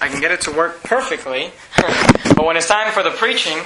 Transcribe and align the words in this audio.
I 0.00 0.08
can 0.08 0.20
get 0.20 0.32
it 0.32 0.40
to 0.40 0.50
work 0.50 0.82
perfectly, 0.82 1.52
but 2.34 2.44
when 2.44 2.56
it's 2.56 2.66
time 2.66 2.92
for 2.92 3.04
the 3.04 3.12
preaching, 3.12 3.58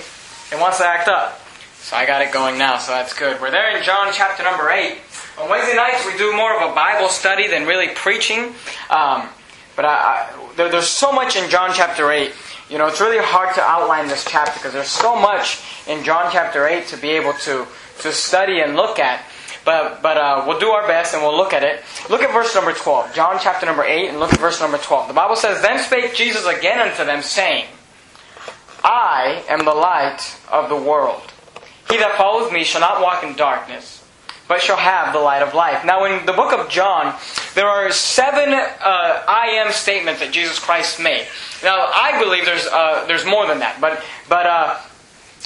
it 0.53 0.61
wants 0.61 0.77
to 0.77 0.85
act 0.85 1.09
up. 1.09 1.41
So 1.81 1.97
I 1.97 2.05
got 2.05 2.21
it 2.21 2.35
going 2.35 2.59
now, 2.59 2.77
so 2.77 2.93
that's 2.93 3.19
good. 3.19 3.41
We're 3.41 3.51
there 3.51 3.75
in 3.75 3.83
John 3.83 4.13
chapter 4.13 4.43
number 4.43 4.69
8. 4.69 4.99
On 5.41 5.49
Wednesday 5.49 5.75
nights, 5.75 6.05
we 6.05 6.19
do 6.19 6.37
more 6.37 6.55
of 6.55 6.71
a 6.71 6.75
Bible 6.75 7.09
study 7.09 7.49
than 7.49 7.67
really 7.67 7.89
preaching. 7.95 8.53
Um, 8.91 9.31
but 9.75 9.87
I, 9.87 10.29
I, 10.29 10.55
there, 10.55 10.69
there's 10.69 10.87
so 10.87 11.13
much 11.13 11.35
in 11.37 11.49
John 11.49 11.71
chapter 11.73 12.13
8. 12.13 12.31
You 12.69 12.77
know, 12.77 12.89
it's 12.89 13.01
really 13.01 13.25
hard 13.25 13.55
to 13.55 13.63
outline 13.63 14.09
this 14.09 14.27
chapter 14.27 14.53
because 14.53 14.75
there's 14.75 14.87
so 14.87 15.19
much 15.19 15.63
in 15.87 16.05
John 16.05 16.31
chapter 16.31 16.67
8 16.67 16.89
to 16.89 16.99
be 16.99 17.09
able 17.09 17.33
to, 17.45 17.67
to 18.01 18.13
study 18.13 18.61
and 18.61 18.77
look 18.77 18.99
at. 18.99 19.25
But, 19.69 20.01
but 20.01 20.17
uh, 20.17 20.45
we'll 20.47 20.59
do 20.59 20.71
our 20.71 20.89
best 20.89 21.13
and 21.13 21.23
we'll 21.23 21.37
look 21.37 21.53
at 21.53 21.63
it. 21.63 21.85
Look 22.09 22.23
at 22.23 22.33
verse 22.33 22.55
number 22.55 22.73
12. 22.73 23.15
John 23.15 23.37
chapter 23.39 23.67
number 23.67 23.85
8 23.85 24.09
and 24.09 24.19
look 24.19 24.33
at 24.33 24.41
verse 24.41 24.63
number 24.63 24.79
12. 24.79 25.09
The 25.09 25.13
Bible 25.13 25.37
says, 25.37 25.61
Then 25.61 25.79
spake 25.79 26.15
Jesus 26.15 26.47
again 26.47 26.81
unto 26.81 27.05
them, 27.05 27.21
saying, 27.21 27.67
I 28.83 29.45
am 29.47 29.67
the 29.67 29.75
light 29.75 30.39
of 30.51 30.71
the 30.71 30.77
world. 30.77 31.21
He 31.91 31.99
that 31.99 32.17
follows 32.17 32.51
me 32.51 32.65
shall 32.65 32.81
not 32.81 33.03
walk 33.03 33.23
in 33.23 33.37
darkness, 33.37 34.03
but 34.49 34.63
shall 34.63 34.79
have 34.79 35.13
the 35.13 35.21
light 35.21 35.43
of 35.43 35.53
life. 35.53 35.85
Now, 35.85 36.07
in 36.07 36.25
the 36.25 36.33
book 36.33 36.55
of 36.55 36.71
John, 36.71 37.15
there 37.55 37.69
are 37.69 37.93
seven 37.93 38.55
uh, 38.55 39.23
I 39.29 39.61
am 39.63 39.71
statements 39.71 40.21
that 40.21 40.33
Jesus 40.33 40.59
Christ 40.59 40.99
made. 40.99 41.27
Now, 41.63 41.91
I 41.93 42.19
believe 42.19 42.47
there's 42.47 42.65
uh, 42.65 43.05
there's 43.07 43.27
more 43.27 43.47
than 43.47 43.59
that, 43.59 43.83
but 43.83 44.03
but 44.31 44.47
uh, 44.47 44.81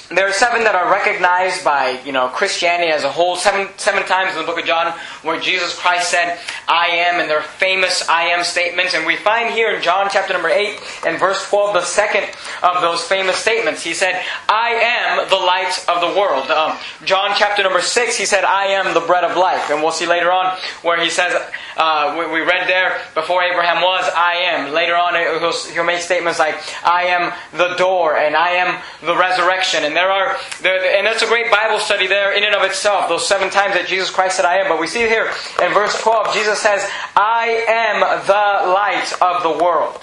there 0.09 0.27
are 0.27 0.33
seven 0.33 0.63
that 0.63 0.75
are 0.75 0.91
recognized 0.91 1.63
by 1.63 1.99
you 2.05 2.11
know 2.11 2.27
Christianity 2.27 2.91
as 2.91 3.03
a 3.03 3.09
whole. 3.09 3.35
Seven 3.35 3.69
seven 3.77 4.03
times 4.03 4.33
in 4.33 4.41
the 4.41 4.45
book 4.45 4.59
of 4.59 4.65
John 4.65 4.93
where 5.23 5.39
Jesus 5.39 5.77
Christ 5.77 6.11
said 6.11 6.37
"I 6.67 6.87
am" 6.87 7.19
and 7.19 7.29
their 7.29 7.41
famous 7.41 8.07
"I 8.09 8.23
am" 8.23 8.43
statements, 8.43 8.93
and 8.93 9.05
we 9.05 9.15
find 9.15 9.53
here 9.53 9.71
in 9.71 9.81
John 9.81 10.09
chapter 10.11 10.33
number 10.33 10.49
eight 10.49 10.79
and 11.05 11.19
verse 11.19 11.47
twelve 11.49 11.73
the 11.73 11.81
second 11.81 12.25
of 12.61 12.81
those 12.81 13.03
famous 13.03 13.37
statements. 13.37 13.83
He 13.83 13.93
said, 13.93 14.21
"I 14.49 14.69
am 14.71 15.29
the 15.29 15.35
light 15.35 15.73
of 15.87 16.01
the 16.01 16.19
world." 16.19 16.49
Um, 16.51 16.77
John 17.05 17.31
chapter 17.35 17.63
number 17.63 17.81
six, 17.81 18.17
he 18.17 18.25
said, 18.25 18.43
"I 18.43 18.65
am 18.65 18.93
the 18.93 19.01
bread 19.01 19.23
of 19.23 19.37
life," 19.37 19.69
and 19.71 19.81
we'll 19.81 19.91
see 19.91 20.05
later 20.05 20.31
on 20.31 20.57
where 20.81 21.01
he 21.01 21.09
says, 21.09 21.33
uh, 21.77 22.15
we, 22.19 22.31
we, 22.31 22.41
read 22.41 22.67
there 22.67 22.99
before 23.15 23.41
Abraham 23.41 23.81
was, 23.81 24.09
"I 24.15 24.33
am." 24.33 24.73
Later 24.73 24.95
on, 24.95 25.15
he'll, 25.15 25.73
he'll 25.73 25.83
make 25.83 26.01
statements 26.01 26.37
like, 26.37 26.55
"I 26.83 27.05
am 27.05 27.33
the 27.51 27.75
door," 27.75 28.17
and 28.17 28.35
"I 28.35 28.49
am 28.49 28.81
the 29.01 29.15
resurrection," 29.15 29.82
and 29.83 29.95
there 29.95 30.09
are, 30.09 30.37
there, 30.61 30.97
and 30.97 31.05
that's 31.05 31.21
a 31.21 31.27
great 31.27 31.51
Bible 31.51 31.79
study 31.79 32.07
there 32.07 32.31
in 32.33 32.43
and 32.43 32.55
of 32.55 32.63
itself. 32.63 33.09
Those 33.09 33.27
seven 33.27 33.49
times 33.49 33.73
that 33.75 33.87
Jesus 33.87 34.09
Christ 34.09 34.37
said, 34.37 34.45
"I 34.45 34.57
am." 34.57 34.67
But 34.67 34.79
we 34.79 34.87
see 34.87 34.99
here 34.99 35.31
in 35.61 35.73
verse 35.73 35.99
twelve, 36.01 36.33
Jesus 36.33 36.59
says, 36.59 36.89
"I 37.15 37.65
am 37.67 37.99
the 38.25 38.71
light 38.71 39.13
of 39.21 39.43
the 39.43 39.63
world." 39.63 40.01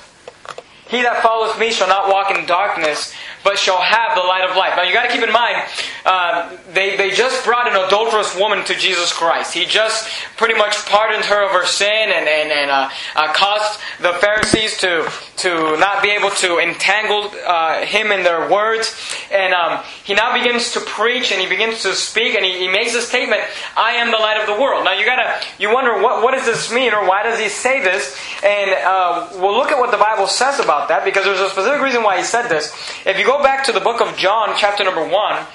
He 0.89 1.03
that 1.03 1.23
follows 1.23 1.56
me 1.56 1.70
shall 1.70 1.86
not 1.86 2.08
walk 2.08 2.36
in 2.36 2.47
darkness, 2.47 3.14
but 3.42 3.58
shall 3.58 3.80
have 3.80 4.14
the 4.14 4.22
light 4.22 4.48
of 4.48 4.56
life. 4.56 4.74
Now 4.77 4.83
you 4.83 4.92
got 4.92 5.06
to 5.06 5.12
keep 5.12 5.22
in 5.22 5.33
mind, 5.33 5.56
uh, 6.05 6.56
they, 6.72 6.96
they 6.96 7.10
just 7.10 7.44
brought 7.44 7.69
an 7.69 7.77
adulterous 7.77 8.36
woman 8.36 8.64
to 8.66 8.74
Jesus 8.74 9.12
Christ. 9.12 9.55
He 9.55 9.64
just 9.64 10.08
pretty 10.36 10.55
much 10.55 10.77
pardoned 10.86 11.24
her 11.24 11.44
of 11.44 11.50
her 11.50 11.66
sin 11.66 12.11
and, 12.12 12.28
and, 12.28 12.50
and 12.50 12.70
uh, 12.70 12.91
uh, 13.16 13.33
caused 13.33 13.80
the 14.00 14.12
Pharisees 14.14 14.78
to, 14.78 15.11
to 15.36 15.77
not 15.78 16.02
be 16.02 16.11
able 16.11 16.30
to 16.30 16.58
entangle 16.58 17.30
uh, 17.46 17.84
him 17.84 18.12
in 18.12 18.22
their 18.22 18.50
words. 18.50 18.94
And 19.33 19.55
um, 19.55 19.83
he 20.05 20.14
now 20.14 20.36
begins 20.36 20.72
to 20.72 20.80
preach 20.80 21.33
and 21.33 21.41
he 21.41 21.48
begins 21.48 21.83
to 21.83 21.94
speak 21.94 22.34
and 22.34 22.44
he, 22.44 22.58
he 22.58 22.68
makes 22.68 22.94
a 22.94 23.02
statement, 23.02 23.42
I 23.77 23.92
am 23.92 24.11
the 24.11 24.18
light 24.18 24.41
of 24.41 24.46
the 24.46 24.61
world. 24.61 24.84
Now 24.84 24.92
you 24.92 25.05
gotta, 25.05 25.41
you 25.58 25.72
wonder 25.72 26.00
what, 26.00 26.22
what 26.22 26.33
does 26.33 26.46
this 26.46 26.72
mean 26.72 26.92
or 26.92 27.06
why 27.08 27.22
does 27.22 27.38
he 27.38 27.48
say 27.48 27.83
this? 27.83 28.16
And 28.42 28.70
uh, 28.70 29.28
we'll 29.34 29.56
look 29.56 29.70
at 29.70 29.78
what 29.78 29.91
the 29.91 29.98
Bible 29.98 30.27
says 30.27 30.61
about 30.61 30.88
that 30.88 31.05
because 31.05 31.24
there's 31.24 31.41
a 31.41 31.50
specific 31.50 31.80
reason 31.80 32.02
why 32.02 32.18
he 32.18 32.24
said 32.24 32.48
this. 32.48 32.74
If 33.06 33.18
you 33.18 33.30
go 33.31 33.41
back 33.45 33.62
to 33.62 33.70
the 33.70 33.78
book 33.78 34.00
of 34.00 34.17
John, 34.17 34.56
chapter 34.56 34.83
number 34.83 35.06
1, 35.06 35.47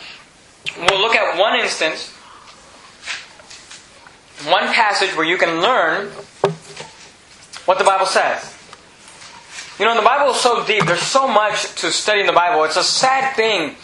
we'll 0.79 1.01
look 1.01 1.13
at 1.13 1.37
one 1.37 1.59
instance, 1.59 2.09
one 4.47 4.73
passage 4.73 5.13
where 5.17 5.25
you 5.25 5.37
can 5.37 5.61
learn 5.61 6.07
what 7.65 7.77
the 7.77 7.83
Bible 7.83 8.05
says. 8.05 8.55
You 9.77 9.83
know, 9.83 9.93
the 9.93 10.07
Bible 10.07 10.31
is 10.33 10.39
so 10.39 10.65
deep. 10.65 10.85
There's 10.85 11.01
so 11.01 11.27
much 11.27 11.75
to 11.81 11.91
study 11.91 12.21
in 12.21 12.27
the 12.27 12.31
Bible. 12.31 12.63
It's 12.63 12.77
a 12.77 12.83
sad 12.83 13.35
thing 13.35 13.75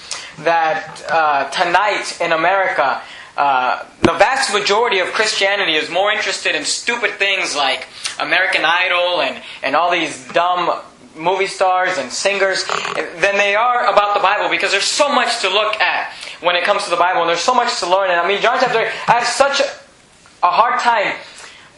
that 0.45 1.03
uh, 1.09 1.49
tonight 1.49 2.17
in 2.21 2.31
America, 2.31 3.01
uh, 3.35 3.85
the 4.03 4.13
vast 4.13 4.53
majority 4.53 4.99
of 4.99 5.09
Christianity 5.09 5.75
is 5.75 5.89
more 5.89 6.13
interested 6.13 6.55
in 6.55 6.63
stupid 6.63 7.15
things 7.15 7.57
like 7.57 7.89
American 8.21 8.63
Idol 8.63 9.19
and, 9.19 9.43
and 9.61 9.75
all 9.75 9.91
these 9.91 10.25
dumb 10.29 10.81
movie 11.15 11.47
stars 11.47 11.97
and 11.97 12.11
singers 12.11 12.65
than 12.65 13.37
they 13.37 13.55
are 13.55 13.91
about 13.91 14.13
the 14.13 14.21
Bible 14.21 14.49
because 14.49 14.71
there's 14.71 14.83
so 14.83 15.13
much 15.13 15.41
to 15.41 15.49
look 15.49 15.79
at 15.81 16.13
when 16.41 16.55
it 16.55 16.63
comes 16.63 16.83
to 16.85 16.89
the 16.89 16.97
Bible 16.97 17.21
and 17.21 17.29
there's 17.29 17.41
so 17.41 17.53
much 17.53 17.79
to 17.79 17.89
learn. 17.89 18.09
And 18.09 18.19
I 18.19 18.27
mean, 18.27 18.41
John 18.41 18.57
chapter 18.59 18.79
8, 18.79 18.87
I 19.07 19.11
have 19.19 19.27
such 19.27 19.61
a 19.61 20.47
hard 20.47 20.79
time 20.79 21.13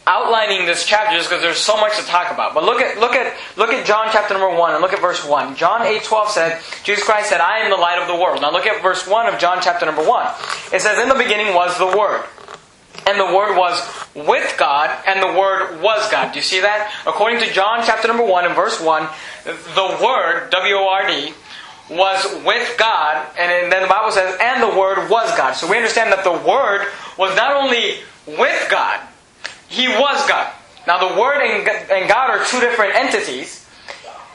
outlining 0.06 0.66
this 0.66 0.84
chapter 0.84 1.16
just 1.16 1.30
because 1.30 1.42
there's 1.42 1.58
so 1.58 1.76
much 1.78 1.96
to 1.98 2.04
talk 2.04 2.32
about. 2.32 2.54
But 2.54 2.64
look 2.64 2.80
at 2.80 2.98
look 2.98 3.12
at 3.12 3.34
look 3.56 3.70
at 3.70 3.86
John 3.86 4.08
chapter 4.12 4.34
number 4.34 4.56
one 4.56 4.72
and 4.72 4.82
look 4.82 4.92
at 4.92 5.00
verse 5.00 5.26
one. 5.26 5.56
John 5.56 5.82
eight 5.82 6.04
twelve 6.04 6.30
said, 6.30 6.60
Jesus 6.82 7.04
Christ 7.04 7.30
said, 7.30 7.40
I 7.40 7.60
am 7.60 7.70
the 7.70 7.76
light 7.76 8.00
of 8.00 8.08
the 8.08 8.14
world. 8.14 8.42
Now 8.42 8.52
look 8.52 8.66
at 8.66 8.82
verse 8.82 9.06
one 9.06 9.26
of 9.26 9.38
John 9.38 9.58
chapter 9.62 9.86
number 9.86 10.06
one. 10.06 10.26
It 10.72 10.80
says, 10.80 10.98
In 10.98 11.08
the 11.08 11.14
beginning 11.14 11.54
was 11.54 11.76
the 11.78 11.86
Word. 11.86 12.24
And 13.06 13.18
the 13.18 13.26
Word 13.26 13.56
was 13.56 13.80
with 14.14 14.54
God, 14.56 14.90
and 15.06 15.22
the 15.22 15.38
Word 15.38 15.82
was 15.82 16.08
God. 16.10 16.32
Do 16.32 16.38
you 16.38 16.42
see 16.42 16.60
that? 16.60 16.92
According 17.06 17.40
to 17.40 17.52
John 17.52 17.82
chapter 17.84 18.08
number 18.08 18.24
1 18.24 18.44
and 18.46 18.54
verse 18.54 18.80
1, 18.80 19.08
the 19.44 19.98
Word, 20.04 20.50
W 20.50 20.74
O 20.74 20.88
R 20.88 21.06
D, 21.06 21.34
was 21.90 22.24
with 22.46 22.76
God, 22.78 23.26
and 23.38 23.70
then 23.70 23.82
the 23.82 23.88
Bible 23.88 24.10
says, 24.10 24.38
and 24.40 24.62
the 24.62 24.78
Word 24.78 25.10
was 25.10 25.36
God. 25.36 25.52
So 25.52 25.68
we 25.68 25.76
understand 25.76 26.12
that 26.12 26.24
the 26.24 26.32
Word 26.32 26.86
was 27.18 27.36
not 27.36 27.56
only 27.56 27.98
with 28.26 28.68
God, 28.70 29.00
He 29.68 29.88
was 29.88 30.28
God. 30.28 30.52
Now 30.86 31.08
the 31.08 31.20
Word 31.20 31.40
and 31.40 32.08
God 32.08 32.30
are 32.30 32.44
two 32.46 32.60
different 32.60 32.94
entities 32.94 33.68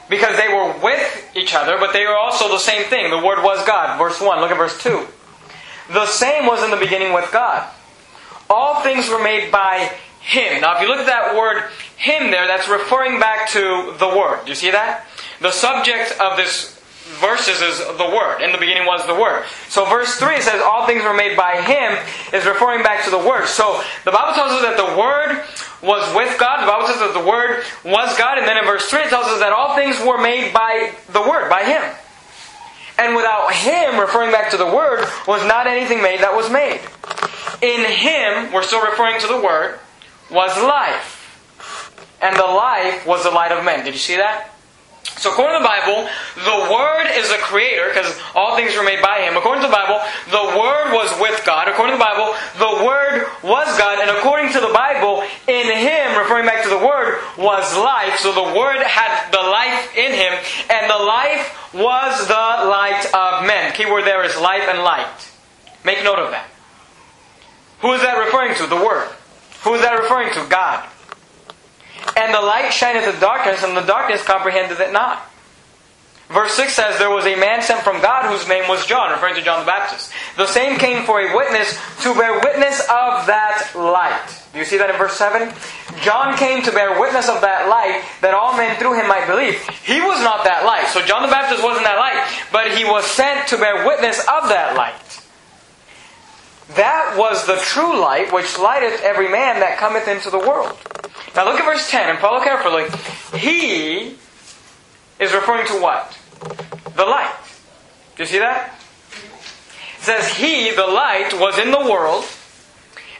because 0.08 0.36
they 0.36 0.48
were 0.48 0.74
with 0.82 1.30
each 1.34 1.54
other, 1.54 1.78
but 1.78 1.92
they 1.92 2.04
were 2.04 2.16
also 2.16 2.48
the 2.48 2.58
same 2.58 2.84
thing. 2.84 3.10
The 3.10 3.24
Word 3.24 3.42
was 3.42 3.64
God. 3.66 3.98
Verse 3.98 4.20
1, 4.20 4.40
look 4.40 4.50
at 4.50 4.56
verse 4.56 4.80
2. 4.82 5.06
The 5.92 6.06
same 6.06 6.46
was 6.46 6.62
in 6.62 6.70
the 6.70 6.76
beginning 6.76 7.12
with 7.12 7.30
God. 7.32 7.68
All 8.50 8.82
things 8.82 9.08
were 9.08 9.22
made 9.22 9.52
by 9.52 9.90
Him. 10.20 10.60
Now, 10.60 10.76
if 10.76 10.82
you 10.82 10.88
look 10.88 10.98
at 10.98 11.06
that 11.06 11.36
word 11.36 11.70
Him 11.96 12.30
there, 12.30 12.46
that's 12.46 12.68
referring 12.68 13.20
back 13.20 13.48
to 13.50 13.94
the 13.98 14.08
Word. 14.08 14.44
Do 14.44 14.50
you 14.50 14.56
see 14.56 14.72
that? 14.72 15.06
The 15.40 15.52
subject 15.52 16.20
of 16.20 16.36
this 16.36 16.76
verses 17.18 17.62
is 17.62 17.78
the 17.78 18.10
Word. 18.10 18.42
In 18.42 18.52
the 18.52 18.58
beginning 18.58 18.86
was 18.86 19.06
the 19.06 19.14
Word. 19.14 19.44
So 19.68 19.84
verse 19.86 20.16
3 20.16 20.40
says, 20.40 20.60
All 20.64 20.86
things 20.86 21.02
were 21.02 21.14
made 21.14 21.36
by 21.36 21.62
Him, 21.62 21.98
is 22.32 22.44
referring 22.46 22.82
back 22.82 23.04
to 23.04 23.10
the 23.10 23.18
Word. 23.18 23.46
So 23.46 23.80
the 24.04 24.10
Bible 24.10 24.34
tells 24.34 24.52
us 24.52 24.62
that 24.62 24.76
the 24.76 24.98
Word 24.98 25.42
was 25.82 26.02
with 26.14 26.38
God. 26.38 26.62
The 26.62 26.70
Bible 26.70 26.88
says 26.88 26.98
that 26.98 27.14
the 27.14 27.26
Word 27.26 27.64
was 27.84 28.16
God. 28.18 28.38
And 28.38 28.46
then 28.46 28.58
in 28.58 28.64
verse 28.64 28.86
3 28.86 29.02
it 29.02 29.08
tells 29.08 29.26
us 29.26 29.40
that 29.40 29.52
all 29.52 29.74
things 29.74 29.98
were 30.00 30.20
made 30.20 30.52
by 30.52 30.92
the 31.12 31.22
Word, 31.22 31.48
by 31.48 31.64
Him. 31.64 31.82
And 33.00 33.16
without 33.16 33.50
Him, 33.54 33.98
referring 33.98 34.30
back 34.30 34.50
to 34.50 34.58
the 34.58 34.66
Word, 34.66 35.08
was 35.26 35.42
not 35.46 35.66
anything 35.66 36.02
made 36.02 36.20
that 36.20 36.36
was 36.36 36.52
made. 36.52 36.80
In 37.64 37.80
Him, 37.88 38.52
we're 38.52 38.62
still 38.62 38.84
referring 38.84 39.18
to 39.20 39.26
the 39.26 39.40
Word, 39.40 39.80
was 40.30 40.54
life. 40.60 41.16
And 42.20 42.36
the 42.36 42.44
life 42.44 43.06
was 43.06 43.24
the 43.24 43.30
light 43.30 43.52
of 43.52 43.64
men. 43.64 43.84
Did 43.84 43.94
you 43.94 44.00
see 44.00 44.16
that? 44.16 44.52
So 45.16 45.32
according 45.32 45.56
to 45.56 45.62
the 45.64 45.68
Bible, 45.68 46.08
the 46.44 46.60
Word 46.68 47.08
is 47.16 47.32
the 47.32 47.40
creator, 47.40 47.88
because 47.88 48.20
all 48.34 48.54
things 48.54 48.76
were 48.76 48.84
made 48.84 49.00
by 49.00 49.24
Him. 49.24 49.36
According 49.36 49.64
to 49.64 49.68
the 49.68 49.74
Bible, 49.74 50.04
the 50.28 50.60
Word 50.60 50.92
was 50.92 51.08
with 51.20 51.40
God. 51.44 51.68
According 51.68 51.96
to 51.96 51.98
the 51.98 52.04
Bible, 52.04 52.36
the 52.60 52.84
Word 52.84 53.09
was 53.42 53.66
God. 53.78 54.00
And 54.00 54.10
according 54.10 54.52
to 54.52 54.60
the 54.60 54.72
Bible, 54.72 55.22
in 55.48 55.66
Him, 55.66 56.18
referring 56.18 56.46
back 56.46 56.62
to 56.64 56.68
the 56.68 56.78
Word, 56.78 57.20
was 57.38 57.76
life. 57.76 58.18
So 58.18 58.32
the 58.32 58.58
Word 58.58 58.82
had 58.82 59.30
the 59.30 59.42
life 59.42 59.96
in 59.96 60.12
Him, 60.12 60.32
and 60.70 60.90
the 60.90 61.02
life 61.04 61.72
was 61.72 62.26
the 62.26 62.34
light 62.34 63.06
of 63.14 63.46
men. 63.46 63.72
Key 63.72 63.86
word 63.86 64.04
there 64.04 64.24
is 64.24 64.36
life 64.40 64.64
and 64.68 64.80
light. 64.80 65.30
Make 65.84 66.02
note 66.04 66.18
of 66.18 66.30
that. 66.30 66.48
Who 67.80 67.92
is 67.92 68.02
that 68.02 68.18
referring 68.18 68.54
to? 68.56 68.66
The 68.66 68.76
Word. 68.76 69.08
Who 69.64 69.74
is 69.74 69.82
that 69.82 69.98
referring 69.98 70.32
to? 70.34 70.46
God. 70.48 70.88
And 72.16 72.34
the 72.34 72.40
light 72.40 72.72
shineth 72.72 73.06
in 73.06 73.14
the 73.14 73.20
darkness, 73.20 73.62
and 73.62 73.76
the 73.76 73.82
darkness 73.82 74.24
comprehended 74.24 74.80
it 74.80 74.92
not. 74.92 75.29
Verse 76.30 76.54
6 76.54 76.72
says, 76.72 76.98
There 76.98 77.10
was 77.10 77.26
a 77.26 77.34
man 77.34 77.60
sent 77.60 77.80
from 77.82 78.00
God 78.00 78.30
whose 78.30 78.46
name 78.48 78.68
was 78.68 78.86
John, 78.86 79.10
referring 79.10 79.34
to 79.34 79.42
John 79.42 79.60
the 79.60 79.66
Baptist. 79.66 80.12
The 80.36 80.46
same 80.46 80.78
came 80.78 81.04
for 81.04 81.20
a 81.20 81.34
witness 81.34 81.76
to 82.02 82.14
bear 82.14 82.38
witness 82.38 82.78
of 82.82 83.26
that 83.26 83.72
light. 83.74 84.30
Do 84.52 84.60
you 84.60 84.64
see 84.64 84.78
that 84.78 84.90
in 84.90 84.96
verse 84.96 85.16
7? 85.16 85.52
John 86.02 86.38
came 86.38 86.62
to 86.62 86.70
bear 86.70 87.00
witness 87.00 87.28
of 87.28 87.40
that 87.40 87.68
light 87.68 88.04
that 88.20 88.32
all 88.32 88.56
men 88.56 88.78
through 88.78 88.94
him 88.94 89.08
might 89.08 89.26
believe. 89.26 89.58
He 89.82 90.00
was 90.00 90.22
not 90.22 90.44
that 90.44 90.64
light. 90.64 90.86
So 90.94 91.02
John 91.02 91.22
the 91.22 91.28
Baptist 91.34 91.64
wasn't 91.64 91.84
that 91.84 91.98
light, 91.98 92.22
but 92.52 92.78
he 92.78 92.84
was 92.84 93.04
sent 93.04 93.48
to 93.48 93.58
bear 93.58 93.84
witness 93.84 94.20
of 94.20 94.48
that 94.50 94.76
light. 94.76 94.94
That 96.76 97.16
was 97.18 97.44
the 97.44 97.56
true 97.56 98.00
light 98.00 98.32
which 98.32 98.56
lighteth 98.56 99.02
every 99.02 99.28
man 99.28 99.58
that 99.58 99.78
cometh 99.78 100.06
into 100.06 100.30
the 100.30 100.38
world. 100.38 100.78
Now 101.34 101.44
look 101.44 101.58
at 101.58 101.66
verse 101.66 101.90
10 101.90 102.08
and 102.08 102.18
follow 102.20 102.38
carefully. 102.38 102.86
He 103.36 104.16
is 105.18 105.34
referring 105.34 105.66
to 105.66 105.82
what? 105.82 106.16
The 106.40 107.04
light. 107.04 107.34
Do 108.16 108.22
you 108.22 108.26
see 108.26 108.38
that? 108.38 108.74
It 109.98 110.02
says, 110.02 110.28
He, 110.36 110.70
the 110.70 110.86
light, 110.86 111.32
was 111.34 111.58
in 111.58 111.70
the 111.70 111.80
world, 111.80 112.24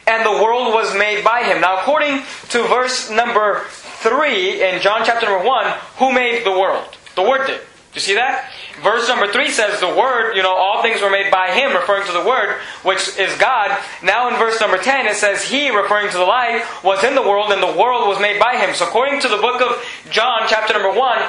and 0.07 0.25
the 0.25 0.43
world 0.43 0.73
was 0.73 0.95
made 0.95 1.23
by 1.23 1.43
him. 1.43 1.61
Now, 1.61 1.79
according 1.79 2.23
to 2.49 2.63
verse 2.63 3.09
number 3.09 3.61
3 3.67 4.63
in 4.63 4.81
John 4.81 5.01
chapter 5.05 5.27
number 5.27 5.45
1, 5.45 5.73
who 5.97 6.11
made 6.11 6.43
the 6.43 6.51
world? 6.51 6.97
The 7.15 7.21
Word 7.21 7.47
did. 7.47 7.59
Do 7.59 7.95
you 7.95 8.01
see 8.01 8.15
that? 8.15 8.49
Verse 8.81 9.07
number 9.09 9.31
3 9.31 9.49
says 9.49 9.79
the 9.79 9.87
Word, 9.87 10.35
you 10.35 10.41
know, 10.41 10.55
all 10.55 10.81
things 10.81 11.01
were 11.01 11.09
made 11.09 11.29
by 11.29 11.51
Him, 11.51 11.75
referring 11.75 12.07
to 12.07 12.13
the 12.13 12.25
Word, 12.25 12.55
which 12.83 13.17
is 13.19 13.37
God. 13.37 13.77
Now 14.01 14.29
in 14.29 14.35
verse 14.35 14.59
number 14.59 14.77
10 14.77 15.07
it 15.07 15.15
says 15.15 15.43
He, 15.43 15.69
referring 15.69 16.09
to 16.11 16.17
the 16.17 16.23
light, 16.23 16.65
was 16.83 17.03
in 17.03 17.15
the 17.15 17.21
world 17.21 17.51
and 17.51 17.61
the 17.61 17.79
world 17.79 18.07
was 18.07 18.19
made 18.19 18.39
by 18.39 18.57
Him. 18.57 18.73
So 18.73 18.87
according 18.87 19.19
to 19.21 19.27
the 19.27 19.37
book 19.37 19.61
of 19.61 19.85
John, 20.09 20.43
chapter 20.47 20.73
number 20.73 20.97
1, 20.97 21.21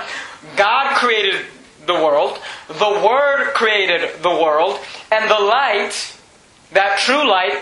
God 0.57 0.97
created 0.97 1.45
the 1.87 1.95
world, 1.95 2.39
the 2.69 3.03
Word 3.05 3.53
created 3.55 4.23
the 4.23 4.31
world, 4.31 4.79
and 5.11 5.31
the 5.31 5.39
light, 5.39 6.17
that 6.73 6.99
true 6.99 7.29
light, 7.29 7.59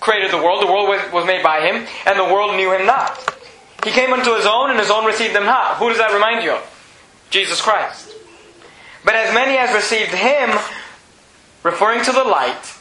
created 0.00 0.30
the 0.30 0.36
world. 0.36 0.62
The 0.62 0.70
world 0.70 0.88
was, 0.88 1.12
was 1.12 1.26
made 1.26 1.42
by 1.42 1.60
Him, 1.60 1.86
and 2.06 2.18
the 2.18 2.32
world 2.32 2.56
knew 2.56 2.72
Him 2.72 2.86
not. 2.86 3.18
He 3.84 3.90
came 3.90 4.12
unto 4.12 4.34
His 4.34 4.46
own, 4.46 4.70
and 4.70 4.78
His 4.78 4.90
own 4.90 5.04
received 5.04 5.34
Him 5.34 5.44
not. 5.44 5.76
Who 5.76 5.88
does 5.88 5.98
that 5.98 6.12
remind 6.12 6.44
you 6.44 6.52
of? 6.52 6.74
Jesus 7.30 7.60
Christ. 7.60 8.14
But 9.04 9.14
as 9.14 9.34
many 9.34 9.56
as 9.56 9.74
received 9.74 10.12
him, 10.12 10.50
referring 11.62 12.04
to 12.04 12.12
the 12.12 12.24
light, 12.24 12.74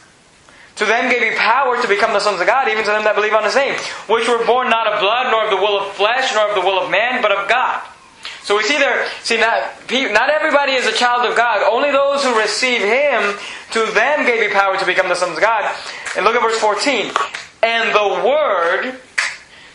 to 0.75 0.85
them 0.85 1.09
gave 1.09 1.21
he 1.21 1.37
power 1.37 1.81
to 1.81 1.87
become 1.87 2.13
the 2.13 2.19
sons 2.19 2.39
of 2.39 2.47
God, 2.47 2.67
even 2.67 2.83
to 2.83 2.91
them 2.91 3.03
that 3.03 3.15
believe 3.15 3.33
on 3.33 3.43
his 3.43 3.55
name, 3.55 3.75
which 4.07 4.27
were 4.27 4.45
born 4.45 4.69
not 4.69 4.87
of 4.87 4.99
blood, 4.99 5.31
nor 5.31 5.45
of 5.45 5.49
the 5.49 5.57
will 5.57 5.79
of 5.79 5.93
flesh, 5.93 6.33
nor 6.33 6.49
of 6.49 6.55
the 6.55 6.61
will 6.61 6.79
of 6.83 6.91
man, 6.91 7.21
but 7.21 7.31
of 7.31 7.49
God. 7.49 7.81
So 8.47 8.55
we 8.55 8.63
see 8.63 8.77
there, 8.77 9.05
see, 9.23 9.37
not, 9.37 9.73
not 9.91 10.29
everybody 10.29 10.71
is 10.71 10.85
a 10.85 10.93
child 10.93 11.29
of 11.29 11.35
God. 11.35 11.69
Only 11.69 11.91
those 11.91 12.23
who 12.23 12.39
receive 12.39 12.79
him, 12.79 13.35
to 13.71 13.91
them 13.91 14.25
gave 14.25 14.41
he 14.41 14.47
power 14.55 14.77
to 14.77 14.85
become 14.85 15.09
the 15.09 15.15
sons 15.15 15.35
of 15.35 15.41
God. 15.41 15.75
And 16.15 16.23
look 16.23 16.33
at 16.33 16.41
verse 16.41 16.57
14. 16.57 17.11
And 17.61 17.93
the 17.93 18.25
word, 18.25 19.01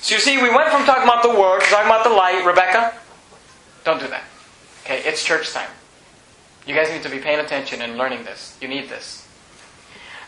so 0.01 0.15
you 0.15 0.21
see, 0.23 0.41
we 0.41 0.49
went 0.49 0.71
from 0.71 0.87
talking 0.87 1.03
about 1.03 1.23
the 1.23 1.39
word 1.39 1.61
to 1.61 1.67
talking 1.67 1.85
about 1.85 2.03
the 2.03 2.15
light. 2.15 2.47
Rebecca, 2.47 2.95
don't 3.85 4.01
do 4.01 4.09
that. 4.09 4.25
Okay, 4.85 5.03
it's 5.05 5.23
church 5.23 5.53
time. 5.53 5.69
You 6.67 6.75
guys 6.75 6.91
need 6.91 7.03
to 7.03 7.11
be 7.11 7.19
paying 7.19 7.41
attention 7.41 7.83
and 7.83 7.99
learning 7.99 8.25
this. 8.25 8.57
You 8.63 8.69
need 8.69 8.89
this. 8.89 9.29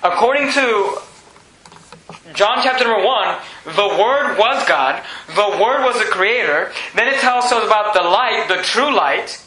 According 0.03 0.53
to 0.53 0.99
John 2.33 2.63
chapter 2.63 2.85
number 2.85 3.05
1, 3.05 3.37
the 3.77 4.01
Word 4.01 4.39
was 4.39 4.67
God, 4.67 5.03
the 5.29 5.61
Word 5.61 5.85
was 5.85 5.99
the 5.99 6.09
Creator. 6.11 6.73
Then 6.95 7.09
it 7.09 7.21
tells 7.21 7.45
us 7.53 7.67
about 7.67 7.93
the 7.93 8.01
light, 8.01 8.47
the 8.49 8.63
true 8.63 8.95
light. 8.95 9.41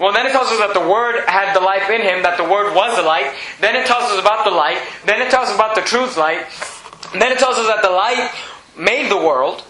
Well, 0.00 0.12
then 0.12 0.26
it 0.26 0.32
tells 0.32 0.48
us 0.48 0.58
that 0.58 0.74
the 0.74 0.80
Word 0.80 1.22
had 1.28 1.54
the 1.54 1.60
life 1.60 1.88
in 1.88 2.02
Him, 2.02 2.24
that 2.24 2.36
the 2.36 2.42
Word 2.42 2.74
was 2.74 2.96
the 2.96 3.02
light. 3.02 3.32
Then 3.60 3.76
it 3.76 3.86
tells 3.86 4.10
us 4.10 4.18
about 4.18 4.44
the 4.44 4.50
light. 4.50 4.82
Then 5.06 5.22
it 5.22 5.30
tells 5.30 5.50
us 5.50 5.54
about 5.54 5.76
the 5.76 5.82
truth 5.82 6.16
light. 6.16 6.46
Then 7.12 7.30
it 7.30 7.38
tells 7.38 7.56
us 7.56 7.66
that 7.68 7.82
the 7.82 7.94
light 7.94 8.32
made 8.76 9.08
the 9.08 9.16
world. 9.16 9.62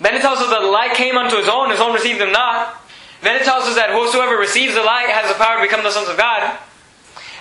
Then 0.00 0.14
it 0.14 0.20
tells 0.20 0.40
us 0.40 0.50
that 0.50 0.60
the 0.60 0.68
light 0.68 0.92
came 0.94 1.16
unto 1.16 1.36
His 1.36 1.48
own, 1.48 1.70
His 1.70 1.80
own 1.80 1.94
received 1.94 2.20
Him 2.20 2.32
not. 2.32 2.76
Then 3.22 3.40
it 3.40 3.44
tells 3.44 3.64
us 3.64 3.76
that 3.76 3.90
whosoever 3.90 4.36
receives 4.36 4.74
the 4.74 4.82
light 4.82 5.08
has 5.08 5.32
the 5.32 5.42
power 5.42 5.56
to 5.56 5.62
become 5.62 5.82
the 5.82 5.90
sons 5.90 6.08
of 6.08 6.18
God. 6.18 6.58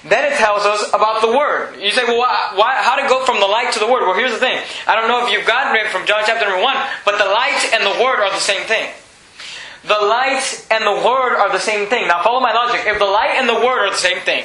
Then 0.10 0.32
it 0.32 0.38
tells 0.38 0.64
us 0.64 0.88
about 0.94 1.22
the 1.22 1.28
Word. 1.36 1.76
You 1.82 1.92
say, 1.92 2.04
well, 2.06 2.20
why, 2.20 2.52
why, 2.56 2.76
how 2.80 2.96
to 2.96 3.08
go 3.10 3.26
from 3.26 3.40
the 3.40 3.48
light 3.48 3.74
to 3.74 3.80
the 3.80 3.88
Word? 3.88 4.08
Well, 4.08 4.16
here's 4.16 4.32
the 4.32 4.40
thing. 4.40 4.64
I 4.88 4.96
don't 4.96 5.08
know 5.08 5.26
if 5.26 5.34
you've 5.34 5.48
gotten 5.48 5.76
it 5.76 5.92
from 5.92 6.06
John 6.06 6.24
chapter 6.26 6.46
number 6.46 6.64
1, 6.64 6.76
but 7.04 7.18
the 7.18 7.26
light 7.26 7.60
and 7.74 7.84
the 7.84 8.04
Word 8.04 8.24
are 8.24 8.32
the 8.32 8.40
same 8.40 8.64
thing. 8.68 8.88
The 9.84 10.00
light 10.00 10.44
and 10.72 10.84
the 10.86 11.04
Word 11.04 11.36
are 11.36 11.52
the 11.52 11.60
same 11.60 11.88
thing. 11.88 12.08
Now, 12.08 12.24
follow 12.24 12.40
my 12.40 12.54
logic. 12.54 12.82
If 12.86 13.00
the 13.00 13.06
light 13.06 13.36
and 13.36 13.50
the 13.50 13.56
Word 13.56 13.88
are 13.88 13.92
the 13.92 13.98
same 13.98 14.20
thing, 14.20 14.44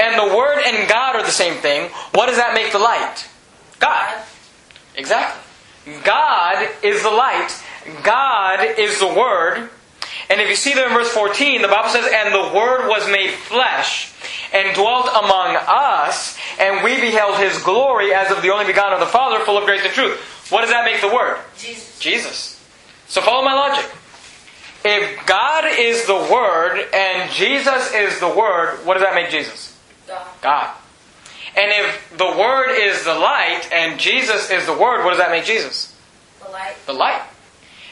and 0.00 0.18
the 0.18 0.34
Word 0.34 0.62
and 0.64 0.88
God 0.88 1.16
are 1.16 1.24
the 1.24 1.30
same 1.30 1.54
thing, 1.60 1.90
what 2.12 2.26
does 2.26 2.36
that 2.36 2.54
make 2.54 2.72
the 2.72 2.78
light? 2.78 3.28
God. 3.78 4.22
Exactly. 4.96 5.42
God 6.02 6.68
is 6.82 7.02
the 7.02 7.10
light. 7.10 7.50
God 8.02 8.78
is 8.78 8.98
the 8.98 9.08
Word. 9.08 9.70
And 10.28 10.40
if 10.40 10.48
you 10.48 10.56
see 10.56 10.74
there 10.74 10.88
in 10.88 10.94
verse 10.94 11.10
14, 11.10 11.62
the 11.62 11.68
Bible 11.68 11.90
says, 11.90 12.10
And 12.12 12.34
the 12.34 12.54
Word 12.56 12.88
was 12.88 13.08
made 13.10 13.30
flesh 13.30 14.12
and 14.52 14.74
dwelt 14.74 15.08
among 15.08 15.56
us, 15.66 16.38
and 16.58 16.84
we 16.84 17.00
beheld 17.00 17.38
His 17.38 17.60
glory 17.62 18.14
as 18.14 18.30
of 18.30 18.42
the 18.42 18.50
only 18.50 18.64
begotten 18.64 18.94
of 18.94 19.00
the 19.00 19.06
Father, 19.06 19.44
full 19.44 19.58
of 19.58 19.64
grace 19.64 19.84
and 19.84 19.92
truth. 19.92 20.18
What 20.50 20.60
does 20.60 20.70
that 20.70 20.84
make 20.84 21.00
the 21.00 21.12
Word? 21.12 21.38
Jesus. 21.58 21.98
Jesus. 21.98 22.64
So 23.08 23.20
follow 23.20 23.44
my 23.44 23.54
logic. 23.54 23.90
If 24.84 25.26
God 25.26 25.64
is 25.78 26.06
the 26.06 26.14
Word 26.14 26.84
and 26.94 27.30
Jesus 27.32 27.92
is 27.92 28.20
the 28.20 28.28
Word, 28.28 28.84
what 28.84 28.94
does 28.94 29.02
that 29.02 29.14
make 29.14 29.30
Jesus? 29.30 29.76
God. 30.06 30.26
God. 30.42 30.76
And 31.56 31.72
if 31.72 32.16
the 32.16 32.26
Word 32.26 32.70
is 32.70 33.04
the 33.04 33.14
light 33.14 33.68
and 33.72 33.98
Jesus 33.98 34.50
is 34.50 34.66
the 34.66 34.72
Word, 34.72 35.04
what 35.04 35.10
does 35.10 35.18
that 35.18 35.30
make 35.30 35.44
Jesus? 35.44 35.94
The 36.44 36.50
light. 36.50 36.76
The 36.86 36.92
light. 36.92 37.22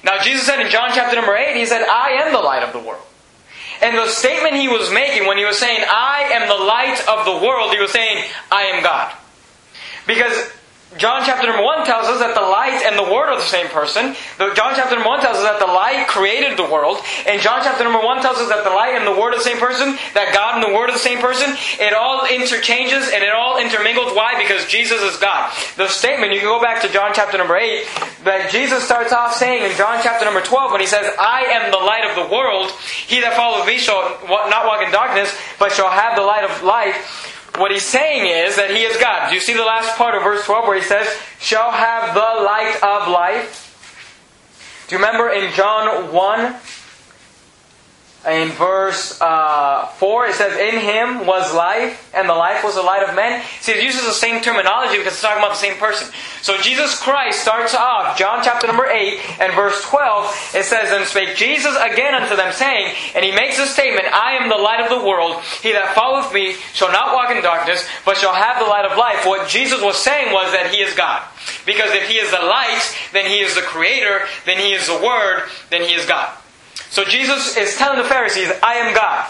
Now, 0.05 0.21
Jesus 0.21 0.47
said 0.47 0.61
in 0.61 0.71
John 0.71 0.91
chapter 0.93 1.17
number 1.17 1.35
8, 1.35 1.57
He 1.57 1.67
said, 1.67 1.83
I 1.83 2.23
am 2.23 2.33
the 2.33 2.41
light 2.41 2.63
of 2.63 2.73
the 2.73 2.79
world. 2.79 3.03
And 3.83 3.97
the 3.97 4.09
statement 4.09 4.55
He 4.55 4.69
was 4.69 4.93
making 4.93 5.27
when 5.27 5.39
He 5.39 5.45
was 5.45 5.59
saying, 5.59 5.85
I 5.89 6.31
am 6.33 6.49
the 6.49 6.65
light 6.65 7.03
of 7.09 7.25
the 7.25 7.47
world, 7.47 7.73
He 7.73 7.81
was 7.81 7.93
saying, 7.93 8.25
I 8.51 8.65
am 8.65 8.83
God. 8.83 9.15
Because 10.07 10.51
John 10.97 11.27
chapter 11.27 11.47
number 11.47 11.63
1 11.63 11.87
tells 11.87 12.07
us 12.07 12.21
that 12.23 12.39
the 12.39 12.47
light 12.47 12.87
and 12.87 12.95
the 12.95 13.03
Word 13.03 13.27
are 13.27 13.39
the 13.39 13.51
same 13.51 13.67
person. 13.67 14.15
John 14.55 14.79
chapter 14.79 14.95
number 14.95 15.11
1 15.11 15.21
tells 15.27 15.43
us 15.43 15.43
that 15.43 15.59
the 15.59 15.67
light 15.67 16.07
created 16.07 16.55
the 16.57 16.71
world. 16.71 17.03
And 17.27 17.43
John 17.43 17.67
chapter 17.67 17.83
number 17.83 17.99
1 17.99 18.23
tells 18.23 18.39
us 18.39 18.49
that 18.49 18.63
the 18.63 18.71
light 18.71 18.95
and 18.95 19.03
the 19.03 19.19
Word 19.19 19.35
are 19.35 19.39
the 19.39 19.47
same 19.47 19.59
person, 19.59 19.99
that 20.15 20.31
God 20.31 20.55
and 20.55 20.63
the 20.63 20.71
Word 20.71 20.91
are 20.91 20.97
the 20.97 21.03
same 21.03 21.19
person. 21.19 21.59
It 21.83 21.95
all 21.95 22.23
interchanges 22.31 23.11
and 23.11 23.27
it 23.27 23.35
all 23.35 23.59
intermingles. 23.59 24.15
Why? 24.15 24.39
Because 24.39 24.71
Jesus 24.71 25.03
is 25.03 25.19
God. 25.19 25.51
The 25.75 25.91
statement, 25.91 26.31
you 26.31 26.39
can 26.39 26.49
go 26.49 26.63
back 26.63 26.81
to 26.87 26.89
John 26.89 27.11
chapter 27.11 27.39
number 27.39 27.59
8, 27.59 28.23
that 28.23 28.55
Jesus 28.55 28.87
starts 28.87 29.13
off 29.13 29.35
saying 29.35 29.67
in 29.67 29.75
John 29.77 29.99
chapter 29.99 30.25
number 30.25 30.43
12 30.47 30.71
when 30.71 30.81
he 30.81 30.87
says, 30.87 31.11
I 31.19 31.59
am 31.59 31.75
the 31.75 31.83
light 31.83 32.07
of 32.07 32.15
the 32.15 32.31
world. 32.31 32.71
He 33.11 33.19
that 33.21 33.35
followeth 33.35 33.67
me 33.67 33.79
shall 33.79 34.15
not 34.31 34.63
walk 34.63 34.79
in 34.79 34.95
darkness, 34.95 35.35
but 35.59 35.73
shall 35.73 35.91
have 35.91 36.15
the 36.15 36.23
light 36.23 36.45
of 36.47 36.63
life 36.63 37.43
what 37.57 37.71
he's 37.71 37.85
saying 37.85 38.27
is 38.27 38.57
that 38.57 38.71
he 38.71 38.83
is 38.83 38.97
God. 38.97 39.29
Do 39.29 39.35
you 39.35 39.41
see 39.41 39.55
the 39.55 39.65
last 39.65 39.97
part 39.97 40.15
of 40.15 40.23
verse 40.23 40.45
12 40.45 40.67
where 40.67 40.77
he 40.77 40.83
says, 40.83 41.07
shall 41.39 41.71
have 41.71 42.15
the 42.15 42.21
light 42.21 42.79
of 42.83 43.09
life? 43.09 43.63
Do 44.89 44.97
you 44.97 45.03
remember 45.03 45.31
in 45.31 45.53
John 45.53 46.13
1, 46.13 46.55
in 48.27 48.51
verse 48.53 49.21
uh, 49.21 49.87
4, 49.99 50.27
it 50.27 50.35
says, 50.35 50.57
In 50.57 50.81
him 50.81 51.27
was 51.27 51.55
life, 51.55 52.11
and 52.15 52.29
the 52.29 52.35
life 52.35 52.65
was 52.65 52.75
the 52.75 52.83
light 52.83 53.07
of 53.07 53.15
men. 53.15 53.43
See, 53.61 53.73
it 53.73 53.83
uses 53.83 54.05
the 54.05 54.13
same 54.13 54.41
terminology 54.41 54.97
because 54.97 55.13
it's 55.13 55.23
talking 55.23 55.43
about 55.43 55.53
the 55.53 55.61
same 55.61 55.77
person. 55.77 56.13
So 56.41 56.57
Jesus 56.59 56.99
Christ 56.99 57.41
starts 57.41 57.75
off, 57.75 58.17
John 58.17 58.41
chapter 58.43 58.67
number 58.67 58.87
8, 58.87 59.41
and 59.41 59.53
verse 59.55 59.83
12, 59.85 60.53
it 60.55 60.65
says, 60.65 60.91
And 60.91 61.05
spake 61.05 61.37
Jesus 61.37 61.77
again 61.77 62.15
unto 62.15 62.35
them, 62.37 62.53
saying, 62.53 62.95
And 63.15 63.25
he 63.25 63.33
makes 63.33 63.59
a 63.59 63.67
statement, 63.67 64.07
I 64.13 64.37
am 64.37 64.49
the 64.49 64.57
light 64.57 64.81
of 64.81 64.89
the 64.89 65.07
world. 65.07 65.43
He 65.63 65.73
that 65.73 65.95
followeth 65.95 66.33
me 66.33 66.55
shall 66.73 66.93
not 66.93 67.15
walk 67.15 67.31
in 67.31 67.43
darkness, 67.43 67.87
but 68.05 68.17
shall 68.17 68.35
have 68.35 68.59
the 68.59 68.71
light 68.71 68.85
of 68.85 68.97
life. 68.97 69.27
What 69.27 69.49
Jesus 69.49 69.83
was 69.83 69.97
saying 69.97 70.33
was 70.33 70.53
that 70.53 70.73
he 70.73 70.81
is 70.81 70.95
God. 70.95 71.23
Because 71.67 71.93
if 71.93 72.09
he 72.09 72.15
is 72.15 72.31
the 72.31 72.45
light, 72.45 72.83
then 73.13 73.27
he 73.27 73.41
is 73.41 73.55
the 73.55 73.63
creator, 73.63 74.21
then 74.47 74.59
he 74.59 74.73
is 74.73 74.87
the 74.87 75.05
word, 75.05 75.45
then 75.71 75.83
he 75.83 75.95
is 75.95 76.07
God. 76.07 76.35
So 76.95 77.03
Jesus 77.03 77.57
is 77.57 77.75
telling 77.75 77.99
the 77.99 78.09
Pharisees, 78.09 78.53
I 78.63 78.75
am 78.75 78.95
God. 78.95 79.29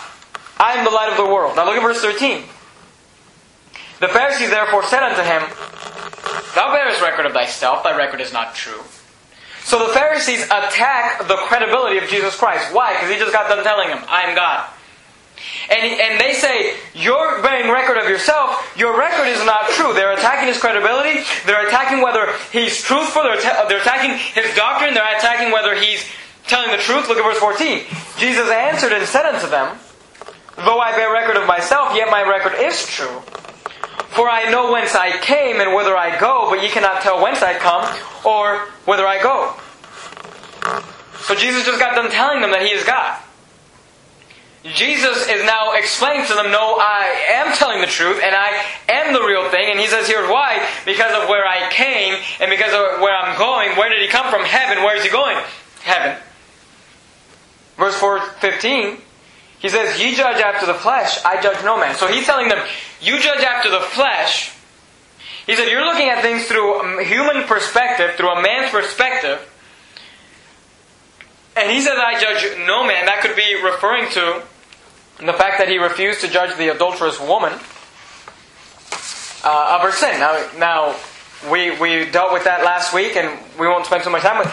I 0.61 0.75
am 0.75 0.85
the 0.85 0.91
light 0.91 1.09
of 1.09 1.17
the 1.17 1.25
world. 1.25 1.57
Now 1.57 1.65
look 1.65 1.77
at 1.77 1.83
verse 1.83 2.03
13. 2.03 2.45
The 4.01 4.09
Pharisees 4.09 4.51
therefore 4.51 4.85
said 4.85 5.03
unto 5.03 5.23
him, 5.23 5.41
Thou 6.55 6.77
bearest 6.77 7.01
record 7.01 7.25
of 7.25 7.33
thyself, 7.33 7.83
thy 7.83 7.97
record 7.97 8.21
is 8.21 8.35
not 8.35 8.55
true. 8.55 8.83
So 9.63 9.79
the 9.79 9.95
Pharisees 9.95 10.45
attack 10.45 11.27
the 11.27 11.37
credibility 11.49 11.97
of 11.97 12.05
Jesus 12.11 12.37
Christ. 12.37 12.69
Why? 12.75 12.93
Because 12.93 13.09
he 13.09 13.17
just 13.17 13.33
got 13.33 13.49
done 13.49 13.65
telling 13.65 13.89
them, 13.89 14.05
I 14.09 14.25
am 14.25 14.37
God. 14.37 14.69
And, 15.71 15.81
and 15.81 16.21
they 16.21 16.35
say, 16.35 16.77
You're 16.93 17.41
bearing 17.41 17.73
record 17.73 17.97
of 17.97 18.11
yourself, 18.11 18.75
your 18.77 18.99
record 18.99 19.27
is 19.27 19.43
not 19.47 19.71
true. 19.71 19.95
They're 19.95 20.13
attacking 20.13 20.49
his 20.49 20.59
credibility, 20.59 21.25
they're 21.47 21.67
attacking 21.67 22.03
whether 22.03 22.29
he's 22.53 22.83
truthful, 22.83 23.23
they're, 23.23 23.41
they're 23.41 23.81
attacking 23.81 24.19
his 24.19 24.55
doctrine, 24.55 24.93
they're 24.93 25.17
attacking 25.17 25.51
whether 25.51 25.75
he's 25.75 26.05
telling 26.55 26.71
the 26.71 26.83
truth. 26.83 27.09
Look 27.09 27.19
at 27.19 27.25
verse 27.25 27.39
14. 27.39 27.83
Jesus 28.17 28.49
answered 28.49 28.93
and 28.93 29.05
said 29.07 29.27
unto 29.27 29.49
them, 29.51 29.77
Though 30.57 30.79
I 30.79 30.95
bear 30.95 31.13
record 31.13 31.37
of 31.37 31.49
myself, 31.49 31.97
yet 31.97 32.09
my 32.11 32.23
record 32.23 32.55
is 32.63 32.87
true. 32.87 33.21
For 34.15 34.31
I 34.31 34.49
know 34.53 34.71
whence 34.71 34.95
I 34.95 35.19
came 35.19 35.61
and 35.61 35.75
whither 35.75 35.97
I 35.97 36.17
go, 36.21 36.47
but 36.49 36.63
ye 36.63 36.69
cannot 36.69 37.03
tell 37.03 37.21
whence 37.21 37.43
I 37.43 37.59
come 37.59 37.83
or 38.25 38.71
whither 38.87 39.05
I 39.05 39.19
go. 39.21 39.51
So 41.27 41.35
Jesus 41.35 41.67
just 41.67 41.81
got 41.81 41.97
done 41.97 42.09
telling 42.13 42.41
them 42.41 42.53
that 42.53 42.63
he 42.63 42.69
is 42.69 42.85
God. 42.85 43.19
Jesus 44.63 45.29
is 45.29 45.45
now 45.45 45.73
explaining 45.73 46.25
to 46.27 46.35
them, 46.35 46.53
no, 46.53 46.79
I 46.79 47.43
am 47.43 47.53
telling 47.55 47.81
the 47.81 47.91
truth 47.91 48.23
and 48.23 48.33
I 48.33 48.63
am 48.89 49.13
the 49.13 49.27
real 49.27 49.51
thing. 49.51 49.71
And 49.71 49.81
he 49.81 49.89
says, 49.89 50.07
here's 50.07 50.31
why. 50.31 50.65
Because 50.87 51.13
of 51.21 51.29
where 51.29 51.45
I 51.45 51.69
came 51.71 52.15
and 52.41 52.49
because 52.49 52.73
of 52.73 53.03
where 53.03 53.17
I'm 53.17 53.37
going. 53.37 53.77
Where 53.77 53.91
did 53.91 54.01
he 54.01 54.09
come 54.09 54.31
from? 54.31 54.45
Heaven. 54.45 54.85
Where 54.85 54.97
is 54.97 55.03
he 55.03 55.11
going? 55.11 55.37
Heaven. 55.83 56.17
Verse 57.77 57.95
4, 57.97 58.21
15, 58.21 58.99
he 59.61 59.69
says, 59.69 60.01
Ye 60.01 60.15
judge 60.15 60.43
after 60.43 60.67
the 60.67 60.75
flesh, 60.75 61.25
I 61.25 61.41
judge 61.41 61.65
no 61.65 61.79
man. 61.79 61.95
So 61.95 62.07
he's 62.07 62.27
telling 62.27 62.49
them, 62.49 62.59
You 63.01 63.19
judge 63.19 63.43
after 63.43 63.71
the 63.71 63.81
flesh. 63.81 64.53
He 65.47 65.57
said, 65.57 65.69
You're 65.69 65.85
looking 65.85 66.09
at 66.09 66.23
things 66.23 66.45
through 66.47 67.01
a 67.01 67.05
human 67.05 67.45
perspective, 67.45 68.15
through 68.17 68.31
a 68.31 68.43
man's 68.43 68.71
perspective. 68.71 69.51
And 71.57 71.71
he 71.71 71.81
says, 71.81 71.95
I 71.97 72.21
judge 72.21 72.59
no 72.67 72.87
man. 72.87 73.07
That 73.07 73.21
could 73.23 73.37
be 73.37 73.55
referring 73.63 74.11
to 74.13 74.43
the 75.19 75.33
fact 75.33 75.59
that 75.59 75.69
he 75.69 75.79
refused 75.79 76.21
to 76.23 76.29
judge 76.29 76.57
the 76.57 76.69
adulterous 76.69 77.21
woman 77.21 77.53
uh, 79.45 79.77
of 79.77 79.83
her 79.83 79.93
sin. 79.93 80.19
Now, 80.19 80.47
now 80.59 80.97
we, 81.51 81.79
we 81.79 82.11
dealt 82.11 82.33
with 82.33 82.45
that 82.45 82.65
last 82.65 82.95
week, 82.95 83.17
and 83.17 83.39
we 83.59 83.67
won't 83.67 83.87
spend 83.87 84.03
too 84.03 84.11
much 84.11 84.23
time 84.23 84.39
with, 84.39 84.51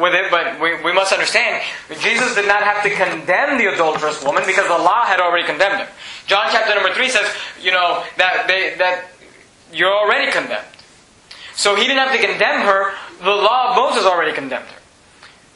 with 0.00 0.14
it, 0.14 0.30
but 0.30 0.60
we, 0.60 0.82
we 0.82 0.92
must 0.92 1.12
understand 1.12 1.62
Jesus 2.00 2.34
did 2.34 2.46
not 2.46 2.62
have 2.62 2.82
to 2.82 2.90
condemn 2.90 3.58
the 3.58 3.72
adulterous 3.72 4.22
woman 4.24 4.42
because 4.46 4.66
the 4.66 4.78
law 4.78 5.04
had 5.04 5.20
already 5.20 5.46
condemned 5.46 5.80
her. 5.80 5.88
John 6.26 6.48
chapter 6.50 6.74
number 6.74 6.92
3 6.92 7.08
says, 7.08 7.30
you 7.62 7.70
know, 7.70 8.02
that, 8.18 8.46
they, 8.48 8.74
that 8.78 9.06
you're 9.72 9.92
already 9.92 10.32
condemned. 10.32 10.66
So 11.54 11.74
he 11.74 11.86
didn't 11.86 11.98
have 11.98 12.12
to 12.12 12.20
condemn 12.20 12.62
her, 12.62 12.92
the 13.22 13.30
law 13.30 13.70
of 13.70 13.76
Moses 13.76 14.04
already 14.04 14.32
condemned 14.32 14.66
her. 14.66 14.80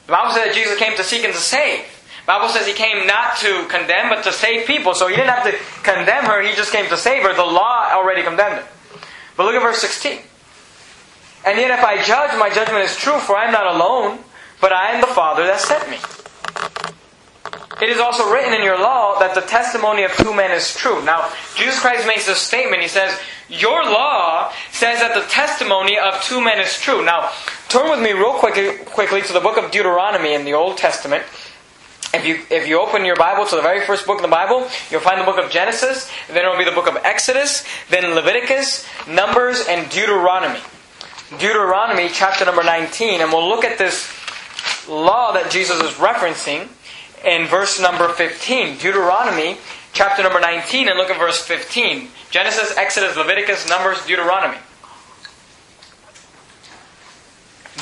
The 0.06 0.12
Bible 0.12 0.32
says 0.32 0.46
that 0.46 0.54
Jesus 0.54 0.78
came 0.78 0.96
to 0.96 1.04
seek 1.04 1.24
and 1.24 1.34
to 1.34 1.40
save. 1.40 1.84
The 2.26 2.26
Bible 2.26 2.48
says 2.48 2.66
he 2.66 2.72
came 2.72 3.06
not 3.06 3.36
to 3.38 3.66
condemn, 3.68 4.08
but 4.08 4.24
to 4.24 4.32
save 4.32 4.66
people. 4.66 4.94
So 4.94 5.08
he 5.08 5.16
didn't 5.16 5.30
have 5.30 5.44
to 5.44 5.56
condemn 5.82 6.24
her, 6.24 6.42
he 6.42 6.54
just 6.54 6.72
came 6.72 6.88
to 6.88 6.96
save 6.96 7.22
her. 7.22 7.34
The 7.34 7.44
law 7.44 7.90
already 7.92 8.22
condemned 8.22 8.62
her. 8.62 8.68
But 9.36 9.46
look 9.46 9.54
at 9.54 9.62
verse 9.62 9.78
16. 9.78 10.20
And 11.46 11.58
yet, 11.58 11.70
if 11.70 11.84
I 11.84 12.02
judge, 12.02 12.38
my 12.38 12.50
judgment 12.50 12.84
is 12.84 12.96
true, 12.96 13.18
for 13.18 13.36
I 13.36 13.46
am 13.46 13.52
not 13.52 13.74
alone, 13.74 14.18
but 14.60 14.72
I 14.72 14.92
am 14.92 15.00
the 15.00 15.06
Father 15.06 15.44
that 15.44 15.60
sent 15.60 15.88
me. 15.90 15.96
It 17.80 17.88
is 17.88 17.98
also 17.98 18.30
written 18.30 18.52
in 18.52 18.62
your 18.62 18.78
law 18.78 19.18
that 19.20 19.34
the 19.34 19.40
testimony 19.40 20.02
of 20.02 20.12
two 20.12 20.34
men 20.34 20.50
is 20.50 20.74
true. 20.74 21.02
Now, 21.02 21.30
Jesus 21.56 21.80
Christ 21.80 22.06
makes 22.06 22.26
this 22.26 22.38
statement. 22.38 22.82
He 22.82 22.88
says, 22.88 23.18
Your 23.48 23.84
law 23.84 24.52
says 24.70 25.00
that 25.00 25.14
the 25.14 25.26
testimony 25.30 25.98
of 25.98 26.20
two 26.22 26.42
men 26.42 26.60
is 26.60 26.78
true. 26.78 27.02
Now, 27.02 27.32
turn 27.68 27.90
with 27.90 28.00
me 28.00 28.12
real 28.12 28.34
quickly, 28.34 28.76
quickly 28.84 29.22
to 29.22 29.32
the 29.32 29.40
book 29.40 29.56
of 29.56 29.70
Deuteronomy 29.70 30.34
in 30.34 30.44
the 30.44 30.52
Old 30.52 30.76
Testament. 30.76 31.24
If 32.12 32.26
you, 32.26 32.40
if 32.50 32.68
you 32.68 32.80
open 32.80 33.04
your 33.04 33.16
Bible 33.16 33.46
to 33.46 33.56
the 33.56 33.62
very 33.62 33.86
first 33.86 34.04
book 34.04 34.18
in 34.18 34.22
the 34.22 34.28
Bible, 34.28 34.68
you'll 34.90 35.00
find 35.00 35.18
the 35.18 35.24
book 35.24 35.38
of 35.38 35.50
Genesis, 35.50 36.10
then 36.28 36.44
it 36.44 36.48
will 36.48 36.58
be 36.58 36.64
the 36.64 36.72
book 36.72 36.88
of 36.88 36.96
Exodus, 36.96 37.64
then 37.88 38.14
Leviticus, 38.14 38.84
Numbers, 39.06 39.64
and 39.68 39.88
Deuteronomy. 39.90 40.60
Deuteronomy 41.38 42.08
chapter 42.08 42.44
number 42.44 42.64
19, 42.64 43.20
and 43.20 43.30
we'll 43.30 43.48
look 43.48 43.64
at 43.64 43.78
this 43.78 44.10
law 44.88 45.32
that 45.32 45.50
Jesus 45.50 45.80
is 45.80 45.92
referencing 45.92 46.68
in 47.24 47.46
verse 47.46 47.80
number 47.80 48.08
15. 48.08 48.78
Deuteronomy 48.78 49.58
chapter 49.92 50.24
number 50.24 50.40
19, 50.40 50.88
and 50.88 50.98
look 50.98 51.08
at 51.08 51.18
verse 51.18 51.40
15. 51.46 52.08
Genesis, 52.30 52.76
Exodus, 52.76 53.16
Leviticus, 53.16 53.68
Numbers, 53.68 54.04
Deuteronomy. 54.06 54.58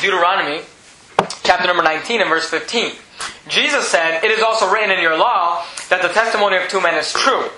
Deuteronomy 0.01 0.61
chapter 1.43 1.67
number 1.67 1.83
19 1.83 2.21
and 2.21 2.29
verse 2.29 2.49
15. 2.51 2.93
Jesus 3.49 3.89
said, 3.89 4.23
It 4.23 4.31
is 4.31 4.43
also 4.43 4.71
written 4.71 4.91
in 4.91 5.01
your 5.01 5.17
law 5.17 5.65
that 5.89 6.03
the 6.03 6.09
testimony 6.09 6.57
of 6.57 6.69
two 6.69 6.81
men 6.81 6.95
is 6.95 7.13
true. 7.13 7.49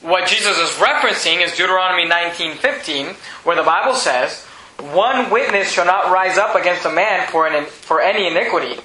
What 0.00 0.26
Jesus 0.26 0.56
is 0.56 0.70
referencing 0.78 1.44
is 1.44 1.52
Deuteronomy 1.52 2.08
19:15, 2.08 3.14
where 3.44 3.54
the 3.54 3.62
Bible 3.62 3.94
says, 3.94 4.46
one 4.80 5.30
witness 5.30 5.70
shall 5.70 5.86
not 5.86 6.10
rise 6.10 6.38
up 6.38 6.54
against 6.54 6.84
a 6.84 6.90
man 6.90 7.28
for, 7.28 7.46
an, 7.46 7.66
for 7.66 8.00
any 8.00 8.26
iniquity 8.26 8.80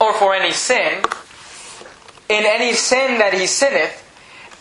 or 0.00 0.12
for 0.14 0.34
any 0.34 0.52
sin. 0.52 1.02
In 2.28 2.44
any 2.44 2.72
sin 2.72 3.18
that 3.18 3.34
he 3.34 3.46
sinneth, 3.46 4.02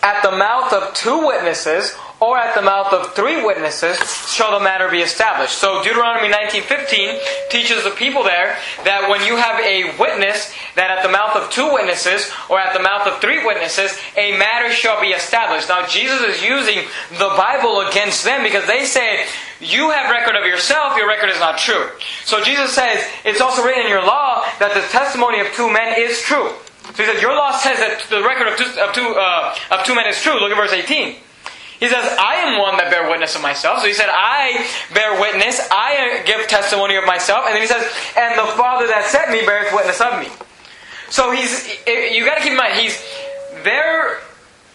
at 0.04 0.22
the 0.22 0.32
mouth 0.32 0.72
of 0.72 0.94
two 0.94 1.26
witnesses 1.26 1.96
or 2.20 2.38
at 2.38 2.56
the 2.56 2.62
mouth 2.62 2.94
of 2.94 3.14
three 3.14 3.44
witnesses 3.44 3.98
shall 4.32 4.58
the 4.58 4.64
matter 4.64 4.90
be 4.90 5.02
established. 5.02 5.58
So 5.58 5.84
Deuteronomy 5.84 6.30
19:15 6.30 7.20
teaches 7.50 7.84
the 7.84 7.92
people 7.92 8.24
there 8.24 8.58
that 8.84 9.10
when 9.10 9.26
you 9.26 9.36
have 9.36 9.60
a 9.60 9.96
witness 9.98 10.54
that 10.76 10.90
at 10.90 11.04
the 11.04 11.10
mouth 11.10 11.36
of 11.36 11.50
two 11.50 11.72
witnesses 11.74 12.32
or 12.50 12.60
at 12.60 12.74
the 12.74 12.82
mouth 12.82 13.08
of 13.08 13.20
three 13.20 13.44
witnesses 13.46 13.98
a 14.16 14.38
matter 14.38 14.72
shall 14.72 15.02
be 15.02 15.10
established. 15.10 15.68
Now 15.70 15.86
Jesus 15.88 16.22
is 16.22 16.44
using 16.44 16.86
the 17.12 17.34
Bible 17.36 17.82
against 17.82 18.24
them 18.24 18.44
because 18.44 18.66
they 18.66 18.86
say 18.86 19.26
you 19.60 19.90
have 19.92 20.12
record 20.12 20.36
of 20.36 20.46
yourself, 20.46 20.98
your 20.98 21.08
record 21.08 21.30
is 21.30 21.40
not 21.40 21.58
true. 21.58 21.90
So 22.24 22.44
Jesus 22.44 22.74
says 22.74 23.04
it's 23.26 23.42
also 23.42 23.64
written 23.64 23.84
in 23.84 23.90
your 23.90 24.06
law 24.06 24.46
that 24.60 24.74
the 24.74 24.82
testimony 24.90 25.40
of 25.40 25.48
two 25.54 25.72
men 25.72 26.00
is 26.00 26.22
true. 26.22 26.52
So 26.94 27.04
he 27.04 27.12
says 27.12 27.22
your 27.22 27.36
law 27.36 27.52
says 27.52 27.78
that 27.80 28.06
the 28.10 28.24
record 28.24 28.48
of 28.48 28.58
two, 28.58 28.80
of 28.80 28.94
two, 28.94 29.16
uh, 29.18 29.56
of 29.72 29.84
two 29.86 29.96
men 29.96 30.08
is 30.08 30.22
true. 30.22 30.40
Look 30.40 30.52
at 30.52 30.58
verse 30.58 30.72
18. 30.72 31.18
He 31.80 31.90
says, 31.90 32.16
I 32.18 32.36
am 32.36 32.60
one 32.60 32.78
that 32.78 32.90
bear 32.90 33.10
witness 33.10 33.36
of 33.36 33.42
myself. 33.42 33.80
So 33.80 33.88
he 33.88 33.94
said, 33.94 34.10
I 34.10 34.66
bear 34.94 35.20
witness, 35.20 35.60
I 35.72 36.24
give 36.26 36.48
testimony 36.48 36.96
of 36.96 37.06
myself. 37.06 37.46
And 37.46 37.54
then 37.54 37.62
he 37.62 37.68
says, 37.68 37.84
and 38.18 38.40
the 38.40 38.48
Father 38.56 38.88
that 38.88 39.06
sent 39.06 39.32
me 39.32 39.46
beareth 39.46 39.74
witness 39.74 40.00
of 40.00 40.20
me. 40.20 40.30
So 41.10 41.32
he's, 41.32 41.68
you 41.88 42.26
gotta 42.26 42.42
keep 42.42 42.52
in 42.52 42.58
mind, 42.58 42.80
he's, 42.80 42.98
they're 43.64 44.22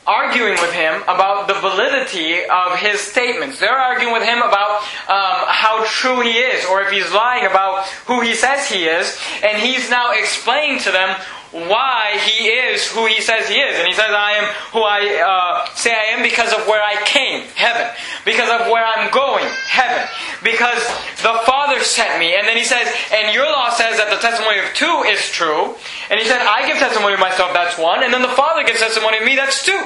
arguing 0.06 0.58
with 0.60 0.72
him 0.72 1.02
about 1.04 1.46
the 1.46 1.54
validity 1.54 2.44
of 2.44 2.76
his 2.78 3.00
statements. 3.00 3.60
They're 3.60 3.78
arguing 3.78 4.12
with 4.12 4.24
him 4.24 4.38
about 4.38 4.82
um, 5.08 5.46
how 5.48 5.84
true 5.86 6.20
he 6.20 6.30
is, 6.30 6.64
or 6.66 6.82
if 6.82 6.90
he's 6.90 7.10
lying 7.12 7.46
about 7.46 7.86
who 8.06 8.20
he 8.20 8.34
says 8.34 8.68
he 8.68 8.84
is. 8.84 9.18
And 9.44 9.60
he's 9.62 9.88
now 9.88 10.12
explaining 10.12 10.80
to 10.80 10.90
them 10.90 11.16
why 11.52 12.16
he 12.22 12.46
is 12.46 12.86
who 12.86 13.06
he 13.06 13.20
says 13.20 13.48
he 13.48 13.58
is. 13.58 13.78
And 13.78 13.88
he 13.88 13.94
says, 13.94 14.10
I 14.10 14.32
am 14.38 14.44
who 14.72 14.82
I 14.82 15.02
uh, 15.18 15.74
say 15.74 15.90
I 15.90 16.14
am 16.14 16.22
because 16.22 16.52
of 16.52 16.66
where 16.68 16.82
I 16.82 17.02
came, 17.04 17.42
heaven. 17.56 17.90
Because 18.24 18.48
of 18.48 18.70
where 18.70 18.86
I'm 18.86 19.10
going, 19.10 19.46
heaven. 19.66 20.06
Because 20.44 20.78
the 21.26 21.34
Father 21.46 21.80
sent 21.80 22.20
me. 22.20 22.36
And 22.36 22.46
then 22.46 22.56
he 22.56 22.64
says, 22.64 22.86
and 23.12 23.34
your 23.34 23.46
law 23.46 23.70
says 23.70 23.98
that 23.98 24.10
the 24.10 24.22
testimony 24.22 24.58
of 24.60 24.70
two 24.74 25.02
is 25.10 25.20
true. 25.30 25.74
And 26.08 26.20
he 26.20 26.26
said, 26.26 26.38
I 26.46 26.66
give 26.66 26.78
testimony 26.78 27.14
of 27.14 27.20
myself, 27.20 27.52
that's 27.52 27.76
one. 27.76 28.04
And 28.04 28.14
then 28.14 28.22
the 28.22 28.36
Father 28.38 28.62
gives 28.62 28.78
testimony 28.78 29.18
of 29.18 29.24
me, 29.24 29.34
that's 29.34 29.64
two. 29.64 29.82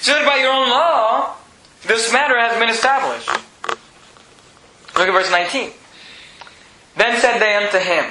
So 0.00 0.12
that 0.12 0.24
by 0.26 0.36
your 0.36 0.52
own 0.52 0.70
law, 0.70 1.34
this 1.86 2.12
matter 2.12 2.38
has 2.38 2.56
been 2.58 2.70
established. 2.70 3.28
Look 4.94 5.08
at 5.08 5.12
verse 5.12 5.30
19. 5.30 5.70
Then 6.96 7.20
said 7.20 7.40
they 7.40 7.56
unto 7.56 7.78
him, 7.78 8.04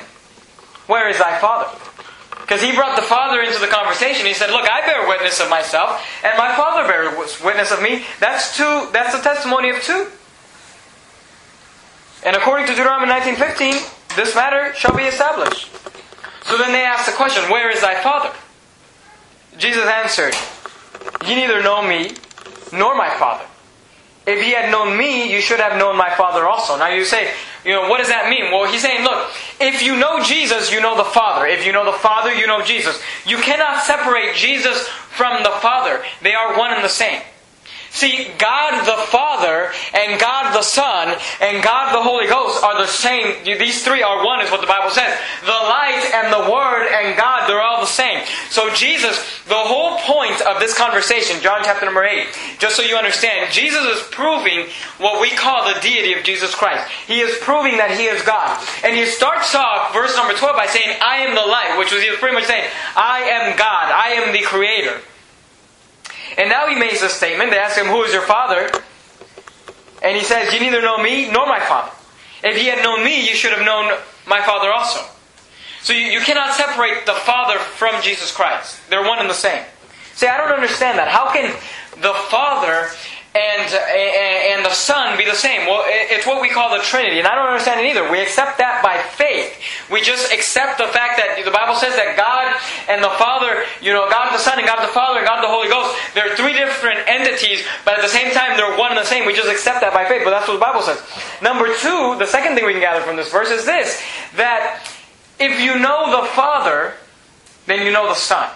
Where 0.88 1.08
is 1.08 1.18
thy 1.18 1.40
Father? 1.40 1.72
Because 2.44 2.62
he 2.62 2.76
brought 2.76 2.98
the 2.98 3.02
Father 3.02 3.42
into 3.42 3.58
the 3.60 3.68
conversation. 3.68 4.28
He 4.28 4.34
said, 4.34 4.52
Look, 4.52 4.70
I 4.70 4.86
bear 4.86 5.08
witness 5.08 5.40
of 5.40 5.50
myself, 5.50 6.06
and 6.26 6.38
my 6.38 6.54
Father 6.56 6.86
bears 6.86 7.42
witness 7.42 7.72
of 7.72 7.82
me. 7.82 8.04
That's 8.20 8.58
two, 8.58 8.90
that's 8.92 9.16
the 9.16 9.24
testimony 9.24 9.70
of 9.70 9.82
two. 9.82 10.08
And 12.26 12.36
according 12.36 12.68
to 12.68 12.76
Deuteronomy 12.76 13.12
19.15, 13.12 14.16
this 14.18 14.36
matter 14.36 14.74
shall 14.76 14.96
be 14.96 15.04
established. 15.04 15.72
So 16.44 16.58
then 16.58 16.74
they 16.74 16.84
asked 16.84 17.06
the 17.06 17.14
question, 17.14 17.50
Where 17.50 17.70
is 17.70 17.80
thy 17.80 18.02
Father? 18.04 18.34
Jesus 19.58 19.86
answered, 19.86 20.36
Ye 21.26 21.36
neither 21.36 21.64
know 21.64 21.82
me 21.82 22.12
nor 22.74 22.94
my 22.96 23.10
Father. 23.18 23.46
If 24.26 24.46
ye 24.46 24.52
had 24.52 24.70
known 24.70 24.98
me, 24.98 25.34
you 25.34 25.42
should 25.42 25.60
have 25.60 25.78
known 25.78 25.98
my 25.98 26.14
Father 26.16 26.46
also. 26.46 26.78
Now 26.78 26.90
you 26.90 27.06
say, 27.06 27.32
you 27.66 27.72
know, 27.72 27.90
what 27.90 28.00
does 28.00 28.10
that 28.10 28.30
mean? 28.30 28.52
Well, 28.52 28.72
he's 28.72 28.82
saying, 28.82 29.04
look, 29.04 29.30
if 29.60 29.82
you 29.82 29.96
know 29.96 30.22
Jesus, 30.24 30.72
you 30.72 30.82
know 30.82 30.98
the 30.98 31.04
Father. 31.04 31.46
If 31.48 31.66
you 31.66 31.72
know 31.72 31.86
the 31.86 31.98
Father, 31.98 32.34
you 32.34 32.48
know 32.48 32.62
Jesus. 32.62 33.02
You 33.26 33.38
cannot 33.38 33.84
separate 33.84 34.36
Jesus 34.36 34.88
from 34.88 35.44
the 35.44 35.52
Father. 35.62 36.04
They 36.22 36.34
are 36.34 36.58
one 36.58 36.74
and 36.74 36.84
the 36.84 36.90
same. 36.90 37.22
See, 37.94 38.32
God 38.40 38.86
the 38.86 39.06
Father 39.06 39.72
and 39.94 40.20
God 40.20 40.52
the 40.52 40.64
Son 40.64 41.16
and 41.40 41.64
God 41.64 41.94
the 41.94 42.02
Holy 42.02 42.26
Ghost 42.26 42.64
are 42.64 42.82
the 42.82 42.88
same. 42.88 43.46
These 43.46 43.86
three 43.86 44.02
are 44.02 44.26
one, 44.26 44.42
is 44.42 44.50
what 44.50 44.62
the 44.62 44.68
Bible 44.68 44.90
says. 44.90 45.16
The 45.46 45.52
light 45.52 46.02
and 46.12 46.34
the 46.34 46.52
Word 46.52 46.90
and 46.90 47.16
God, 47.16 47.48
they're 47.48 47.62
all 47.62 47.82
the 47.82 47.86
same. 47.86 48.26
So 48.50 48.74
Jesus, 48.74 49.44
the 49.46 49.54
whole 49.54 50.00
point 50.00 50.42
of 50.42 50.60
this 50.60 50.76
conversation, 50.76 51.40
John 51.40 51.62
chapter 51.64 51.86
number 51.86 52.04
8, 52.04 52.58
just 52.58 52.76
so 52.76 52.82
you 52.82 52.96
understand, 52.96 53.54
Jesus 53.54 53.86
is 53.86 54.02
proving 54.10 54.66
what 54.98 55.22
we 55.22 55.30
call 55.30 55.72
the 55.72 55.80
deity 55.80 56.18
of 56.18 56.24
Jesus 56.24 56.56
Christ. 56.56 56.90
He 57.06 57.22
is 57.22 57.38
proving 57.42 57.78
that 57.78 57.92
He 57.92 58.06
is 58.06 58.24
God. 58.24 58.58
And 58.84 58.98
he 58.98 59.06
starts 59.06 59.54
off 59.54 59.94
verse 59.94 60.16
number 60.18 60.34
12 60.34 60.56
by 60.58 60.66
saying, 60.66 60.98
I 61.00 61.18
am 61.18 61.36
the 61.36 61.46
light, 61.46 61.78
which 61.78 61.94
was 61.94 62.02
he 62.02 62.10
was 62.10 62.18
pretty 62.18 62.34
much 62.34 62.46
saying, 62.46 62.68
I 62.98 63.22
am 63.22 63.56
God, 63.56 63.94
I 63.94 64.14
am 64.18 64.34
the 64.34 64.42
Creator. 64.42 65.00
And 66.38 66.50
now 66.50 66.68
he 66.68 66.76
makes 66.76 67.02
a 67.02 67.10
statement. 67.10 67.52
They 67.52 67.60
ask 67.60 67.78
him, 67.78 67.88
Who 67.88 68.04
is 68.04 68.14
your 68.14 68.24
father? 68.24 68.70
And 70.04 70.18
he 70.18 70.24
says, 70.24 70.54
You 70.54 70.60
neither 70.60 70.82
know 70.82 71.02
me 71.02 71.32
nor 71.32 71.46
my 71.46 71.60
father. 71.60 71.92
If 72.44 72.58
he 72.58 72.68
had 72.68 72.84
known 72.84 73.04
me, 73.04 73.28
you 73.28 73.36
should 73.36 73.52
have 73.52 73.66
known 73.66 73.98
my 74.28 74.42
father 74.42 74.72
also. 74.72 75.00
So 75.82 75.94
you, 75.94 76.06
you 76.08 76.22
cannot 76.22 76.54
separate 76.56 77.06
the 77.06 77.14
Father 77.14 77.60
from 77.60 78.02
Jesus 78.02 78.34
Christ. 78.34 78.80
They're 78.90 79.04
one 79.04 79.20
and 79.20 79.30
the 79.30 79.34
same. 79.34 79.64
See, 80.14 80.28
I 80.28 80.38
don't 80.38 80.52
understand 80.54 80.98
that. 80.98 81.10
How 81.10 81.32
can 81.34 81.52
the 82.02 82.14
Father 82.30 82.90
and, 83.36 83.66
uh, 83.74 84.54
and 84.54 84.66
the 84.66 84.74
Son 84.74 85.18
be 85.18 85.26
the 85.26 85.34
same. 85.34 85.66
Well, 85.66 85.82
it's 85.88 86.26
what 86.26 86.42
we 86.42 86.50
call 86.50 86.70
the 86.70 86.84
Trinity, 86.84 87.18
and 87.18 87.28
I 87.28 87.34
don't 87.34 87.50
understand 87.50 87.82
it 87.82 87.90
either. 87.90 88.06
We 88.10 88.22
accept 88.22 88.60
that 88.60 88.86
by 88.86 89.02
faith. 89.18 89.58
We 89.90 90.02
just 90.02 90.32
accept 90.32 90.78
the 90.78 90.86
fact 90.94 91.18
that 91.18 91.42
the 91.42 91.50
Bible 91.50 91.74
says 91.74 91.98
that 91.98 92.14
God 92.14 92.54
and 92.86 93.02
the 93.02 93.10
Father, 93.18 93.66
you 93.82 93.90
know, 93.90 94.06
God 94.10 94.34
the 94.34 94.38
Son 94.38 94.62
and 94.62 94.68
God 94.70 94.86
the 94.86 94.94
Father 94.94 95.18
and 95.18 95.28
God 95.28 95.42
the 95.42 95.50
Holy 95.50 95.66
Ghost, 95.66 95.98
they're 96.14 96.38
three 96.38 96.54
different 96.54 97.02
entities, 97.10 97.66
but 97.86 97.98
at 97.98 98.06
the 98.06 98.14
same 98.14 98.30
time 98.38 98.54
they're 98.54 98.78
one 98.78 98.94
and 98.94 99.02
the 99.02 99.10
same. 99.10 99.26
We 99.26 99.34
just 99.34 99.50
accept 99.50 99.82
that 99.82 99.94
by 99.98 100.06
faith, 100.06 100.22
but 100.22 100.30
that's 100.30 100.46
what 100.46 100.62
the 100.62 100.66
Bible 100.66 100.86
says. 100.86 101.02
Number 101.42 101.74
two, 101.82 102.22
the 102.22 102.30
second 102.30 102.54
thing 102.54 102.70
we 102.70 102.78
can 102.78 102.86
gather 102.86 103.02
from 103.02 103.18
this 103.18 103.34
verse 103.34 103.50
is 103.50 103.66
this 103.66 103.98
that 104.38 104.86
if 105.42 105.58
you 105.58 105.82
know 105.82 106.22
the 106.22 106.28
Father, 106.38 106.94
then 107.66 107.82
you 107.82 107.92
know 107.92 108.08
the 108.08 108.16
Son. 108.16 108.50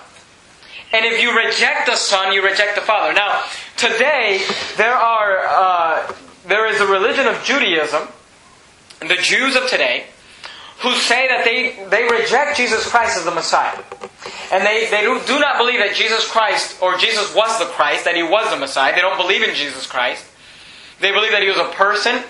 And 0.93 1.05
if 1.05 1.21
you 1.21 1.35
reject 1.35 1.87
the 1.87 1.95
Son, 1.95 2.31
you 2.33 2.43
reject 2.43 2.75
the 2.75 2.81
Father. 2.81 3.13
Now, 3.13 3.43
today 3.75 4.41
there 4.77 4.93
are 4.93 5.39
uh, 5.45 6.13
there 6.47 6.65
is 6.67 6.79
a 6.79 6.87
religion 6.87 7.27
of 7.27 7.43
Judaism, 7.43 8.07
the 9.01 9.17
Jews 9.21 9.55
of 9.55 9.69
today, 9.69 10.05
who 10.79 10.93
say 10.93 11.27
that 11.27 11.43
they, 11.43 11.75
they 11.89 12.07
reject 12.07 12.55
Jesus 12.55 12.89
Christ 12.89 13.17
as 13.17 13.25
the 13.25 13.31
Messiah. 13.31 13.83
And 14.51 14.65
they, 14.65 14.87
they 14.89 15.01
do, 15.01 15.19
do 15.27 15.39
not 15.39 15.57
believe 15.57 15.79
that 15.79 15.93
Jesus 15.93 16.29
Christ, 16.29 16.81
or 16.81 16.97
Jesus 16.97 17.35
was 17.35 17.59
the 17.59 17.65
Christ, 17.65 18.05
that 18.05 18.15
he 18.15 18.23
was 18.23 18.49
the 18.49 18.57
Messiah. 18.57 18.95
They 18.95 19.01
don't 19.01 19.17
believe 19.17 19.43
in 19.43 19.55
Jesus 19.55 19.85
Christ. 19.85 20.25
They 21.01 21.11
believe 21.11 21.31
that 21.31 21.41
he 21.41 21.49
was 21.49 21.57
a 21.57 21.69
person, 21.73 22.23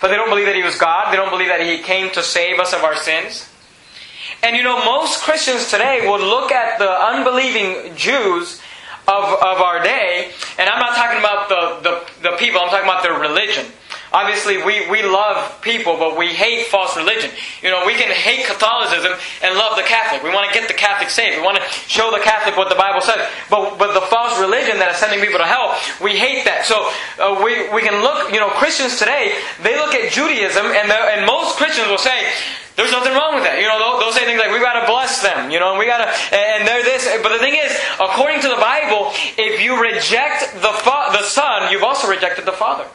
but 0.00 0.08
they 0.08 0.16
don't 0.16 0.28
believe 0.28 0.46
that 0.46 0.56
he 0.56 0.62
was 0.62 0.76
God. 0.76 1.12
They 1.12 1.16
don't 1.16 1.30
believe 1.30 1.48
that 1.48 1.62
he 1.62 1.78
came 1.78 2.10
to 2.12 2.22
save 2.22 2.58
us 2.58 2.74
of 2.74 2.84
our 2.84 2.96
sins. 2.96 3.48
And 4.42 4.56
you 4.56 4.64
know, 4.64 4.84
most 4.84 5.22
Christians 5.22 5.70
today 5.70 6.00
would 6.02 6.20
look 6.20 6.50
at 6.50 6.78
the 6.80 6.90
unbelieving 6.90 7.94
Jews 7.94 8.60
of, 9.06 9.24
of 9.24 9.62
our 9.62 9.80
day, 9.82 10.32
and 10.58 10.68
I'm 10.68 10.80
not 10.80 10.96
talking 10.96 11.20
about 11.20 11.48
the, 11.48 11.78
the, 11.88 12.30
the 12.30 12.36
people, 12.38 12.60
I'm 12.60 12.68
talking 12.68 12.88
about 12.88 13.04
their 13.04 13.18
religion. 13.18 13.66
Obviously, 14.12 14.58
we, 14.58 14.90
we 14.90 15.02
love 15.02 15.62
people, 15.62 15.96
but 15.96 16.18
we 16.18 16.28
hate 16.28 16.66
false 16.66 16.96
religion. 16.96 17.30
You 17.62 17.70
know, 17.70 17.86
we 17.86 17.94
can 17.94 18.10
hate 18.12 18.44
Catholicism 18.44 19.12
and 19.42 19.54
love 19.56 19.76
the 19.76 19.84
Catholic. 19.84 20.22
We 20.22 20.28
want 20.28 20.52
to 20.52 20.58
get 20.58 20.68
the 20.68 20.74
Catholic 20.74 21.08
saved. 21.08 21.38
We 21.38 21.42
want 21.42 21.56
to 21.56 21.64
show 21.88 22.10
the 22.10 22.20
Catholic 22.22 22.58
what 22.58 22.68
the 22.68 22.74
Bible 22.74 23.00
says. 23.00 23.26
But, 23.48 23.78
but 23.78 23.94
the 23.94 24.04
false 24.12 24.38
religion 24.38 24.78
that 24.80 24.90
is 24.92 24.98
sending 24.98 25.18
people 25.20 25.38
to 25.38 25.46
hell, 25.46 25.78
we 26.02 26.18
hate 26.18 26.44
that. 26.44 26.66
So 26.66 26.92
uh, 27.22 27.40
we, 27.42 27.72
we 27.72 27.80
can 27.80 28.02
look, 28.02 28.30
you 28.30 28.38
know, 28.38 28.50
Christians 28.50 28.98
today, 28.98 29.32
they 29.62 29.78
look 29.78 29.94
at 29.94 30.12
Judaism, 30.12 30.66
and, 30.66 30.92
and 30.92 31.24
most 31.24 31.56
Christians 31.56 31.88
will 31.88 31.96
say, 31.96 32.28
there's 32.82 32.92
nothing 32.92 33.14
wrong 33.14 33.34
with 33.34 33.44
that. 33.44 33.62
You 33.62 33.66
know, 33.70 33.78
they'll, 33.78 33.98
they'll 34.02 34.12
say 34.12 34.26
things 34.26 34.38
like, 34.42 34.50
we've 34.50 34.62
got 34.62 34.78
to 34.80 34.86
bless 34.90 35.22
them, 35.22 35.50
you 35.50 35.58
know, 35.58 35.70
and 35.70 35.78
we 35.78 35.86
got 35.86 36.02
to, 36.04 36.10
and 36.34 36.66
they're 36.66 36.82
this. 36.82 37.06
But 37.22 37.30
the 37.30 37.38
thing 37.38 37.54
is, 37.54 37.70
according 38.00 38.42
to 38.42 38.48
the 38.48 38.58
Bible, 38.58 39.14
if 39.38 39.62
you 39.62 39.80
reject 39.80 40.54
the, 40.54 40.74
fa- 40.82 41.14
the 41.14 41.22
Son, 41.22 41.70
you've 41.70 41.82
also 41.86 42.10
rejected 42.10 42.44
the 42.44 42.52
Father. 42.52 42.86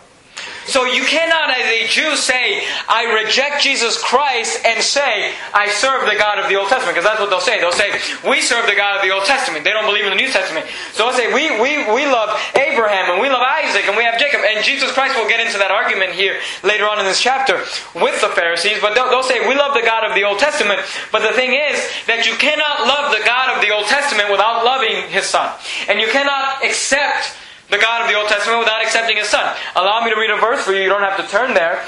So 0.67 0.83
you 0.83 1.03
cannot, 1.03 1.49
as 1.49 1.65
a 1.65 1.87
Jew, 1.87 2.15
say, 2.15 2.67
I 2.87 3.23
reject 3.23 3.63
Jesus 3.63 3.97
Christ 4.03 4.59
and 4.65 4.83
say, 4.83 5.33
I 5.53 5.69
serve 5.69 6.03
the 6.05 6.19
God 6.19 6.39
of 6.39 6.49
the 6.49 6.55
Old 6.55 6.67
Testament. 6.67 6.95
Because 6.95 7.07
that's 7.07 7.19
what 7.19 7.29
they'll 7.29 7.39
say. 7.39 7.59
They'll 7.59 7.71
say, 7.71 7.95
we 8.27 8.41
serve 8.41 8.67
the 8.67 8.75
God 8.75 8.97
of 8.97 9.01
the 9.01 9.11
Old 9.11 9.23
Testament. 9.23 9.63
They 9.63 9.71
don't 9.71 9.87
believe 9.87 10.03
in 10.03 10.11
the 10.11 10.19
New 10.19 10.27
Testament. 10.27 10.67
So 10.91 11.07
they'll 11.07 11.15
say, 11.15 11.31
we, 11.31 11.55
we, 11.55 11.87
we 11.87 12.03
love 12.03 12.35
Abraham 12.55 13.15
and 13.15 13.21
we 13.21 13.29
love 13.31 13.41
Isaac 13.41 13.87
and 13.87 13.95
we 13.95 14.03
have 14.03 14.19
Jacob. 14.19 14.41
And 14.43 14.59
Jesus 14.63 14.91
Christ 14.91 15.15
will 15.15 15.27
get 15.27 15.39
into 15.39 15.57
that 15.57 15.71
argument 15.71 16.11
here 16.11 16.39
later 16.63 16.83
on 16.83 16.99
in 16.99 17.05
this 17.07 17.23
chapter 17.23 17.63
with 17.95 18.19
the 18.19 18.29
Pharisees. 18.35 18.83
But 18.83 18.93
they'll, 18.93 19.09
they'll 19.09 19.23
say, 19.23 19.47
we 19.47 19.55
love 19.55 19.73
the 19.73 19.87
God 19.87 20.03
of 20.03 20.15
the 20.15 20.27
Old 20.27 20.39
Testament. 20.39 20.83
But 21.15 21.23
the 21.23 21.31
thing 21.31 21.55
is 21.55 21.79
that 22.11 22.27
you 22.27 22.35
cannot 22.35 22.83
love 22.83 23.15
the 23.15 23.23
God 23.23 23.55
of 23.55 23.63
the 23.63 23.71
Old 23.71 23.87
Testament 23.87 24.27
without 24.31 24.67
loving 24.67 25.07
His 25.07 25.23
Son. 25.23 25.47
And 25.87 26.03
you 26.03 26.11
cannot 26.11 26.59
accept 26.65 27.36
the 27.69 27.77
God 27.77 28.03
of 28.03 28.07
the 28.09 28.15
Old 28.15 28.27
Testament 28.29 28.59
without 28.59 28.81
accepting 28.81 29.17
His 29.17 29.27
Son. 29.27 29.55
Allow 29.75 30.03
me 30.03 30.11
to 30.13 30.19
read 30.19 30.29
a 30.29 30.39
verse 30.39 30.63
for 30.63 30.73
you. 30.73 30.83
You 30.83 30.89
don't 30.89 31.01
have 31.01 31.17
to 31.17 31.27
turn 31.27 31.53
there. 31.53 31.83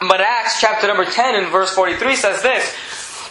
But 0.00 0.20
Acts 0.20 0.60
chapter 0.60 0.86
number 0.86 1.04
10 1.04 1.34
and 1.36 1.52
verse 1.52 1.70
43 1.74 2.16
says 2.16 2.42
this. 2.42 2.64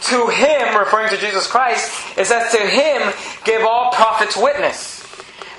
To 0.10 0.28
Him, 0.28 0.78
referring 0.78 1.10
to 1.10 1.18
Jesus 1.18 1.48
Christ, 1.48 1.92
it 2.18 2.26
says, 2.26 2.52
To 2.52 2.60
Him 2.60 3.14
give 3.44 3.64
all 3.64 3.92
prophets 3.92 4.38
witness. 4.38 5.02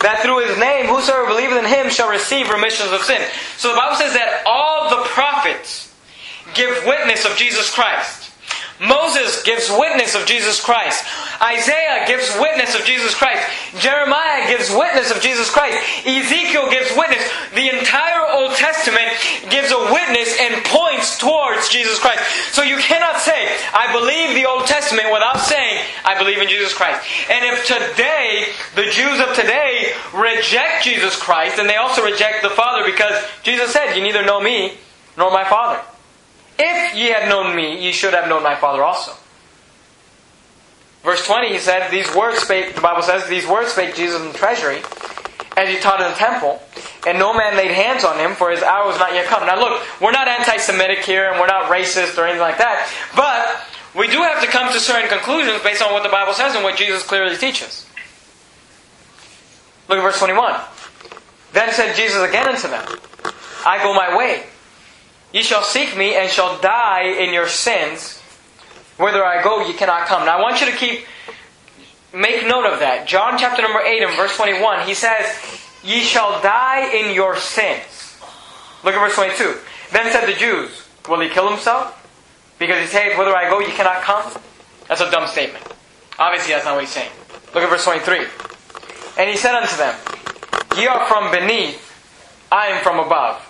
That 0.01 0.21
through 0.23 0.47
His 0.47 0.59
name, 0.59 0.87
whosoever 0.87 1.27
believeth 1.27 1.59
in 1.59 1.65
Him 1.65 1.91
shall 1.91 2.11
receive 2.11 2.49
remissions 2.50 2.93
of 2.93 3.02
sin. 3.02 3.21
So 3.57 3.71
the 3.71 3.76
Bible 3.76 3.97
says 3.97 4.13
that 4.15 4.43
all 4.47 4.91
the 4.91 5.09
prophets 5.09 5.95
give 6.55 6.85
witness 6.87 7.25
of 7.25 7.37
Jesus 7.37 7.73
Christ. 7.73 8.25
Moses 8.80 9.43
gives 9.43 9.71
witness 9.71 10.15
of 10.15 10.26
Jesus 10.26 10.62
Christ. 10.62 11.04
Isaiah 11.41 12.04
gives 12.06 12.28
witness 12.39 12.75
of 12.75 12.84
Jesus 12.84 13.15
Christ. 13.15 13.43
Jeremiah 13.78 14.49
gives 14.49 14.71
witness 14.71 15.10
of 15.10 15.21
Jesus 15.21 15.50
Christ. 15.50 15.78
Ezekiel 16.06 16.71
gives 16.71 16.95
witness. 16.97 17.25
The 17.54 17.76
entire 17.78 18.28
Old 18.28 18.52
Testament 18.52 19.08
gives 19.50 19.73
a 19.73 19.78
witness 19.93 20.36
and 20.41 20.65
points 20.65 21.17
towards 21.19 21.69
Jesus 21.69 21.99
Christ. 21.99 22.21
So 22.52 22.62
you 22.62 22.76
cannot 22.76 23.21
say, 23.21 23.56
I 23.73 23.93
believe 23.93 24.34
the 24.34 24.49
Old 24.49 24.67
Testament 24.67 25.12
without 25.12 25.41
saying, 25.41 25.82
I 26.04 26.19
believe 26.19 26.39
in 26.39 26.49
Jesus 26.49 26.75
Christ. 26.75 27.00
And 27.30 27.45
if 27.45 27.67
today, 27.67 28.52
the 28.75 28.91
Jews 28.91 29.21
of 29.21 29.34
today 29.34 29.95
reject 30.12 30.84
Jesus 30.84 31.17
Christ, 31.17 31.58
and 31.58 31.69
they 31.69 31.76
also 31.76 32.04
reject 32.04 32.43
the 32.43 32.50
Father 32.50 32.84
because 32.84 33.25
Jesus 33.43 33.73
said, 33.73 33.95
You 33.95 34.02
neither 34.02 34.25
know 34.25 34.41
me 34.41 34.76
nor 35.17 35.30
my 35.30 35.45
Father. 35.45 35.80
If 36.58 36.97
ye 36.97 37.08
had 37.08 37.28
known 37.28 37.54
me, 37.54 37.82
ye 37.82 37.92
should 37.92 38.14
have 38.14 38.28
known 38.28 38.42
my 38.42 38.54
Father 38.54 38.82
also. 38.82 39.12
Verse 41.02 41.25
20, 41.25 41.52
he 41.52 41.58
said, 41.58 41.90
These 41.90 42.12
words 42.14 42.38
spake, 42.38 42.75
the 42.75 42.80
Bible 42.80 43.02
says, 43.02 43.28
These 43.28 43.47
words 43.47 43.71
spake 43.71 43.95
Jesus 43.95 44.21
in 44.21 44.32
the 44.32 44.38
treasury, 44.38 44.80
as 45.56 45.69
he 45.69 45.78
taught 45.78 46.00
in 46.00 46.08
the 46.10 46.16
temple, 46.16 46.60
and 47.06 47.19
no 47.19 47.32
man 47.32 47.56
laid 47.56 47.71
hands 47.71 48.02
on 48.02 48.19
him, 48.19 48.34
for 48.34 48.50
his 48.50 48.62
hour 48.62 48.86
was 48.86 48.99
not 48.99 49.14
yet 49.14 49.26
come. 49.26 49.47
Now 49.47 49.58
look, 49.60 49.82
we're 50.00 50.10
not 50.10 50.26
anti 50.26 50.56
Semitic 50.56 51.04
here, 51.04 51.30
and 51.30 51.38
we're 51.38 51.47
not 51.47 51.71
racist 51.71 52.19
or 52.19 52.25
anything 52.25 52.40
like 52.40 52.58
that, 52.58 52.90
but 53.14 53.62
we 53.97 54.08
do 54.08 54.19
have 54.23 54.42
to 54.42 54.49
come 54.49 54.73
to 54.73 54.80
certain 54.80 55.08
conclusions 55.08 55.62
based 55.62 55.80
on 55.80 55.92
what 55.92 56.02
the 56.02 56.08
Bible 56.08 56.32
says 56.32 56.54
and 56.54 56.64
what 56.64 56.76
Jesus 56.76 57.02
clearly 57.02 57.36
teaches. 57.36 57.86
Look 59.88 59.99
at 59.99 60.02
verse 60.02 60.19
21. 60.19 60.60
Then 61.52 61.73
said 61.73 61.95
Jesus 61.95 62.21
again 62.28 62.49
unto 62.49 62.69
them, 62.69 62.84
I 63.64 63.80
go 63.82 63.95
my 63.95 64.16
way. 64.16 64.45
Ye 65.32 65.43
shall 65.43 65.62
seek 65.62 65.97
me 65.97 66.15
and 66.15 66.30
shall 66.30 66.58
die 66.60 67.04
in 67.04 67.34
your 67.34 67.49
sins. 67.49 68.21
Whither 68.99 69.25
I 69.25 69.43
go, 69.43 69.67
ye 69.67 69.75
cannot 69.75 70.06
come. 70.06 70.25
Now 70.25 70.39
I 70.39 70.41
want 70.41 70.60
you 70.60 70.71
to 70.71 70.76
keep, 70.76 71.04
make 72.15 72.47
note 72.47 72.65
of 72.65 72.80
that. 72.80 73.06
John 73.06 73.36
chapter 73.39 73.62
number 73.62 73.80
8 73.80 74.02
and 74.02 74.17
verse 74.17 74.36
21, 74.36 74.86
he 74.86 74.95
says, 74.95 75.26
Ye 75.84 76.00
shall 76.00 76.41
die 76.43 76.91
in 76.95 77.15
your 77.15 77.36
sins. 77.36 78.17
Look 78.84 78.95
at 78.95 79.00
verse 79.00 79.15
22. 79.15 79.56
Then 79.93 80.10
said 80.10 80.26
the 80.26 80.39
Jews, 80.39 80.86
Will 81.08 81.21
he 81.21 81.28
kill 81.28 81.49
himself? 81.49 82.02
Because 82.58 82.80
he 82.80 82.86
saith, 82.86 83.19
Whither 83.19 83.36
I 83.36 83.49
go, 83.49 83.60
ye 83.60 83.71
cannot 83.73 84.02
come? 84.02 84.32
That's 84.89 85.00
a 85.00 85.10
dumb 85.10 85.28
statement. 85.28 85.65
Obviously, 86.19 86.54
that's 86.54 86.65
not 86.65 86.75
what 86.75 86.84
he's 86.84 86.93
saying. 86.93 87.10
Look 87.54 87.62
at 87.62 87.71
verse 87.71 87.84
23. 87.84 88.26
And 89.19 89.30
he 89.30 89.36
said 89.36 89.54
unto 89.54 89.76
them, 89.76 89.95
Ye 90.76 90.86
are 90.86 91.06
from 91.06 91.30
beneath, 91.30 91.82
I 92.50 92.69
am 92.69 92.82
from 92.82 92.99
above. 92.99 93.43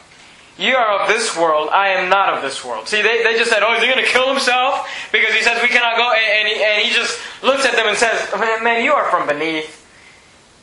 You 0.59 0.75
are 0.75 1.01
of 1.01 1.09
this 1.09 1.37
world, 1.37 1.69
I 1.71 1.89
am 2.01 2.09
not 2.09 2.33
of 2.33 2.43
this 2.43 2.65
world. 2.65 2.89
See, 2.89 3.03
they, 3.03 3.23
they 3.23 3.37
just 3.37 3.51
said, 3.51 3.63
Oh, 3.63 3.75
is 3.75 3.83
he 3.83 3.89
going 3.89 4.03
to 4.03 4.11
kill 4.11 4.29
himself? 4.33 4.89
Because 5.13 5.35
he 5.35 5.43
says 5.43 5.61
we 5.63 5.69
cannot 5.69 5.97
go. 5.97 6.11
And, 6.13 6.33
and, 6.33 6.49
he, 6.49 6.65
and 6.65 6.83
he 6.83 6.95
just 6.95 7.19
looks 7.43 7.67
at 7.67 7.77
them 7.77 7.87
and 7.87 7.97
says, 7.97 8.33
man, 8.39 8.65
man, 8.65 8.85
you 8.85 8.93
are 8.93 9.11
from 9.11 9.27
beneath. 9.27 9.85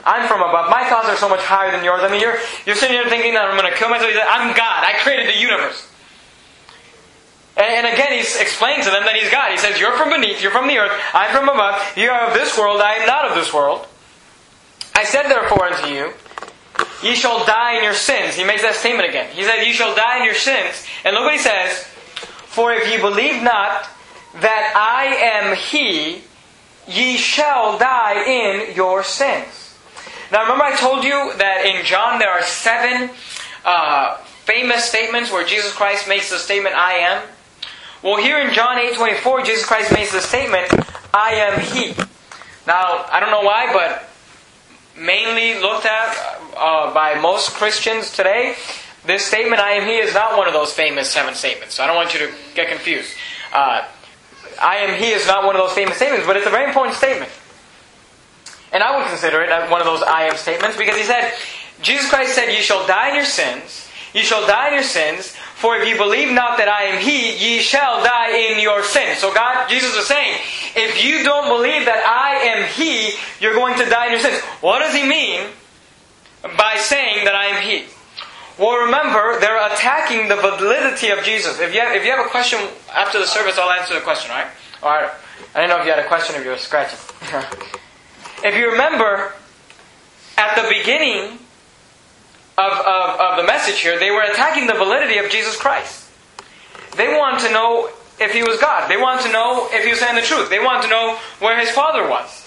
I'm 0.05 0.27
from 0.27 0.41
above. 0.41 0.69
My 0.69 0.89
thoughts 0.89 1.07
are 1.07 1.15
so 1.15 1.29
much 1.29 1.41
higher 1.41 1.71
than 1.71 1.83
yours. 1.85 2.01
I 2.03 2.09
mean, 2.09 2.19
you're, 2.19 2.35
you're 2.65 2.75
sitting 2.75 2.97
here 2.97 3.07
thinking 3.07 3.33
that 3.35 3.45
I'm 3.45 3.57
going 3.57 3.71
to 3.71 3.77
kill 3.77 3.89
myself. 3.89 4.09
He 4.09 4.17
said, 4.17 4.27
I'm 4.27 4.55
God. 4.57 4.83
I 4.83 4.99
created 4.99 5.33
the 5.33 5.39
universe. 5.39 5.87
And, 7.55 7.85
again, 7.85 8.11
he's 8.11 8.35
explained 8.41 8.81
to 8.83 8.89
them 8.89 9.05
that 9.05 9.15
he's 9.15 9.29
God. 9.29 9.51
He 9.51 9.57
says, 9.57 9.79
You're 9.79 9.95
from 9.95 10.09
beneath, 10.09 10.41
you're 10.41 10.51
from 10.51 10.67
the 10.67 10.77
earth, 10.79 10.91
I'm 11.13 11.35
from 11.35 11.47
above, 11.47 11.79
you 11.95 12.09
are 12.09 12.27
of 12.27 12.33
this 12.33 12.57
world, 12.57 12.81
I 12.81 12.95
am 12.95 13.05
not 13.05 13.29
of 13.29 13.35
this 13.35 13.53
world. 13.53 13.85
I 14.95 15.03
said 15.03 15.29
therefore 15.29 15.65
unto 15.65 15.87
you, 15.87 16.13
Ye 17.03 17.15
shall 17.15 17.45
die 17.45 17.77
in 17.77 17.83
your 17.83 17.93
sins. 17.93 18.35
He 18.35 18.43
makes 18.43 18.61
that 18.61 18.75
statement 18.75 19.09
again. 19.09 19.29
He 19.31 19.43
said, 19.43 19.61
Ye 19.63 19.73
shall 19.73 19.93
die 19.93 20.19
in 20.19 20.25
your 20.25 20.35
sins. 20.35 20.85
And 21.03 21.13
look 21.13 21.25
what 21.25 21.33
he 21.33 21.39
says. 21.39 21.83
For 22.47 22.71
if 22.71 22.87
ye 22.89 22.97
believe 22.97 23.43
not 23.43 23.89
that 24.39 24.73
I 24.75 25.05
am 25.41 25.55
he, 25.55 26.23
ye 26.87 27.17
shall 27.17 27.77
die 27.77 28.23
in 28.23 28.75
your 28.75 29.03
sins. 29.03 29.75
Now 30.31 30.43
remember 30.43 30.63
I 30.63 30.75
told 30.75 31.03
you 31.03 31.33
that 31.37 31.65
in 31.65 31.85
John 31.85 32.19
there 32.19 32.31
are 32.31 32.41
seven 32.43 33.09
uh, 33.65 34.17
famous 34.45 34.85
statements 34.85 35.31
where 35.31 35.45
Jesus 35.45 35.73
Christ 35.73 36.07
makes 36.07 36.29
the 36.29 36.37
statement, 36.37 36.75
I 36.75 36.93
am. 36.93 37.23
Well, 38.01 38.17
here 38.17 38.39
in 38.39 38.53
John 38.53 38.77
8 38.77 38.95
24, 38.95 39.43
Jesus 39.43 39.65
Christ 39.65 39.91
makes 39.93 40.11
the 40.11 40.21
statement, 40.21 40.67
I 41.13 41.35
am 41.35 41.59
He. 41.59 41.93
Now, 42.65 43.05
I 43.11 43.19
don't 43.19 43.31
know 43.31 43.41
why, 43.41 43.71
but 43.73 44.09
mainly 44.97 45.59
looked 45.59 45.85
at 45.85 46.32
uh, 46.55 46.93
by 46.93 47.19
most 47.19 47.51
Christians 47.51 48.11
today, 48.11 48.55
this 49.05 49.25
statement, 49.25 49.61
I 49.61 49.71
am 49.71 49.87
He, 49.87 49.97
is 49.97 50.13
not 50.13 50.37
one 50.37 50.47
of 50.47 50.53
those 50.53 50.71
famous 50.71 51.09
seven 51.09 51.35
statements. 51.35 51.75
So 51.75 51.83
I 51.83 51.87
don't 51.87 51.95
want 51.95 52.13
you 52.13 52.19
to 52.19 52.33
get 52.55 52.69
confused. 52.69 53.13
Uh, 53.53 53.85
I 54.61 54.77
am 54.77 55.01
He 55.01 55.11
is 55.11 55.27
not 55.27 55.45
one 55.45 55.55
of 55.55 55.61
those 55.61 55.73
famous 55.73 55.97
statements, 55.97 56.25
but 56.25 56.37
it's 56.37 56.47
a 56.47 56.49
very 56.49 56.67
important 56.67 56.95
statement. 56.95 57.31
And 58.71 58.81
I 58.81 58.97
would 58.97 59.07
consider 59.07 59.41
it 59.41 59.49
one 59.69 59.81
of 59.81 59.85
those 59.85 60.01
I 60.03 60.23
am 60.23 60.37
statements 60.37 60.77
because 60.77 60.95
He 60.95 61.03
said, 61.03 61.33
Jesus 61.81 62.09
Christ 62.09 62.33
said, 62.33 62.51
You 62.53 62.61
shall 62.61 62.87
die 62.87 63.09
in 63.09 63.15
your 63.15 63.25
sins. 63.25 63.89
You 64.13 64.21
shall 64.21 64.45
die 64.47 64.69
in 64.69 64.73
your 64.75 64.83
sins. 64.83 65.35
For 65.55 65.75
if 65.77 65.87
you 65.87 65.97
believe 65.97 66.31
not 66.31 66.57
that 66.57 66.67
I 66.67 66.83
am 66.83 67.01
He, 67.01 67.35
ye 67.37 67.59
shall 67.59 68.03
die 68.03 68.31
in 68.51 68.59
your 68.59 68.83
sins. 68.83 69.19
So 69.19 69.33
God, 69.33 69.69
Jesus 69.69 69.95
is 69.95 70.07
saying, 70.07 70.39
if 70.75 71.03
you 71.03 71.23
don't 71.23 71.47
believe 71.47 71.85
that 71.85 72.03
I 72.05 72.35
am 72.51 72.67
He, 72.67 73.15
you're 73.39 73.53
going 73.53 73.77
to 73.77 73.85
die 73.89 74.07
in 74.07 74.11
your 74.13 74.21
sins. 74.21 74.39
What 74.61 74.79
does 74.79 74.93
He 74.93 75.07
mean 75.07 75.47
by 76.43 76.75
saying 76.77 77.25
that 77.25 77.35
I 77.35 77.45
am 77.47 77.63
He? 77.63 77.85
Well, 78.57 78.85
remember, 78.85 79.39
they're 79.39 79.65
attacking 79.73 80.27
the 80.27 80.35
validity 80.35 81.09
of 81.09 81.23
Jesus. 81.23 81.59
If 81.59 81.73
you 81.73 81.81
have, 81.81 81.95
if 81.95 82.05
you 82.05 82.11
have 82.11 82.23
a 82.23 82.29
question 82.29 82.59
after 82.93 83.17
the 83.17 83.25
service, 83.25 83.57
I'll 83.57 83.71
answer 83.71 83.95
the 83.95 84.01
question, 84.01 84.29
right? 84.29 84.47
All 84.83 84.91
right. 84.91 85.09
I 85.55 85.61
didn't 85.61 85.69
know 85.69 85.79
if 85.79 85.85
you 85.85 85.91
had 85.91 85.99
a 85.99 86.07
question 86.07 86.35
if 86.35 86.43
you 86.43 86.51
were 86.51 86.57
scratching. 86.57 86.99
if 88.43 88.55
you 88.55 88.71
remember, 88.71 89.33
at 90.37 90.55
the 90.55 90.69
beginning 90.69 91.39
of, 92.57 92.73
of, 92.73 93.19
of 93.19 93.37
the 93.37 93.43
message 93.43 93.79
here, 93.79 93.97
they 93.97 94.11
were 94.11 94.21
attacking 94.21 94.67
the 94.67 94.73
validity 94.73 95.17
of 95.17 95.31
Jesus 95.31 95.57
Christ. 95.57 96.09
They 96.95 97.17
wanted 97.17 97.47
to 97.47 97.53
know 97.53 97.89
if 98.19 98.33
he 98.33 98.43
was 98.43 98.59
God. 98.59 98.89
They 98.89 98.97
wanted 98.97 99.23
to 99.23 99.31
know 99.31 99.67
if 99.71 99.83
he 99.83 99.89
was 99.89 99.99
saying 99.99 100.15
the 100.15 100.21
truth. 100.21 100.49
They 100.49 100.59
wanted 100.59 100.83
to 100.83 100.89
know 100.89 101.17
where 101.39 101.59
his 101.59 101.71
father 101.71 102.07
was. 102.07 102.42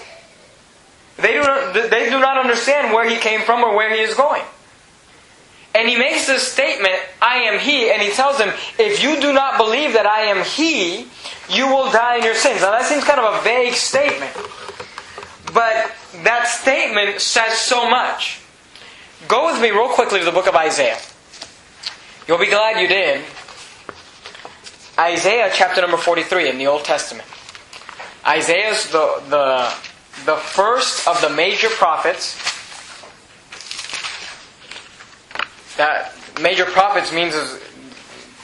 They 1.18 1.32
do, 1.32 1.40
not, 1.40 1.74
they 1.74 2.10
do 2.10 2.20
not 2.20 2.36
understand 2.36 2.92
where 2.92 3.08
he 3.08 3.16
came 3.16 3.40
from 3.40 3.62
or 3.62 3.74
where 3.74 3.94
he 3.94 4.00
is 4.00 4.14
going. 4.14 4.42
And 5.74 5.88
he 5.88 5.96
makes 5.96 6.26
this 6.26 6.42
statement, 6.42 6.94
I 7.20 7.38
am 7.44 7.60
he, 7.60 7.90
and 7.90 8.00
he 8.00 8.10
tells 8.10 8.38
them, 8.38 8.48
if 8.78 9.02
you 9.02 9.20
do 9.20 9.32
not 9.32 9.58
believe 9.58 9.92
that 9.92 10.06
I 10.06 10.22
am 10.22 10.44
he, 10.44 11.06
you 11.50 11.66
will 11.68 11.90
die 11.92 12.16
in 12.16 12.24
your 12.24 12.34
sins. 12.34 12.62
Now 12.62 12.70
that 12.70 12.86
seems 12.86 13.04
kind 13.04 13.20
of 13.20 13.34
a 13.34 13.42
vague 13.42 13.74
statement. 13.74 14.32
But 15.52 15.92
that 16.24 16.46
statement 16.46 17.20
says 17.20 17.58
so 17.58 17.88
much. 17.88 18.40
Go 19.28 19.46
with 19.46 19.60
me 19.60 19.70
real 19.70 19.88
quickly 19.88 20.18
to 20.18 20.24
the 20.24 20.32
book 20.32 20.46
of 20.46 20.54
Isaiah. 20.54 20.98
You'll 22.26 22.38
be 22.38 22.46
glad 22.46 22.80
you 22.80 22.88
did. 22.88 23.22
Isaiah 24.98 25.50
chapter 25.52 25.80
number 25.80 25.96
43 25.96 26.50
in 26.50 26.58
the 26.58 26.66
Old 26.66 26.84
Testament. 26.84 27.28
Isaiah 28.26 28.70
is 28.70 28.90
the, 28.90 29.22
the, 29.28 29.74
the 30.24 30.36
first 30.36 31.06
of 31.06 31.20
the 31.20 31.30
major 31.30 31.68
prophets. 31.68 32.36
That 35.76 36.14
major 36.40 36.64
prophets 36.64 37.12
means 37.12 37.34
is 37.34 37.62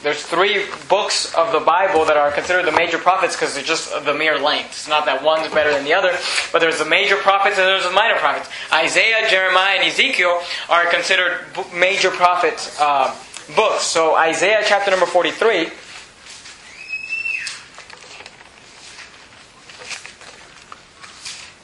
there's 0.02 0.22
three 0.22 0.66
books 0.88 1.32
of 1.34 1.52
the 1.52 1.60
Bible 1.60 2.04
that 2.06 2.16
are 2.16 2.32
considered 2.32 2.66
the 2.66 2.72
major 2.72 2.98
prophets 2.98 3.36
because 3.36 3.54
they're 3.54 3.62
just 3.62 3.92
the 4.04 4.12
mere 4.12 4.38
length. 4.38 4.70
It's 4.70 4.88
not 4.88 5.06
that 5.06 5.22
one's 5.22 5.52
better 5.54 5.70
than 5.70 5.84
the 5.84 5.94
other, 5.94 6.12
but 6.52 6.58
there's 6.58 6.78
the 6.78 6.84
major 6.84 7.16
prophets 7.16 7.56
and 7.56 7.66
there's 7.66 7.84
the 7.84 7.92
minor 7.92 8.18
prophets. 8.18 8.48
Isaiah, 8.72 9.28
Jeremiah, 9.30 9.76
and 9.78 9.86
Ezekiel 9.86 10.42
are 10.68 10.86
considered 10.86 11.46
major 11.72 12.10
prophet 12.10 12.74
uh, 12.80 13.16
books. 13.54 13.84
So 13.84 14.16
Isaiah 14.16 14.62
chapter 14.66 14.90
number 14.90 15.06
43. 15.06 15.70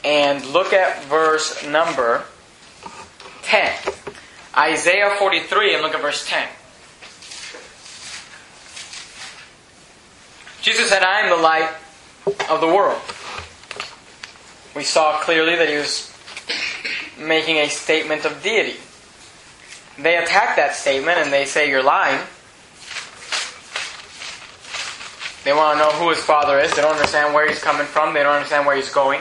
And 0.04 0.44
look 0.46 0.72
at 0.72 1.04
verse 1.04 1.66
number 1.66 2.24
10. 3.42 3.72
Isaiah 4.56 5.14
43 5.18 5.74
and 5.74 5.82
look 5.82 5.94
at 5.94 6.00
verse 6.00 6.26
10. 6.26 6.48
Jesus 10.62 10.88
said, 10.88 11.02
I 11.02 11.20
am 11.20 11.30
the 11.30 11.42
light 11.42 11.70
of 12.50 12.60
the 12.60 12.66
world. 12.66 13.00
We 14.74 14.84
saw 14.84 15.20
clearly 15.20 15.56
that 15.56 15.68
he 15.68 15.76
was 15.76 16.12
making 17.18 17.56
a 17.56 17.68
statement 17.68 18.24
of 18.24 18.42
deity. 18.42 18.78
They 19.98 20.16
attack 20.16 20.56
that 20.56 20.74
statement 20.74 21.18
and 21.18 21.32
they 21.32 21.44
say, 21.44 21.68
You're 21.68 21.82
lying. 21.82 22.20
They 25.44 25.52
want 25.52 25.78
to 25.78 25.84
know 25.84 25.90
who 25.92 26.10
his 26.10 26.22
father 26.22 26.58
is. 26.58 26.74
They 26.74 26.82
don't 26.82 26.94
understand 26.94 27.34
where 27.34 27.48
he's 27.48 27.62
coming 27.62 27.86
from. 27.86 28.12
They 28.12 28.22
don't 28.22 28.34
understand 28.34 28.66
where 28.66 28.76
he's 28.76 28.92
going. 28.92 29.20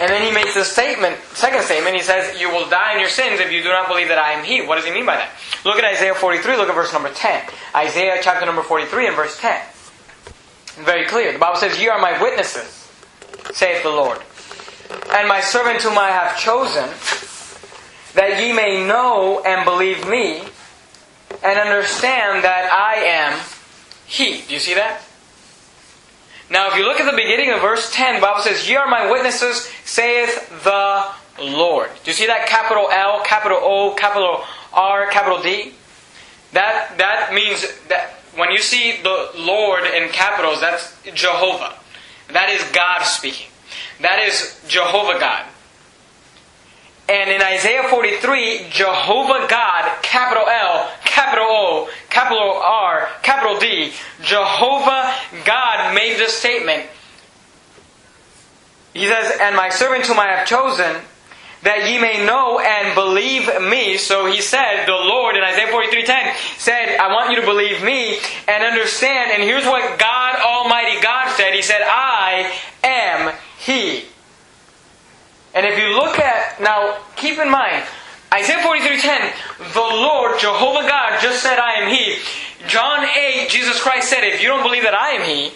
And 0.00 0.10
then 0.10 0.26
he 0.26 0.32
makes 0.32 0.54
this 0.54 0.72
statement, 0.72 1.16
second 1.34 1.62
statement, 1.62 1.94
he 1.94 2.02
says, 2.02 2.40
You 2.40 2.50
will 2.50 2.68
die 2.68 2.94
in 2.94 3.00
your 3.00 3.08
sins 3.08 3.38
if 3.38 3.52
you 3.52 3.62
do 3.62 3.68
not 3.68 3.86
believe 3.86 4.08
that 4.08 4.18
I 4.18 4.32
am 4.32 4.44
He. 4.44 4.60
What 4.60 4.76
does 4.76 4.84
he 4.84 4.90
mean 4.90 5.06
by 5.06 5.16
that? 5.16 5.30
Look 5.64 5.76
at 5.76 5.84
Isaiah 5.84 6.14
43, 6.14 6.56
look 6.56 6.68
at 6.68 6.74
verse 6.74 6.92
number 6.92 7.10
10. 7.10 7.44
Isaiah 7.76 8.18
chapter 8.20 8.44
number 8.44 8.62
43 8.62 9.06
and 9.06 9.16
verse 9.16 9.38
10. 9.38 9.60
Very 10.84 11.06
clear. 11.06 11.32
The 11.32 11.38
Bible 11.38 11.60
says, 11.60 11.80
Ye 11.80 11.88
are 11.88 12.00
my 12.00 12.20
witnesses, 12.20 12.90
saith 13.52 13.84
the 13.84 13.90
Lord, 13.90 14.18
and 15.14 15.28
my 15.28 15.40
servant 15.40 15.80
whom 15.82 15.96
I 15.96 16.08
have 16.08 16.36
chosen, 16.38 16.90
that 18.14 18.42
ye 18.42 18.52
may 18.52 18.84
know 18.84 19.42
and 19.46 19.64
believe 19.64 20.08
me, 20.08 20.42
and 21.44 21.58
understand 21.58 22.42
that 22.42 22.68
I 22.72 22.96
am 23.04 23.40
He. 24.06 24.42
Do 24.48 24.54
you 24.54 24.60
see 24.60 24.74
that? 24.74 25.02
Now, 26.54 26.70
if 26.70 26.76
you 26.76 26.86
look 26.86 27.00
at 27.00 27.10
the 27.10 27.16
beginning 27.16 27.50
of 27.50 27.60
verse 27.60 27.92
10, 27.92 28.14
the 28.14 28.20
Bible 28.20 28.40
says, 28.40 28.68
Ye 28.70 28.76
are 28.76 28.86
my 28.86 29.10
witnesses, 29.10 29.68
saith 29.84 30.48
the 30.62 31.04
Lord. 31.42 31.90
Do 32.04 32.12
you 32.12 32.14
see 32.14 32.28
that 32.28 32.46
capital 32.46 32.88
L, 32.92 33.24
capital 33.24 33.58
O, 33.60 33.92
capital 33.94 34.44
R, 34.72 35.08
capital 35.10 35.42
D? 35.42 35.74
That, 36.52 36.96
that 36.98 37.34
means 37.34 37.66
that 37.88 38.20
when 38.36 38.52
you 38.52 38.58
see 38.58 39.02
the 39.02 39.30
Lord 39.36 39.82
in 39.82 40.10
capitals, 40.10 40.60
that's 40.60 40.96
Jehovah. 41.12 41.74
That 42.32 42.50
is 42.50 42.62
God 42.70 43.02
speaking. 43.02 43.48
That 44.00 44.22
is 44.22 44.60
Jehovah 44.68 45.18
God. 45.18 45.46
And 47.08 47.30
in 47.30 47.42
Isaiah 47.42 47.88
43, 47.90 48.68
Jehovah 48.70 49.46
God, 49.48 50.02
capital 50.02 50.48
L, 50.48 50.90
capital 51.04 51.46
O, 51.46 51.90
capital 52.08 52.54
R, 52.54 53.08
capital 53.22 53.58
D, 53.58 53.92
Jehovah 54.22 55.14
God 55.44 55.94
made 55.94 56.16
this 56.16 56.32
statement. 56.32 56.86
He 58.94 59.06
says, 59.06 59.38
And 59.40 59.54
my 59.54 59.68
servant 59.68 60.06
whom 60.06 60.18
I 60.18 60.28
have 60.28 60.46
chosen, 60.46 61.02
that 61.62 61.90
ye 61.90 61.98
may 61.98 62.24
know 62.24 62.58
and 62.60 62.94
believe 62.94 63.48
me. 63.68 63.98
So 63.98 64.26
he 64.26 64.40
said, 64.40 64.86
the 64.86 64.92
Lord 64.92 65.36
in 65.36 65.42
Isaiah 65.42 65.66
43:10 65.66 66.58
said, 66.58 66.96
I 66.98 67.12
want 67.12 67.30
you 67.30 67.40
to 67.40 67.46
believe 67.46 67.82
me 67.82 68.18
and 68.48 68.62
understand. 68.64 69.32
And 69.32 69.42
here's 69.42 69.64
what 69.64 69.98
God 69.98 70.36
Almighty 70.36 71.00
God 71.02 71.34
said. 71.36 71.52
He 71.52 71.62
said, 71.62 71.82
I 71.82 72.52
am 72.82 73.34
He. 73.58 74.04
And 75.54 75.64
if 75.64 75.78
you 75.78 75.94
look 75.94 76.18
at, 76.18 76.60
now 76.60 76.98
keep 77.16 77.38
in 77.38 77.50
mind, 77.50 77.84
Isaiah 78.32 78.58
43:10, 78.58 79.72
the 79.72 79.80
Lord, 79.80 80.40
Jehovah 80.40 80.86
God, 80.88 81.20
just 81.22 81.42
said, 81.42 81.58
I 81.58 81.74
am 81.74 81.90
He. 81.90 82.18
John 82.66 83.04
8, 83.04 83.48
Jesus 83.48 83.80
Christ 83.80 84.08
said, 84.08 84.24
if 84.24 84.42
you 84.42 84.48
don't 84.48 84.62
believe 84.62 84.82
that 84.82 84.94
I 84.94 85.10
am 85.10 85.22
He, 85.22 85.52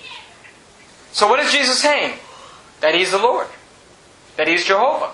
so 1.10 1.26
what 1.26 1.40
is 1.40 1.50
Jesus 1.50 1.78
saying? 1.78 2.16
That 2.80 2.94
He's 2.94 3.10
the 3.10 3.18
Lord. 3.18 3.48
That 4.36 4.46
He's 4.46 4.64
Jehovah. 4.64 5.10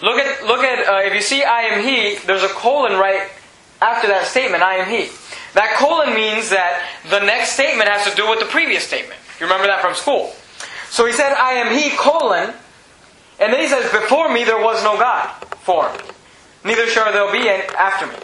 Look 0.00 0.18
at, 0.18 0.44
look 0.46 0.60
at 0.60 0.88
uh, 0.88 1.06
if 1.06 1.14
you 1.14 1.20
see 1.20 1.42
I 1.42 1.62
am 1.62 1.82
He, 1.82 2.16
there's 2.26 2.44
a 2.44 2.48
colon 2.48 2.92
right 2.92 3.28
after 3.80 4.06
that 4.08 4.26
statement, 4.26 4.62
I 4.62 4.76
am 4.76 4.88
He. 4.88 5.10
That 5.54 5.74
colon 5.76 6.14
means 6.14 6.50
that 6.50 6.88
the 7.10 7.20
next 7.20 7.52
statement 7.52 7.88
has 7.88 8.08
to 8.08 8.14
do 8.14 8.30
with 8.30 8.38
the 8.38 8.46
previous 8.46 8.86
statement. 8.86 9.18
You 9.40 9.46
remember 9.46 9.66
that 9.66 9.80
from 9.80 9.94
school. 9.94 10.32
So 10.90 11.06
he 11.06 11.12
said, 11.12 11.34
I 11.34 11.54
am 11.54 11.76
He, 11.76 11.90
colon, 11.96 12.54
and 13.42 13.52
then 13.52 13.60
he 13.60 13.68
says, 13.68 13.90
Before 13.90 14.32
me 14.32 14.44
there 14.44 14.62
was 14.62 14.82
no 14.84 14.96
God 14.96 15.28
formed, 15.62 16.00
neither 16.64 16.86
shall 16.86 17.12
there 17.12 17.30
be 17.32 17.48
after 17.48 18.06
me. 18.06 18.14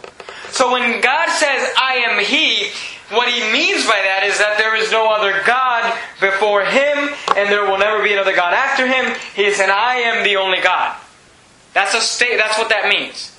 So 0.51 0.73
when 0.73 1.01
God 1.01 1.29
says, 1.29 1.73
I 1.77 2.05
am 2.09 2.25
He, 2.25 2.71
what 3.15 3.29
He 3.29 3.41
means 3.53 3.85
by 3.85 4.01
that 4.05 4.23
is 4.25 4.39
that 4.39 4.59
there 4.59 4.77
is 4.77 4.91
no 4.91 5.11
other 5.11 5.43
God 5.45 5.93
before 6.21 6.65
Him, 6.65 7.15
and 7.37 7.49
there 7.51 7.65
will 7.65 7.79
never 7.79 8.03
be 8.03 8.13
another 8.13 8.35
God 8.35 8.55
after 8.55 8.87
Him. 8.87 9.15
He 9.35 9.53
said, 9.53 9.71
I 9.71 9.97
am 9.97 10.25
the 10.25 10.37
only 10.37 10.61
God. 10.61 10.97
That's 11.75 11.95
a 11.95 12.01
state, 12.01 12.37
that's 12.39 12.59
what 12.59 12.71
that 12.71 12.89
means. 12.89 13.35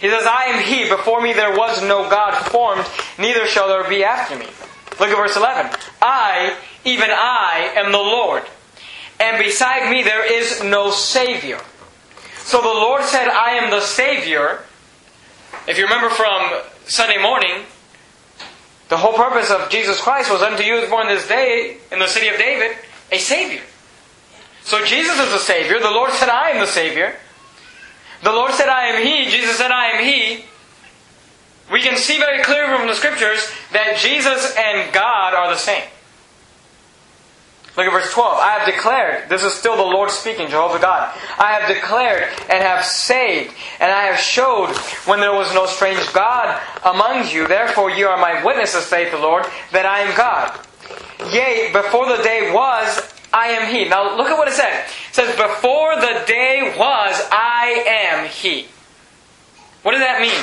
He 0.00 0.08
says, 0.08 0.24
I 0.26 0.44
am 0.44 0.64
He, 0.64 0.88
before 0.88 1.20
me 1.20 1.32
there 1.32 1.56
was 1.56 1.82
no 1.82 2.08
God 2.08 2.34
formed, 2.46 2.86
neither 3.18 3.46
shall 3.46 3.68
there 3.68 3.88
be 3.88 4.02
after 4.02 4.36
me. 4.36 4.46
Look 4.98 5.10
at 5.10 5.16
verse 5.16 5.36
11. 5.36 5.70
I, 6.00 6.56
even 6.84 7.10
I, 7.10 7.72
am 7.76 7.92
the 7.92 7.98
Lord, 7.98 8.42
and 9.20 9.38
beside 9.38 9.90
me 9.90 10.02
there 10.02 10.24
is 10.24 10.62
no 10.62 10.90
Savior. 10.90 11.60
So 12.38 12.60
the 12.60 12.66
Lord 12.66 13.02
said, 13.02 13.28
I 13.28 13.52
am 13.52 13.70
the 13.70 13.80
Savior. 13.80 14.60
If 15.68 15.78
you 15.78 15.84
remember 15.84 16.10
from 16.10 16.62
Sunday 16.86 17.20
morning, 17.20 17.64
the 18.88 18.96
whole 18.96 19.12
purpose 19.12 19.50
of 19.50 19.70
Jesus 19.70 20.00
Christ 20.00 20.32
was 20.32 20.42
unto 20.42 20.64
you 20.64 20.84
born 20.88 21.06
this 21.06 21.28
day 21.28 21.76
in 21.92 22.00
the 22.00 22.08
city 22.08 22.28
of 22.28 22.38
David 22.38 22.76
a 23.12 23.18
Savior. 23.18 23.62
So 24.64 24.84
Jesus 24.84 25.18
is 25.18 25.30
the 25.30 25.38
Savior. 25.38 25.78
The 25.78 25.90
Lord 25.90 26.12
said, 26.12 26.28
I 26.28 26.50
am 26.50 26.60
the 26.60 26.66
Savior. 26.66 27.14
The 28.22 28.32
Lord 28.32 28.52
said, 28.52 28.68
I 28.68 28.86
am 28.86 29.06
He. 29.06 29.30
Jesus 29.30 29.56
said, 29.56 29.70
I 29.70 29.90
am 29.90 30.04
He. 30.04 30.44
We 31.72 31.80
can 31.80 31.96
see 31.96 32.18
very 32.18 32.42
clearly 32.42 32.76
from 32.76 32.88
the 32.88 32.94
scriptures 32.94 33.48
that 33.72 33.98
Jesus 33.98 34.54
and 34.56 34.92
God 34.92 35.34
are 35.34 35.50
the 35.50 35.56
same. 35.56 35.84
Look 37.76 37.86
at 37.86 37.92
verse 37.92 38.12
12. 38.12 38.38
I 38.38 38.58
have 38.58 38.66
declared, 38.66 39.28
this 39.28 39.44
is 39.44 39.54
still 39.54 39.76
the 39.76 39.82
Lord 39.82 40.10
speaking, 40.10 40.48
Jehovah 40.48 40.80
God. 40.80 41.16
I 41.38 41.52
have 41.52 41.68
declared 41.68 42.24
and 42.48 42.62
have 42.62 42.84
saved, 42.84 43.54
and 43.78 43.92
I 43.92 44.04
have 44.04 44.18
showed 44.18 44.74
when 45.06 45.20
there 45.20 45.32
was 45.32 45.54
no 45.54 45.66
strange 45.66 46.12
God 46.12 46.60
among 46.84 47.28
you. 47.28 47.46
Therefore 47.46 47.90
you 47.90 48.08
are 48.08 48.18
my 48.18 48.44
witnesses, 48.44 48.86
saith 48.86 49.12
the 49.12 49.18
Lord, 49.18 49.46
that 49.72 49.86
I 49.86 50.00
am 50.00 50.16
God. 50.16 50.58
Yea, 51.32 51.70
before 51.72 52.08
the 52.08 52.22
day 52.22 52.52
was, 52.52 53.14
I 53.32 53.48
am 53.48 53.72
He. 53.72 53.88
Now 53.88 54.16
look 54.16 54.28
at 54.28 54.36
what 54.36 54.48
it 54.48 54.54
says. 54.54 54.90
It 55.10 55.14
says, 55.14 55.36
Before 55.36 55.94
the 55.96 56.24
day 56.26 56.74
was, 56.76 57.28
I 57.30 57.84
am 57.86 58.28
He. 58.28 58.66
What 59.82 59.92
does 59.92 60.00
that 60.00 60.20
mean? 60.20 60.42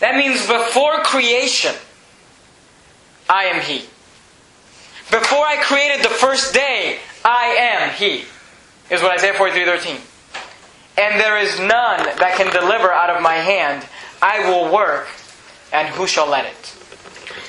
That 0.00 0.16
means 0.16 0.46
before 0.46 1.02
creation, 1.02 1.74
I 3.28 3.44
am 3.44 3.62
He. 3.62 3.84
Before 5.10 5.46
I 5.46 5.56
created 5.62 6.04
the 6.04 6.10
first 6.10 6.52
day, 6.52 6.98
I 7.24 7.46
am 7.58 7.90
He. 7.90 8.24
Is 8.90 9.02
what 9.02 9.12
Isaiah 9.12 9.34
43:13. 9.34 10.00
And 10.98 11.20
there 11.20 11.38
is 11.38 11.58
none 11.58 12.02
that 12.18 12.34
can 12.36 12.52
deliver 12.52 12.92
out 12.92 13.10
of 13.10 13.22
my 13.22 13.34
hand. 13.34 13.86
I 14.22 14.48
will 14.48 14.72
work, 14.72 15.08
and 15.72 15.88
who 15.88 16.06
shall 16.06 16.26
let 16.26 16.46
it? 16.46 16.74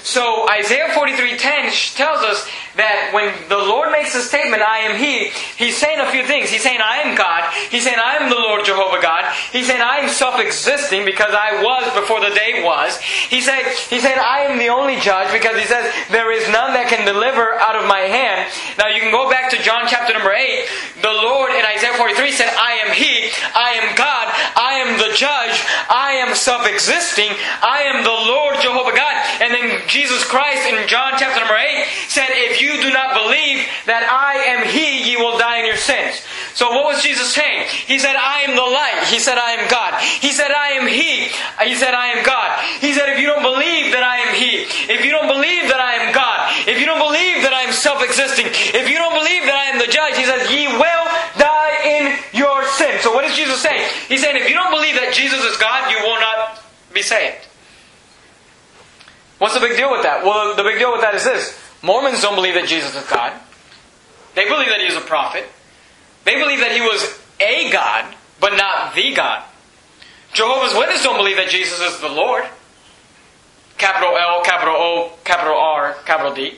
So 0.08 0.48
Isaiah 0.48 0.88
43:10 0.96 1.94
tells 1.98 2.24
us 2.24 2.48
that 2.80 3.12
when 3.12 3.34
the 3.50 3.58
Lord 3.58 3.92
makes 3.92 4.16
a 4.16 4.22
statement, 4.22 4.64
I 4.64 4.88
am 4.88 4.96
He, 4.96 5.36
He's 5.60 5.76
saying 5.76 6.00
a 6.00 6.10
few 6.10 6.24
things. 6.24 6.48
He's 6.50 6.64
saying, 6.64 6.80
I 6.80 7.04
am 7.04 7.18
God. 7.18 7.52
He's 7.68 7.84
saying, 7.84 8.00
I 8.00 8.16
am 8.16 8.30
the 8.30 8.40
Lord 8.40 8.64
Jehovah 8.64 9.02
God. 9.02 9.28
He's 9.52 9.68
saying, 9.68 9.82
I 9.82 9.98
am 9.98 10.08
self-existing 10.08 11.04
because 11.04 11.36
I 11.36 11.60
was 11.60 11.92
before 11.92 12.22
the 12.22 12.32
day 12.32 12.64
was. 12.64 12.96
He 13.04 13.42
said, 13.42 13.68
He 13.92 14.00
said, 14.00 14.16
I 14.16 14.48
am 14.48 14.58
the 14.58 14.70
only 14.70 14.96
judge 15.04 15.28
because 15.36 15.60
He 15.60 15.68
says, 15.68 15.92
there 16.08 16.32
is 16.32 16.48
none 16.56 16.72
that 16.72 16.88
can 16.88 17.04
deliver 17.04 17.60
out 17.60 17.76
of 17.76 17.84
my 17.90 18.08
hand. 18.08 18.48
Now 18.80 18.88
you 18.88 19.04
can 19.04 19.12
go 19.12 19.28
back 19.28 19.52
to 19.52 19.60
John 19.60 19.92
chapter 19.92 20.14
number 20.16 20.32
8. 20.32 21.04
The 21.04 21.12
Lord 21.12 21.52
in 21.52 21.68
Isaiah 21.68 22.00
43 22.00 22.32
said, 22.32 22.48
I 22.56 22.80
am 22.88 22.96
He, 22.96 23.28
I 23.52 23.76
am 23.84 23.92
God, 24.00 24.32
I 24.56 24.80
am 24.88 24.96
the 24.96 25.12
judge, 25.18 25.60
I 25.92 26.24
am 26.24 26.32
self-existing, 26.32 27.36
I 27.60 27.92
am 27.92 28.08
the 28.08 28.20
Lord 28.32 28.56
Jehovah 28.64 28.96
God. 28.96 29.16
And 29.44 29.52
then 29.52 29.82
Jesus 29.90 29.97
Christ 30.06 30.68
in 30.70 30.88
John 30.88 31.14
chapter 31.18 31.40
number 31.40 31.58
8 31.58 31.88
said, 32.12 32.30
if 32.30 32.62
you 32.62 32.78
do 32.84 32.94
not 32.94 33.18
believe 33.18 33.66
that 33.90 34.06
I 34.06 34.54
am 34.54 34.68
He, 34.68 35.10
ye 35.10 35.18
will 35.18 35.40
die 35.40 35.64
in 35.64 35.66
your 35.66 35.80
sins. 35.80 36.22
So 36.54 36.70
what 36.70 36.86
was 36.86 37.02
Jesus 37.02 37.34
saying? 37.34 37.66
He 37.88 37.98
said, 37.98 38.14
I 38.14 38.46
am 38.46 38.54
the 38.54 38.68
light. 38.68 39.08
He 39.10 39.18
said, 39.18 39.40
I 39.40 39.58
am 39.58 39.66
God. 39.72 39.98
He 40.02 40.30
said, 40.30 40.52
I 40.52 40.78
am 40.78 40.86
He. 40.86 41.34
He 41.66 41.76
said, 41.76 41.96
I 41.98 42.14
am 42.14 42.26
God. 42.26 42.62
He 42.84 42.94
said, 42.94 43.10
if 43.10 43.18
you 43.18 43.26
don't 43.26 43.42
believe 43.42 43.96
that 43.96 44.04
I 44.04 44.30
am 44.30 44.36
He, 44.36 44.70
if 44.92 45.02
you 45.02 45.10
don't 45.10 45.32
believe 45.32 45.72
that 45.74 45.82
I 45.82 46.06
am 46.06 46.14
God, 46.14 46.54
if 46.68 46.78
you 46.78 46.86
don't 46.86 47.02
believe 47.02 47.42
that 47.42 47.54
I 47.54 47.66
am 47.66 47.74
self-existing, 47.74 48.46
if 48.78 48.86
you 48.86 48.98
don't 49.02 49.18
believe 49.18 49.48
that 49.50 49.58
I 49.58 49.74
am 49.74 49.82
the 49.82 49.90
judge, 49.90 50.20
He 50.20 50.26
says, 50.28 50.46
ye 50.52 50.68
will 50.68 51.06
die 51.42 51.76
in 51.88 52.04
your 52.38 52.62
sin. 52.78 53.00
So 53.02 53.14
what 53.16 53.26
is 53.26 53.34
Jesus 53.34 53.58
saying? 53.62 53.82
He's 54.06 54.22
saying, 54.22 54.38
if 54.38 54.50
you 54.50 54.56
don't 54.56 54.76
believe 54.76 55.00
that 55.02 55.14
Jesus 55.14 55.42
is 55.42 55.58
God, 55.58 55.90
you 55.90 55.98
will 56.04 56.20
not 56.20 56.62
be 56.94 57.02
saved. 57.02 57.48
What's 59.38 59.47
the 59.60 59.68
big 59.68 59.78
deal 59.78 59.92
with 59.92 60.04
that? 60.04 60.24
Well, 60.24 60.56
the 60.56 60.64
big 60.64 60.78
deal 60.78 60.92
with 60.92 61.02
that 61.02 61.16
is 61.16 61.24
this. 61.24 61.58
Mormons 61.82 62.22
don't 62.22 62.36
believe 62.36 62.56
that 62.56 62.68
Jesus 62.68 62.96
is 62.96 63.08
God. 63.10 63.34
They 64.36 64.48
believe 64.48 64.70
that 64.70 64.80
he 64.80 64.88
is 64.88 64.96
a 64.96 65.02
prophet. 65.02 65.46
They 66.24 66.38
believe 66.40 66.60
that 66.60 66.72
he 66.72 66.82
was 66.82 67.20
a 67.40 67.72
God, 67.72 68.14
but 68.40 68.58
not 68.58 68.94
the 68.94 69.14
God. 69.14 69.44
Jehovah's 70.34 70.76
Witnesses 70.76 71.04
don't 71.04 71.18
believe 71.18 71.38
that 71.38 71.50
Jesus 71.50 71.80
is 71.80 72.00
the 72.00 72.10
Lord. 72.10 72.46
Capital 73.78 74.18
L, 74.18 74.44
capital 74.44 74.76
O, 74.76 75.12
capital 75.24 75.56
R, 75.56 75.96
capital 76.06 76.34
D. 76.34 76.56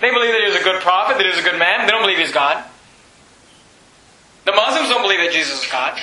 They 0.00 0.10
believe 0.10 0.32
that 0.32 0.40
he 0.40 0.46
was 0.46 0.60
a 0.60 0.64
good 0.64 0.80
prophet, 0.82 1.16
that 1.16 1.22
he 1.22 1.30
was 1.30 1.38
a 1.38 1.48
good 1.48 1.58
man. 1.58 1.86
They 1.86 1.92
don't 1.92 2.02
believe 2.02 2.18
he's 2.18 2.32
God. 2.32 2.64
The 4.44 4.52
Muslims 4.52 4.88
don't 4.88 5.02
believe 5.02 5.20
that 5.20 5.32
Jesus 5.32 5.64
is 5.64 5.70
God. 5.70 6.00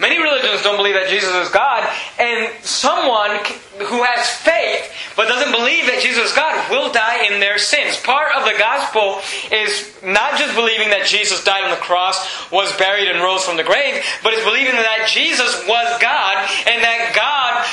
Many 0.00 0.22
religions 0.22 0.62
don't 0.62 0.78
believe 0.78 0.94
that 0.94 1.10
Jesus 1.10 1.34
is 1.34 1.50
God, 1.50 1.82
and 2.22 2.54
someone 2.62 3.42
who 3.82 4.06
has 4.06 4.30
faith 4.30 4.94
but 5.18 5.26
doesn't 5.26 5.50
believe 5.50 5.90
that 5.90 5.98
Jesus 5.98 6.30
is 6.30 6.34
God 6.38 6.54
will 6.70 6.94
die 6.94 7.26
in 7.26 7.42
their 7.42 7.58
sins. 7.58 7.98
Part 8.06 8.30
of 8.38 8.46
the 8.46 8.54
gospel 8.54 9.18
is 9.50 9.90
not 10.06 10.38
just 10.38 10.54
believing 10.54 10.94
that 10.94 11.10
Jesus 11.10 11.42
died 11.42 11.66
on 11.66 11.74
the 11.74 11.82
cross, 11.82 12.22
was 12.54 12.70
buried, 12.78 13.10
and 13.10 13.18
rose 13.18 13.42
from 13.42 13.58
the 13.58 13.66
grave, 13.66 13.98
but 14.22 14.30
it's 14.30 14.46
believing 14.46 14.78
that 14.78 15.10
Jesus 15.10 15.66
was 15.66 15.88
God 15.98 16.46
and 16.70 16.78
that 16.78 17.10
God 17.18 17.66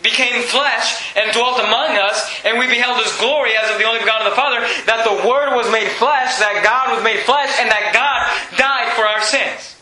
became 0.00 0.40
flesh 0.48 1.12
and 1.12 1.28
dwelt 1.36 1.60
among 1.60 1.92
us, 2.00 2.24
and 2.48 2.56
we 2.56 2.72
beheld 2.72 3.04
His 3.04 3.12
glory 3.20 3.52
as 3.52 3.68
of 3.68 3.76
the 3.76 3.84
only 3.84 4.00
begotten 4.00 4.24
of 4.26 4.32
the 4.32 4.40
Father, 4.40 4.64
that 4.88 5.04
the 5.04 5.28
Word 5.28 5.52
was 5.52 5.68
made 5.68 5.92
flesh, 6.00 6.40
that 6.40 6.64
God 6.64 6.96
was 6.96 7.04
made 7.04 7.20
flesh, 7.28 7.52
and 7.60 7.68
that 7.68 7.92
God 7.92 8.24
died 8.56 8.96
for 8.96 9.04
our 9.04 9.20
sins. 9.20 9.76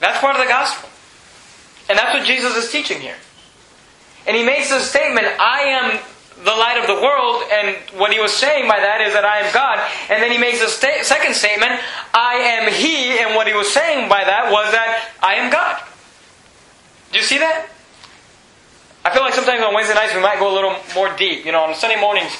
That's 0.00 0.18
part 0.24 0.36
of 0.36 0.40
the 0.40 0.48
gospel. 0.48 0.89
And 1.90 1.98
that's 1.98 2.14
what 2.14 2.24
Jesus 2.24 2.54
is 2.54 2.70
teaching 2.70 3.00
here. 3.00 3.16
And 4.26 4.36
he 4.36 4.44
makes 4.44 4.70
this 4.70 4.88
statement, 4.88 5.26
I 5.26 5.62
am 5.62 5.98
the 6.44 6.54
light 6.54 6.78
of 6.78 6.86
the 6.86 7.02
world, 7.02 7.42
and 7.52 7.76
what 7.98 8.12
he 8.12 8.20
was 8.20 8.32
saying 8.32 8.68
by 8.68 8.78
that 8.78 9.00
is 9.02 9.12
that 9.12 9.24
I 9.24 9.40
am 9.40 9.52
God. 9.52 9.82
And 10.08 10.22
then 10.22 10.30
he 10.30 10.38
makes 10.38 10.62
a 10.62 10.68
sta- 10.68 11.02
second 11.02 11.34
statement, 11.34 11.72
I 12.14 12.34
am 12.56 12.72
He, 12.72 13.18
and 13.18 13.34
what 13.34 13.46
he 13.48 13.52
was 13.52 13.70
saying 13.72 14.08
by 14.08 14.24
that 14.24 14.52
was 14.52 14.72
that 14.72 15.10
I 15.20 15.34
am 15.34 15.50
God. 15.50 15.82
Do 17.12 17.18
you 17.18 17.24
see 17.24 17.38
that? 17.38 17.68
I 19.04 19.10
feel 19.10 19.22
like 19.22 19.34
sometimes 19.34 19.62
on 19.62 19.74
Wednesday 19.74 19.94
nights 19.94 20.14
we 20.14 20.20
might 20.20 20.38
go 20.38 20.52
a 20.52 20.54
little 20.54 20.76
more 20.94 21.14
deep. 21.16 21.44
You 21.44 21.52
know, 21.52 21.64
on 21.64 21.74
Sunday 21.74 22.00
mornings 22.00 22.32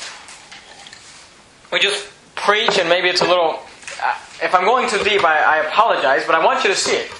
we 1.72 1.80
just 1.80 2.06
preach, 2.36 2.78
and 2.78 2.88
maybe 2.88 3.08
it's 3.08 3.20
a 3.20 3.28
little. 3.28 3.58
Uh, 4.02 4.14
if 4.42 4.54
I'm 4.54 4.64
going 4.64 4.88
too 4.88 5.02
deep, 5.02 5.24
I, 5.24 5.42
I 5.42 5.66
apologize, 5.66 6.24
but 6.24 6.34
I 6.36 6.44
want 6.44 6.62
you 6.62 6.70
to 6.70 6.76
see 6.76 6.96
it. 6.96 7.10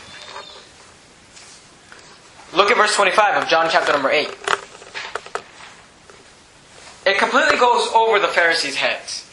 Look 2.52 2.70
at 2.70 2.76
verse 2.76 2.94
25 2.94 3.42
of 3.42 3.48
John 3.48 3.68
chapter 3.70 3.92
number 3.92 4.10
8. 4.10 4.28
It 7.06 7.18
completely 7.18 7.56
goes 7.56 7.88
over 7.94 8.18
the 8.18 8.28
Pharisees' 8.28 8.76
heads. 8.76 9.26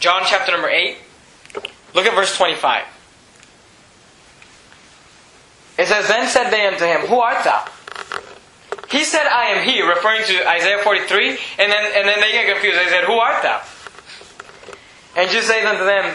John 0.00 0.22
chapter 0.26 0.52
number 0.52 0.68
8. 0.68 0.96
Look 1.94 2.06
at 2.06 2.14
verse 2.14 2.36
25. 2.36 2.84
It 5.78 5.86
says, 5.86 6.08
Then 6.08 6.28
said 6.28 6.50
they 6.50 6.66
unto 6.66 6.84
him, 6.84 7.06
Who 7.08 7.20
art 7.20 7.44
thou? 7.44 7.64
He 8.90 9.04
said, 9.04 9.26
I 9.26 9.46
am 9.46 9.68
he, 9.68 9.82
referring 9.82 10.24
to 10.24 10.48
Isaiah 10.48 10.82
43, 10.82 11.28
and 11.58 11.72
then, 11.72 11.92
and 11.96 12.08
then 12.08 12.20
they 12.20 12.32
get 12.32 12.52
confused. 12.52 12.78
They 12.78 12.88
said, 12.88 13.04
Who 13.04 13.14
art 13.14 13.42
thou? 13.42 13.62
And 15.16 15.30
Jesus 15.30 15.48
said 15.48 15.64
unto 15.64 15.84
them, 15.84 16.14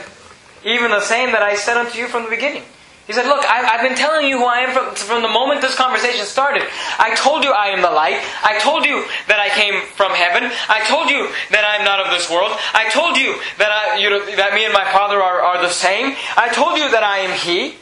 Even 0.63 0.91
the 0.91 1.01
same 1.01 1.31
that 1.31 1.41
I 1.41 1.55
said 1.55 1.77
unto 1.77 1.97
you 1.97 2.07
from 2.07 2.23
the 2.23 2.29
beginning. 2.29 2.63
He 3.05 3.11
said, 3.11 3.25
Look, 3.25 3.43
I, 3.43 3.67
have 3.67 3.81
been 3.81 3.97
telling 3.97 4.27
you 4.27 4.37
who 4.37 4.45
I 4.45 4.59
am 4.59 4.71
from, 4.71 4.95
from 4.95 5.21
the 5.21 5.27
moment 5.27 5.59
this 5.59 5.75
conversation 5.75 6.25
started. 6.25 6.63
I 6.97 7.13
told 7.15 7.43
you 7.43 7.51
I 7.51 7.67
am 7.67 7.81
the 7.81 7.91
light. 7.91 8.23
I 8.43 8.57
told 8.59 8.85
you 8.85 9.03
that 9.27 9.39
I 9.39 9.49
came 9.49 9.81
from 9.95 10.11
heaven. 10.11 10.49
I 10.69 10.85
told 10.87 11.09
you 11.09 11.27
that 11.51 11.65
I 11.65 11.77
am 11.77 11.85
not 11.85 11.99
of 11.99 12.11
this 12.11 12.29
world. 12.31 12.55
I 12.73 12.89
told 12.89 13.17
you 13.17 13.35
that, 13.59 13.71
I, 13.71 13.97
you 13.97 14.09
know, 14.09 14.23
that 14.37 14.53
me 14.53 14.63
and 14.63 14.73
my 14.73 14.85
Father 14.91 15.21
are, 15.21 15.41
are 15.41 15.61
the 15.61 15.69
same. 15.69 16.15
I 16.37 16.47
told 16.49 16.77
you 16.77 16.89
that 16.91 17.03
I 17.03 17.19
am 17.19 17.37
He. 17.37 17.75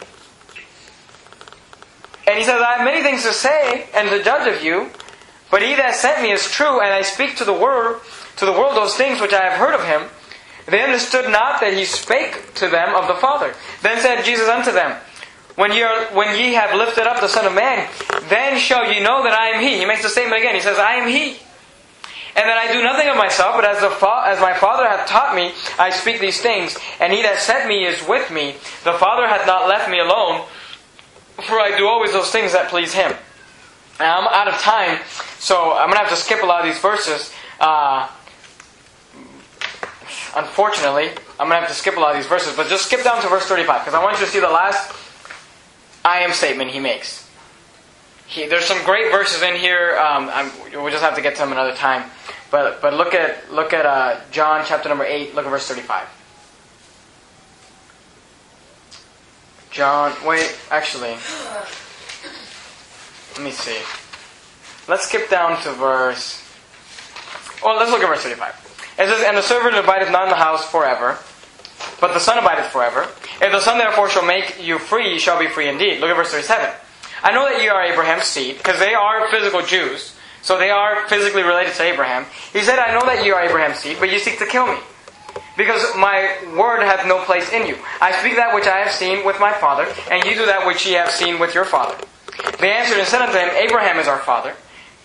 And 2.28 2.40
he 2.40 2.46
says, 2.46 2.62
I 2.62 2.78
have 2.78 2.86
many 2.86 3.04
things 3.04 3.24
to 3.24 3.34
say 3.34 3.88
and 3.94 4.10
to 4.10 4.24
judge 4.24 4.48
of 4.48 4.64
you, 4.64 4.90
but 5.50 5.62
he 5.62 5.76
that 5.76 5.96
sent 5.96 6.22
me 6.22 6.32
is 6.32 6.50
true, 6.50 6.80
and 6.80 6.94
I 6.94 7.02
speak 7.02 7.36
to 7.38 7.44
the 7.44 7.54
world, 7.54 8.00
to 8.38 8.46
the 8.46 8.54
world 8.54 8.78
those 8.78 8.96
things 8.96 9.20
which 9.20 9.34
I 9.34 9.44
have 9.50 9.60
heard 9.60 9.76
of 9.76 9.84
him. 9.84 10.04
They 10.68 10.82
understood 10.82 11.30
not 11.30 11.60
that 11.60 11.74
he 11.74 11.84
spake 11.84 12.54
to 12.56 12.70
them 12.70 12.96
of 12.96 13.08
the 13.08 13.16
Father. 13.16 13.54
Then 13.82 14.00
said 14.00 14.24
Jesus 14.24 14.48
unto 14.48 14.72
them, 14.72 14.98
when, 15.56 15.72
ye 15.74 15.84
are, 15.84 16.06
when 16.14 16.38
ye 16.38 16.54
have 16.54 16.76
lifted 16.76 17.08
up 17.08 17.20
the 17.20 17.28
Son 17.28 17.46
of 17.46 17.54
Man, 17.54 17.88
then 18.30 18.58
shall 18.58 18.92
ye 18.92 19.00
know 19.00 19.24
that 19.24 19.34
I 19.34 19.50
am 19.50 19.62
He. 19.62 19.78
He 19.78 19.86
makes 19.86 20.04
the 20.04 20.10
statement 20.10 20.40
again. 20.40 20.56
He 20.56 20.62
says, 20.62 20.80
I 20.80 20.96
am 20.96 21.10
He. 21.10 21.38
And 22.34 22.48
that 22.48 22.58
I 22.58 22.72
do 22.72 22.82
nothing 22.82 23.10
of 23.10 23.18
myself, 23.18 23.56
but 23.56 23.66
as, 23.66 23.82
the 23.82 23.90
fa- 23.90 24.24
as 24.26 24.40
my 24.40 24.54
Father 24.54 24.88
hath 24.88 25.08
taught 25.08 25.36
me, 25.36 25.52
I 25.78 25.90
speak 25.90 26.22
these 26.22 26.40
things. 26.42 26.78
And 27.02 27.12
He 27.12 27.22
that 27.24 27.40
sent 27.40 27.68
me 27.68 27.86
is 27.86 28.08
with 28.08 28.32
me. 28.32 28.54
The 28.86 28.94
Father 28.94 29.28
hath 29.28 29.46
not 29.46 29.68
left 29.68 29.90
me 29.90 30.00
alone, 30.00 30.46
for 31.44 31.60
I 31.60 31.76
do 31.78 31.88
always 31.88 32.14
those 32.14 32.32
things 32.32 32.54
that 32.54 32.70
please 32.70 32.94
Him. 32.94 33.14
Now, 34.00 34.20
I'm 34.20 34.28
out 34.28 34.48
of 34.48 34.60
time, 34.62 35.02
so 35.40 35.74
I'm 35.74 35.88
going 35.88 36.00
to 36.00 36.06
have 36.06 36.10
to 36.10 36.16
skip 36.16 36.42
a 36.42 36.46
lot 36.46 36.62
of 36.62 36.74
these 36.74 36.82
verses. 36.82 37.34
Uh, 37.60 38.08
unfortunately, 40.36 41.10
I'm 41.38 41.50
going 41.50 41.62
to 41.62 41.68
have 41.68 41.68
to 41.68 41.76
skip 41.76 41.98
a 41.98 42.00
lot 42.00 42.16
of 42.16 42.18
these 42.18 42.28
verses, 42.28 42.56
but 42.56 42.68
just 42.68 42.86
skip 42.86 43.04
down 43.04 43.22
to 43.22 43.28
verse 43.28 43.46
35, 43.46 43.82
because 43.82 43.94
I 43.94 44.02
want 44.02 44.20
you 44.20 44.26
to 44.26 44.32
see 44.32 44.40
the 44.40 44.50
last 44.50 44.92
I 46.04 46.20
am 46.20 46.34
statement 46.34 46.72
he 46.72 46.80
makes. 46.80 47.30
He, 48.28 48.48
there's 48.48 48.66
some 48.66 48.84
great 48.86 49.12
verses 49.12 49.42
in 49.42 49.56
here. 49.56 49.98
Um, 49.98 50.32
we'll 50.74 50.90
just 50.90 51.04
have 51.04 51.16
to 51.16 51.22
get 51.22 51.36
to 51.36 51.42
them 51.42 51.52
another 51.52 51.76
time. 51.76 52.10
But 52.50 52.82
but 52.82 52.94
look 52.94 53.14
at 53.14 53.52
look 53.52 53.74
at 53.74 53.86
uh, 53.86 54.20
John 54.32 54.64
chapter 54.66 54.90
number 54.90 55.06
eight. 55.06 55.36
Look 55.36 55.46
at 55.46 55.50
verse 55.50 55.68
thirty-five. 55.68 56.08
John, 59.72 60.14
wait, 60.26 60.60
actually, 60.70 61.16
let 63.34 63.42
me 63.42 63.52
see. 63.52 63.78
Let's 64.90 65.08
skip 65.08 65.30
down 65.30 65.62
to 65.64 65.72
verse. 65.72 66.44
Well, 67.64 67.78
let's 67.78 67.92
look 67.92 68.02
at 68.02 68.08
verse 68.10 68.24
thirty-five. 68.24 68.54
It 69.00 69.08
says, 69.08 69.24
"And 69.26 69.38
the 69.38 69.42
servant 69.42 69.76
abideth 69.76 70.12
not 70.12 70.24
in 70.24 70.30
the 70.30 70.36
house 70.36 70.70
forever, 70.70 71.18
but 72.02 72.14
the 72.14 72.20
Son 72.20 72.38
abideth 72.38 72.72
forever. 72.72 73.04
If 73.42 73.52
the 73.52 73.62
Son 73.62 73.78
therefore 73.78 74.10
shall 74.10 74.26
make 74.26 74.62
you 74.62 74.80
free, 74.80 75.14
you 75.14 75.20
shall 75.20 75.40
be 75.40 75.48
free 75.48 75.70
indeed. 75.70 76.02
Look 76.02 76.10
at 76.10 76.18
verse 76.18 76.32
37. 76.32 76.70
I 77.24 77.32
know 77.32 77.48
that 77.48 77.64
you 77.64 77.70
are 77.70 77.84
Abraham's 77.84 78.26
seed, 78.26 78.58
because 78.58 78.80
they 78.80 78.96
are 78.96 79.30
physical 79.30 79.62
Jews, 79.62 80.16
so 80.42 80.58
they 80.58 80.72
are 80.72 81.08
physically 81.08 81.44
related 81.44 81.76
to 81.76 81.84
Abraham. 81.84 82.26
He 82.52 82.62
said, 82.62 82.80
I 82.80 82.94
know 82.94 83.06
that 83.06 83.24
you 83.24 83.36
are 83.36 83.44
Abraham's 83.44 83.78
seed, 83.78 83.98
but 84.00 84.12
you 84.12 84.18
seek 84.18 84.40
to 84.40 84.48
kill 84.48 84.68
me. 84.68 84.80
Because 85.56 85.84
my 85.96 86.36
word 86.58 86.82
hath 86.82 87.06
no 87.08 87.24
place 87.24 87.54
in 87.54 87.68
you. 87.68 87.78
I 88.02 88.12
speak 88.20 88.36
that 88.38 88.56
which 88.56 88.66
I 88.66 88.80
have 88.80 88.92
seen 88.92 89.24
with 89.24 89.40
my 89.40 89.54
father, 89.54 89.88
and 90.10 90.24
you 90.26 90.34
do 90.34 90.46
that 90.48 90.66
which 90.66 90.86
ye 90.88 90.94
have 90.94 91.12
seen 91.12 91.40
with 91.40 91.54
your 91.54 91.66
father. 91.66 91.96
They 92.60 92.72
answered 92.72 92.98
and 92.98 93.08
said 93.08 93.22
unto 93.22 93.38
him, 93.38 93.50
Abraham 93.50 94.00
is 94.00 94.08
our 94.08 94.20
father. 94.20 94.56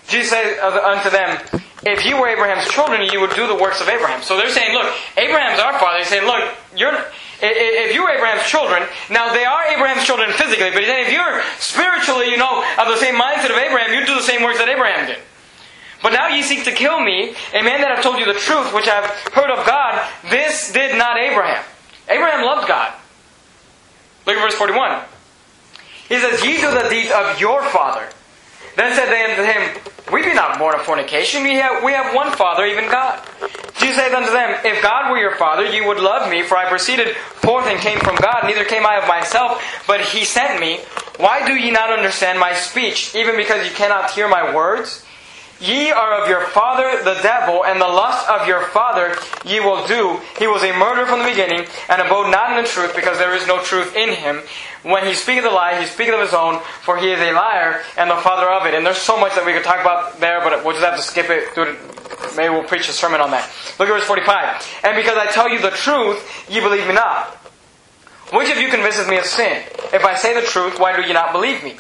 Jesus 0.08 0.30
said 0.30 0.58
unto 0.60 1.10
them, 1.10 1.38
If 1.82 2.04
you 2.04 2.20
were 2.20 2.28
Abraham's 2.28 2.68
children, 2.68 3.02
you 3.10 3.20
would 3.20 3.34
do 3.34 3.46
the 3.46 3.56
works 3.56 3.80
of 3.80 3.88
Abraham. 3.88 4.22
So 4.22 4.36
they're 4.36 4.50
saying, 4.50 4.74
Look, 4.74 4.92
Abraham's 5.16 5.60
our 5.60 5.78
father. 5.78 5.98
He's 5.98 6.08
saying, 6.08 6.26
Look, 6.26 6.42
you're, 6.76 6.94
if 7.42 7.94
you 7.94 8.02
were 8.02 8.10
Abraham's 8.10 8.46
children, 8.46 8.82
now 9.10 9.32
they 9.32 9.44
are 9.44 9.66
Abraham's 9.66 10.04
children 10.04 10.30
physically, 10.32 10.70
but 10.70 10.82
if 10.82 11.12
you're 11.12 11.42
spiritually, 11.58 12.30
you 12.30 12.36
know, 12.36 12.64
of 12.78 12.88
the 12.88 12.96
same 12.96 13.14
mindset 13.14 13.50
of 13.50 13.58
Abraham, 13.58 13.92
you 13.92 14.06
do 14.06 14.14
the 14.14 14.22
same 14.22 14.42
works 14.42 14.58
that 14.58 14.68
Abraham 14.68 15.06
did. 15.06 15.18
But 16.02 16.12
now 16.12 16.28
ye 16.28 16.42
seek 16.42 16.64
to 16.64 16.72
kill 16.72 17.00
me, 17.00 17.34
a 17.52 17.62
man 17.62 17.80
that 17.80 17.90
have 17.90 18.02
told 18.02 18.18
you 18.18 18.26
the 18.26 18.38
truth, 18.38 18.72
which 18.72 18.86
I 18.86 19.00
have 19.00 19.10
heard 19.32 19.50
of 19.50 19.66
God. 19.66 20.08
This 20.30 20.72
did 20.72 20.96
not 20.96 21.18
Abraham. 21.18 21.64
Abraham 22.08 22.44
loved 22.44 22.68
God. 22.68 22.92
Look 24.26 24.36
at 24.36 24.42
verse 24.42 24.54
41. 24.54 25.02
He 26.08 26.20
says, 26.20 26.44
Ye 26.44 26.60
do 26.60 26.70
the 26.70 26.88
deeds 26.88 27.10
of 27.10 27.40
your 27.40 27.62
father. 27.62 28.08
Then 28.76 28.94
said 28.94 29.10
they 29.10 29.24
unto 29.24 29.42
him, 29.42 29.82
We 30.12 30.22
be 30.22 30.34
not 30.34 30.58
born 30.58 30.74
of 30.74 30.82
fornication. 30.82 31.42
We 31.42 31.54
have, 31.56 31.82
we 31.82 31.92
have 31.92 32.14
one 32.14 32.30
Father, 32.32 32.64
even 32.64 32.88
God. 32.88 33.20
Jesus 33.78 33.96
said 33.96 34.14
unto 34.14 34.30
them, 34.30 34.60
If 34.64 34.82
God 34.82 35.10
were 35.10 35.18
your 35.18 35.36
Father, 35.36 35.64
ye 35.64 35.80
would 35.80 35.98
love 35.98 36.30
me, 36.30 36.42
for 36.42 36.56
I 36.56 36.68
proceeded 36.68 37.16
forth 37.16 37.66
and 37.66 37.78
came 37.78 37.98
from 37.98 38.16
God. 38.16 38.44
Neither 38.44 38.64
came 38.64 38.86
I 38.86 38.96
of 38.96 39.08
myself, 39.08 39.62
but 39.86 40.00
he 40.00 40.24
sent 40.24 40.60
me. 40.60 40.80
Why 41.18 41.46
do 41.46 41.54
ye 41.54 41.70
not 41.70 41.90
understand 41.90 42.38
my 42.38 42.52
speech, 42.54 43.14
even 43.14 43.36
because 43.36 43.66
ye 43.66 43.72
cannot 43.74 44.10
hear 44.10 44.28
my 44.28 44.54
words? 44.54 45.05
Ye 45.58 45.90
are 45.90 46.20
of 46.20 46.28
your 46.28 46.46
father 46.48 47.02
the 47.02 47.18
devil, 47.22 47.64
and 47.64 47.80
the 47.80 47.88
lust 47.88 48.28
of 48.28 48.46
your 48.46 48.62
father 48.68 49.16
ye 49.44 49.60
will 49.60 49.86
do. 49.86 50.20
He 50.38 50.46
was 50.46 50.62
a 50.62 50.76
murderer 50.76 51.06
from 51.06 51.20
the 51.20 51.24
beginning, 51.30 51.66
and 51.88 52.02
abode 52.02 52.30
not 52.30 52.56
in 52.56 52.62
the 52.62 52.68
truth, 52.68 52.94
because 52.94 53.18
there 53.18 53.34
is 53.34 53.46
no 53.46 53.62
truth 53.62 53.96
in 53.96 54.10
him. 54.10 54.42
When 54.82 55.06
he 55.06 55.14
speaketh 55.14 55.44
a 55.46 55.50
lie, 55.50 55.80
he 55.80 55.86
speaketh 55.86 56.14
of 56.14 56.20
his 56.20 56.34
own, 56.34 56.60
for 56.82 56.98
he 56.98 57.10
is 57.10 57.20
a 57.20 57.32
liar 57.32 57.82
and 57.96 58.10
the 58.10 58.16
father 58.16 58.48
of 58.50 58.66
it. 58.66 58.74
And 58.74 58.84
there's 58.84 58.98
so 58.98 59.18
much 59.18 59.34
that 59.34 59.46
we 59.46 59.52
could 59.52 59.64
talk 59.64 59.80
about 59.80 60.20
there, 60.20 60.40
but 60.40 60.62
we'll 60.62 60.74
just 60.74 60.84
have 60.84 60.96
to 60.96 61.02
skip 61.02 61.30
it. 61.30 61.48
Through 61.54 61.72
it. 61.72 62.36
Maybe 62.36 62.52
we'll 62.52 62.64
preach 62.64 62.88
a 62.88 62.92
sermon 62.92 63.20
on 63.20 63.30
that. 63.30 63.50
Look 63.78 63.88
at 63.88 63.94
verse 63.94 64.04
45. 64.04 64.80
And 64.84 64.94
because 64.94 65.16
I 65.16 65.26
tell 65.26 65.48
you 65.48 65.60
the 65.60 65.70
truth, 65.70 66.22
ye 66.48 66.60
believe 66.60 66.86
me 66.86 66.94
not. 66.94 67.34
Which 68.32 68.50
of 68.50 68.58
you 68.58 68.68
convinces 68.68 69.08
me 69.08 69.18
of 69.18 69.24
sin? 69.24 69.62
If 69.92 70.04
I 70.04 70.14
say 70.14 70.38
the 70.38 70.46
truth, 70.46 70.78
why 70.78 70.94
do 70.94 71.02
ye 71.02 71.12
not 71.12 71.32
believe 71.32 71.64
me? 71.64 71.76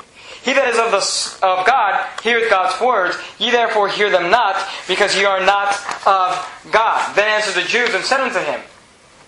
He 0.46 0.52
that 0.52 0.68
is 0.68 0.78
of, 0.78 0.94
the, 0.94 1.02
of 1.44 1.66
God 1.66 2.06
heareth 2.22 2.48
God's 2.48 2.80
words. 2.80 3.18
Ye 3.40 3.50
therefore 3.50 3.88
hear 3.88 4.10
them 4.10 4.30
not, 4.30 4.54
because 4.86 5.16
ye 5.16 5.24
are 5.24 5.44
not 5.44 5.74
of 6.06 6.38
God. 6.70 7.16
Then 7.16 7.26
answered 7.26 7.60
the 7.60 7.66
Jews 7.66 7.92
and 7.92 8.04
said 8.04 8.20
unto 8.20 8.38
him, 8.38 8.60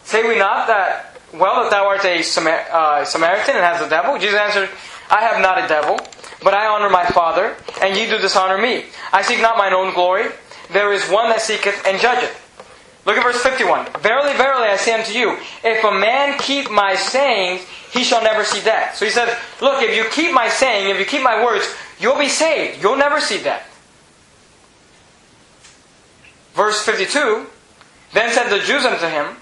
Say 0.04 0.22
we 0.22 0.38
not 0.38 0.68
that, 0.68 1.18
well, 1.34 1.64
that 1.64 1.72
thou 1.72 1.88
art 1.88 2.04
a 2.04 2.22
Samar- 2.22 2.70
uh, 2.70 3.04
Samaritan 3.04 3.56
and 3.56 3.64
hast 3.64 3.84
a 3.84 3.90
devil? 3.90 4.16
Jesus 4.16 4.38
answered, 4.38 4.70
I 5.10 5.22
have 5.22 5.42
not 5.42 5.58
a 5.58 5.66
devil, 5.66 5.98
but 6.44 6.54
I 6.54 6.68
honor 6.68 6.88
my 6.88 7.04
Father, 7.06 7.56
and 7.82 7.96
ye 7.96 8.06
do 8.08 8.18
dishonor 8.18 8.56
me. 8.56 8.84
I 9.12 9.22
seek 9.22 9.42
not 9.42 9.58
mine 9.58 9.72
own 9.72 9.94
glory. 9.94 10.26
There 10.70 10.92
is 10.92 11.02
one 11.10 11.30
that 11.30 11.40
seeketh 11.40 11.84
and 11.84 12.00
judgeth. 12.00 12.47
Look 13.08 13.16
at 13.16 13.22
verse 13.22 13.42
51. 13.42 13.86
Verily, 14.02 14.36
verily, 14.36 14.68
I 14.68 14.76
say 14.76 14.92
unto 14.92 15.14
you, 15.14 15.38
if 15.64 15.82
a 15.82 15.90
man 15.90 16.38
keep 16.38 16.70
my 16.70 16.94
sayings, 16.94 17.62
he 17.90 18.04
shall 18.04 18.22
never 18.22 18.44
see 18.44 18.62
death. 18.62 18.96
So 18.96 19.06
he 19.06 19.10
says, 19.10 19.34
Look, 19.62 19.82
if 19.82 19.96
you 19.96 20.04
keep 20.10 20.34
my 20.34 20.50
saying, 20.50 20.90
if 20.90 20.98
you 20.98 21.06
keep 21.06 21.22
my 21.22 21.42
words, 21.42 21.74
you'll 21.98 22.18
be 22.18 22.28
saved. 22.28 22.82
You'll 22.82 22.98
never 22.98 23.18
see 23.18 23.42
death. 23.42 23.64
Verse 26.52 26.84
52 26.84 27.46
Then 28.12 28.30
said 28.30 28.50
the 28.50 28.58
Jews 28.58 28.84
unto 28.84 29.06
him, 29.06 29.36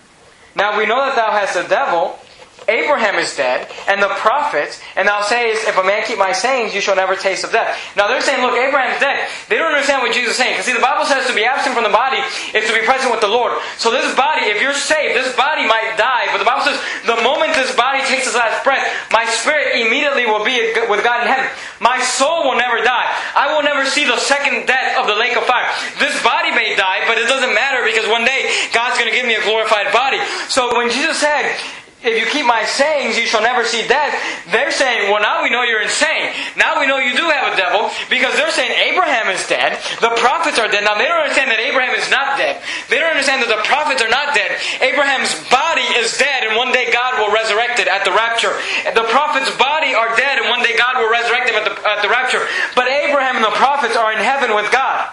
Now 0.55 0.79
we 0.79 0.87
know 0.87 1.05
that 1.05 1.17
thou 1.17 1.33
hast 1.33 1.57
a 1.57 1.69
devil. 1.69 2.21
Abraham 2.69 3.15
is 3.17 3.37
dead, 3.37 3.71
and 3.87 4.03
the 4.03 4.11
prophets, 4.19 4.81
and 4.97 5.07
thou 5.07 5.23
sayest, 5.23 5.69
If 5.69 5.79
a 5.79 5.85
man 5.85 6.03
keep 6.05 6.19
my 6.19 6.33
sayings, 6.33 6.75
you 6.75 6.81
shall 6.81 6.97
never 6.97 7.15
taste 7.15 7.45
of 7.45 7.53
death. 7.53 7.79
Now 7.97 8.09
they're 8.09 8.21
saying, 8.21 8.43
Look, 8.43 8.59
Abraham's 8.59 8.99
dead. 8.99 9.29
They 9.49 9.57
don't 9.57 9.71
understand 9.71 10.03
what 10.03 10.13
Jesus 10.13 10.33
is 10.33 10.37
saying. 10.37 10.55
Because 10.55 10.67
see, 10.67 10.75
the 10.75 10.83
Bible 10.83 11.07
says 11.07 11.27
to 11.27 11.35
be 11.35 11.45
absent 11.45 11.75
from 11.75 11.85
the 11.85 11.95
body 11.95 12.19
is 12.55 12.67
to 12.67 12.75
be 12.75 12.83
present 12.83 13.11
with 13.15 13.21
the 13.21 13.31
Lord. 13.31 13.55
So 13.79 13.91
this 13.91 14.11
body, 14.17 14.51
if 14.51 14.61
you're 14.61 14.75
saved, 14.75 15.15
this 15.15 15.31
body 15.37 15.67
might 15.67 15.95
die, 15.95 16.27
but 16.35 16.39
the 16.39 16.49
Bible 16.49 16.67
says, 16.67 16.79
the 17.07 17.23
moment 17.23 17.55
this 17.55 17.71
body 17.77 18.03
takes 18.11 18.27
its 18.27 18.35
last 18.35 18.65
breath, 18.65 18.83
my 19.13 19.25
spirit 19.27 19.79
immediately 19.79 20.27
will 20.27 20.43
be 20.45 20.59
with 20.91 21.07
God 21.07 21.23
in 21.23 21.29
heaven. 21.31 21.47
My 21.79 22.03
soul 22.03 22.51
will 22.51 22.59
never 22.59 22.83
die. 22.83 23.09
I 23.39 23.55
will 23.55 23.63
never 23.63 23.87
see 23.87 24.05
the 24.05 24.19
second 24.19 24.67
death 24.67 24.99
of 24.99 25.07
the 25.07 25.15
lake 25.15 25.37
of 25.37 25.47
fire. 25.47 25.71
This 26.03 26.19
body 26.23 26.51
may 26.51 26.75
die, 26.75 27.07
but 27.07 27.19
it 27.19 27.29
doesn't 27.29 27.55
matter 27.55 27.85
because 27.87 28.09
one 28.11 28.25
day 28.25 28.51
God's 28.75 28.99
going 28.99 29.11
to 29.11 29.15
give 29.15 29.27
me 29.27 29.39
a 29.39 29.45
glorified 29.47 29.93
body. 29.93 30.19
So 30.49 30.75
when 30.77 30.91
Jesus 30.91 31.19
said, 31.19 31.55
if 32.07 32.17
you 32.19 32.27
keep 32.31 32.47
my 32.47 32.65
sayings, 32.65 33.19
you 33.19 33.27
shall 33.27 33.43
never 33.43 33.65
see 33.65 33.87
death. 33.87 34.15
They're 34.51 34.71
saying, 34.71 35.11
well, 35.11 35.21
now 35.21 35.43
we 35.43 35.51
know 35.51 35.63
you're 35.63 35.83
insane. 35.83 36.33
Now 36.57 36.79
we 36.79 36.87
know 36.87 36.99
you 36.99 37.19
do 37.19 37.27
have 37.27 37.53
a 37.53 37.57
devil 37.57 37.91
because 38.09 38.35
they're 38.39 38.55
saying 38.55 38.71
Abraham 38.95 39.29
is 39.35 39.43
dead. 39.47 39.83
The 40.01 40.15
prophets 40.17 40.59
are 40.59 40.71
dead. 40.71 40.85
Now 40.85 40.95
they 40.95 41.11
don't 41.11 41.27
understand 41.27 41.51
that 41.51 41.59
Abraham 41.59 41.99
is 41.99 42.07
not 42.11 42.39
dead. 42.39 42.63
They 42.89 43.03
don't 43.03 43.11
understand 43.11 43.43
that 43.43 43.51
the 43.51 43.63
prophets 43.67 44.01
are 44.01 44.13
not 44.13 44.33
dead. 44.39 44.55
Abraham's 44.81 45.35
body 45.51 45.87
is 45.99 46.15
dead 46.17 46.47
and 46.47 46.55
one 46.55 46.71
day 46.71 46.89
God 46.95 47.19
will 47.19 47.35
resurrect 47.35 47.83
it 47.83 47.91
at 47.91 48.07
the 48.07 48.15
rapture. 48.15 48.55
The 48.95 49.07
prophets' 49.11 49.51
body 49.59 49.93
are 49.93 50.15
dead 50.15 50.39
and 50.39 50.49
one 50.49 50.63
day 50.63 50.79
God 50.79 51.03
will 51.03 51.11
resurrect 51.11 51.51
them 51.51 51.59
at 51.59 51.67
the, 51.67 51.75
at 51.83 52.01
the 52.03 52.09
rapture. 52.09 52.47
But 52.79 52.87
Abraham 52.87 53.43
and 53.43 53.45
the 53.45 53.57
prophets 53.59 53.97
are 53.97 54.15
in 54.15 54.23
heaven 54.23 54.55
with 54.55 54.71
God. 54.71 55.11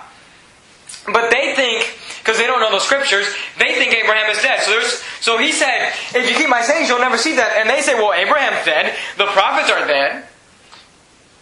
But 1.11 1.31
they 1.31 1.53
think, 1.55 1.83
because 2.23 2.39
they 2.39 2.47
don't 2.47 2.61
know 2.61 2.71
the 2.71 2.79
scriptures, 2.79 3.27
they 3.59 3.75
think 3.75 3.91
Abraham 3.93 4.31
is 4.31 4.41
dead. 4.41 4.61
So 4.61 4.71
there's, 4.71 5.03
so 5.19 5.37
he 5.37 5.51
said, 5.51 5.91
if 6.15 6.23
you 6.23 6.35
keep 6.37 6.47
my 6.47 6.61
sayings, 6.61 6.87
you'll 6.87 7.03
never 7.03 7.17
see 7.17 7.35
that. 7.35 7.59
And 7.59 7.69
they 7.69 7.81
say, 7.81 7.95
well, 7.95 8.13
Abraham's 8.15 8.63
dead. 8.63 8.95
The 9.17 9.27
prophets 9.35 9.69
are 9.69 9.85
dead. 9.85 10.23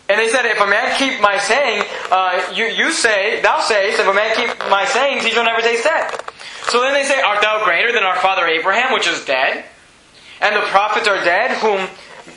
And 0.10 0.20
they 0.20 0.28
said, 0.28 0.50
if 0.50 0.60
a 0.60 0.66
man 0.66 0.98
keep 0.98 1.22
my 1.22 1.38
saying, 1.38 1.86
uh, 2.10 2.52
you, 2.56 2.66
you 2.66 2.92
say, 2.92 3.42
thou 3.42 3.62
sayest, 3.62 4.00
if 4.00 4.08
a 4.08 4.14
man 4.14 4.36
keep 4.36 4.50
my 4.74 4.84
sayings, 4.86 5.24
he 5.24 5.30
shall 5.30 5.46
never 5.46 5.62
taste 5.62 5.84
death. 5.84 6.18
So 6.68 6.82
then 6.82 6.94
they 6.94 7.04
say, 7.04 7.22
art 7.22 7.42
thou 7.42 7.64
greater 7.64 7.94
than 7.94 8.02
our 8.02 8.18
father 8.18 8.48
Abraham, 8.48 8.92
which 8.92 9.08
is 9.08 9.24
dead? 9.24 9.64
And 10.42 10.56
the 10.56 10.66
prophets 10.74 11.08
are 11.08 11.24
dead, 11.24 11.62
whom, 11.62 11.88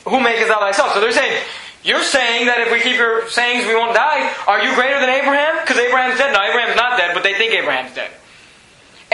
who 0.05 0.21
makest 0.21 0.47
thou 0.47 0.59
thyself? 0.59 0.93
So 0.93 1.01
they're 1.01 1.11
saying, 1.11 1.41
you're 1.83 2.03
saying 2.03 2.45
that 2.45 2.61
if 2.61 2.71
we 2.71 2.79
keep 2.79 2.97
your 2.97 3.27
sayings, 3.27 3.65
we 3.65 3.75
won't 3.75 3.95
die. 3.95 4.31
Are 4.47 4.63
you 4.63 4.73
greater 4.75 5.01
than 5.01 5.09
Abraham? 5.09 5.65
Because 5.65 5.81
Abraham's 5.81 6.17
dead. 6.17 6.31
No, 6.31 6.41
Abraham's 6.45 6.77
not 6.77 6.97
dead, 6.97 7.13
but 7.13 7.23
they 7.23 7.33
think 7.33 7.53
Abraham's 7.53 7.93
dead. 7.93 8.11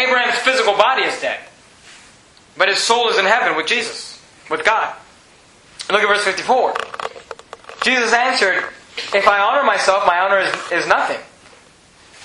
Abraham's 0.07 0.37
physical 0.39 0.75
body 0.75 1.03
is 1.03 1.19
dead. 1.21 1.39
But 2.57 2.69
his 2.69 2.79
soul 2.79 3.09
is 3.09 3.17
in 3.17 3.25
heaven 3.25 3.55
with 3.55 3.67
Jesus, 3.67 4.21
with 4.49 4.65
God. 4.65 4.93
Look 5.89 6.01
at 6.01 6.07
verse 6.07 6.23
54. 6.23 6.73
Jesus 7.83 8.13
answered, 8.13 8.63
If 9.13 9.27
I 9.27 9.39
honor 9.39 9.63
myself, 9.63 10.05
my 10.05 10.19
honor 10.19 10.39
is, 10.39 10.53
is 10.71 10.87
nothing. 10.87 11.17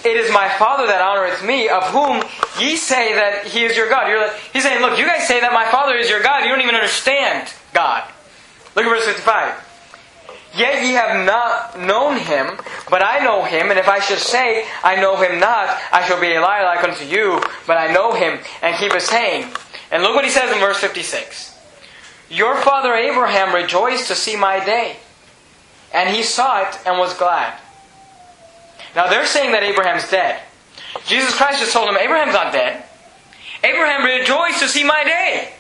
It 0.05 0.17
is 0.17 0.33
my 0.33 0.49
Father 0.49 0.87
that 0.87 1.01
honoreth 1.01 1.45
me, 1.45 1.69
of 1.69 1.83
whom 1.85 2.23
ye 2.61 2.77
say 2.77 3.15
that 3.15 3.47
he 3.47 3.65
is 3.65 3.77
your 3.77 3.89
God. 3.89 4.07
Like, 4.07 4.39
he's 4.53 4.63
saying, 4.63 4.83
Look, 4.83 4.99
you 4.99 5.07
guys 5.07 5.27
say 5.27 5.41
that 5.41 5.53
my 5.53 5.69
Father 5.71 5.97
is 5.97 6.09
your 6.09 6.23
God. 6.23 6.45
You 6.45 6.51
don't 6.51 6.61
even 6.61 6.75
understand 6.75 7.53
God. 7.73 8.09
Look 8.75 8.85
at 8.85 8.89
verse 8.89 9.07
55. 9.07 9.66
Yet 10.57 10.83
ye 10.83 10.93
have 10.93 11.27
not 11.27 11.79
known 11.79 12.17
him, 12.17 12.59
but 12.89 13.03
I 13.03 13.23
know 13.23 13.45
him, 13.45 13.69
and 13.71 13.79
if 13.79 13.89
I 13.89 14.01
should 14.01 14.19
say, 14.19 14.67
I 14.83 14.97
know 14.97 15.17
him 15.17 15.39
not, 15.39 15.69
I 15.93 16.03
shall 16.07 16.19
be 16.19 16.33
a 16.33 16.41
liar 16.41 16.65
like 16.65 16.83
unto 16.83 17.05
you, 17.05 17.43
but 17.67 17.77
I 17.77 17.93
know 17.93 18.13
him, 18.15 18.39
and 18.63 18.77
keep 18.77 18.93
his 18.93 19.05
saying. 19.05 19.53
And 19.91 20.03
look 20.03 20.15
what 20.15 20.25
he 20.25 20.31
says 20.31 20.51
in 20.51 20.59
verse 20.59 20.79
56. 20.79 21.59
Your 22.31 22.57
father 22.57 22.95
Abraham 22.95 23.55
rejoiced 23.55 24.09
to 24.09 24.15
see 24.15 24.35
my 24.35 24.65
day, 24.65 24.97
and 25.93 26.15
he 26.15 26.23
saw 26.23 26.63
it 26.63 26.79
and 26.87 26.99
was 26.99 27.13
glad. 27.15 27.59
Now 28.95 29.09
they're 29.09 29.27
saying 29.27 29.53
that 29.53 29.63
Abraham's 29.63 30.09
dead. 30.11 30.41
Jesus 31.07 31.35
Christ 31.35 31.61
just 31.61 31.75
told 31.75 31.87
them, 31.87 31.99
Abraham's 31.99 32.33
not 32.33 32.53
dead. 32.55 32.83
Abraham 33.63 34.05
rejoiced 34.05 34.61
to 34.61 34.69
see 34.69 34.85
my 34.85 35.05
day. 35.05 35.53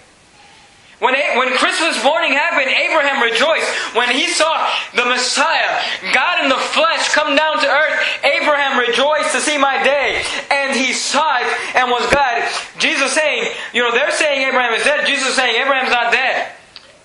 When, 0.99 1.15
when 1.37 1.53
Christmas 1.59 2.03
morning 2.03 2.33
happened, 2.33 2.73
Abraham 2.73 3.23
rejoiced. 3.23 3.69
When 3.95 4.09
he 4.09 4.29
saw 4.29 4.71
the 4.95 5.05
Messiah, 5.05 5.83
God 6.15 6.45
in 6.45 6.49
the 6.49 6.57
flesh, 6.57 7.13
come 7.13 7.37
down 7.37 7.61
to 7.61 7.69
earth, 7.69 8.01
Abraham 8.25 8.79
rejoiced 8.79 9.33
to 9.33 9.41
see 9.41 9.59
my 9.59 9.83
day. 9.83 10.23
And 10.51 10.75
he 10.75 10.95
saw 10.95 11.39
it 11.39 11.77
and 11.77 11.91
was 11.91 12.09
glad. 12.11 12.51
Jesus 12.79 13.13
saying, 13.13 13.53
you 13.75 13.83
know, 13.83 13.93
they're 13.93 14.11
saying 14.11 14.49
Abraham 14.49 14.73
is 14.73 14.85
dead. 14.85 15.07
Jesus 15.07 15.35
saying 15.35 15.61
Abraham's 15.61 15.91
not 15.91 16.13
dead. 16.13 16.53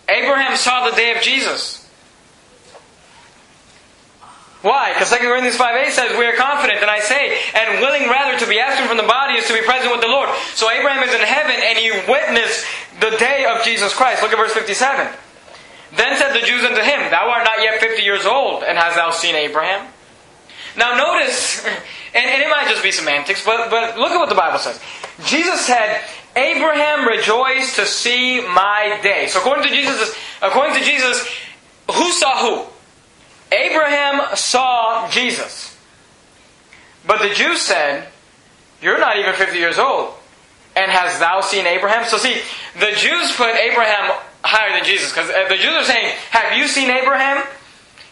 Abraham 0.07 0.55
saw 0.55 0.89
the 0.89 0.95
day 0.95 1.15
of 1.15 1.21
Jesus. 1.21 1.80
Why? 4.61 4.93
Because 4.93 5.09
2 5.09 5.17
Corinthians 5.25 5.57
5 5.57 5.87
8 5.87 5.91
says, 5.91 6.17
We 6.17 6.25
are 6.25 6.35
confident, 6.37 6.81
and 6.81 6.89
I 6.89 6.99
say, 6.99 7.37
and 7.55 7.81
willing 7.81 8.09
rather 8.09 8.37
to 8.37 8.47
be 8.47 8.59
absent 8.59 8.87
from 8.87 8.97
the 8.97 9.09
body 9.09 9.33
is 9.33 9.47
to 9.47 9.53
be 9.53 9.61
present 9.61 9.91
with 9.91 10.01
the 10.01 10.07
Lord. 10.07 10.29
So 10.53 10.69
Abraham 10.69 11.01
is 11.01 11.13
in 11.13 11.21
heaven, 11.21 11.57
and 11.57 11.77
he 11.77 11.89
witnessed 12.05 12.65
the 12.99 13.17
day 13.17 13.45
of 13.49 13.65
Jesus 13.65 13.93
Christ. 13.93 14.21
Look 14.21 14.31
at 14.31 14.37
verse 14.37 14.53
57. 14.53 15.07
Then 15.97 16.15
said 16.15 16.33
the 16.33 16.45
Jews 16.45 16.63
unto 16.63 16.81
him, 16.81 17.09
Thou 17.09 17.27
art 17.29 17.43
not 17.43 17.61
yet 17.63 17.81
fifty 17.81 18.03
years 18.03 18.25
old, 18.25 18.63
and 18.63 18.77
hast 18.77 18.95
thou 18.95 19.09
seen 19.09 19.35
Abraham? 19.35 19.87
Now 20.77 20.95
notice, 20.95 21.65
and, 21.65 21.75
and 22.25 22.41
it 22.41 22.49
might 22.49 22.67
just 22.69 22.83
be 22.83 22.91
semantics, 22.91 23.43
but, 23.43 23.69
but 23.69 23.97
look 23.97 24.11
at 24.11 24.17
what 24.17 24.29
the 24.29 24.35
Bible 24.35 24.59
says. 24.59 24.79
Jesus 25.25 25.65
said, 25.65 26.01
Abraham 26.35 27.07
rejoiced 27.07 27.75
to 27.75 27.85
see 27.85 28.41
my 28.41 28.99
day. 29.03 29.27
So 29.27 29.39
according 29.39 29.63
to 29.63 29.69
Jesus, 29.69 30.15
according 30.41 30.75
to 30.75 30.83
Jesus, 30.83 31.27
who 31.91 32.11
saw 32.11 32.39
who? 32.39 32.70
Abraham 33.51 34.35
saw 34.35 35.09
Jesus. 35.09 35.77
But 37.05 37.19
the 37.19 37.33
Jews 37.33 37.61
said, 37.61 38.07
You're 38.81 38.99
not 38.99 39.17
even 39.17 39.33
50 39.33 39.57
years 39.57 39.77
old. 39.77 40.13
And 40.75 40.89
hast 40.89 41.19
thou 41.19 41.41
seen 41.41 41.65
Abraham? 41.65 42.05
So 42.05 42.17
see, 42.17 42.41
the 42.79 42.91
Jews 42.95 43.35
put 43.35 43.55
Abraham 43.55 44.17
higher 44.43 44.73
than 44.73 44.85
Jesus. 44.85 45.11
Because 45.11 45.29
uh, 45.29 45.47
the 45.49 45.57
Jews 45.57 45.73
are 45.73 45.83
saying, 45.83 46.15
Have 46.31 46.57
you 46.57 46.67
seen 46.67 46.89
Abraham? 46.89 47.43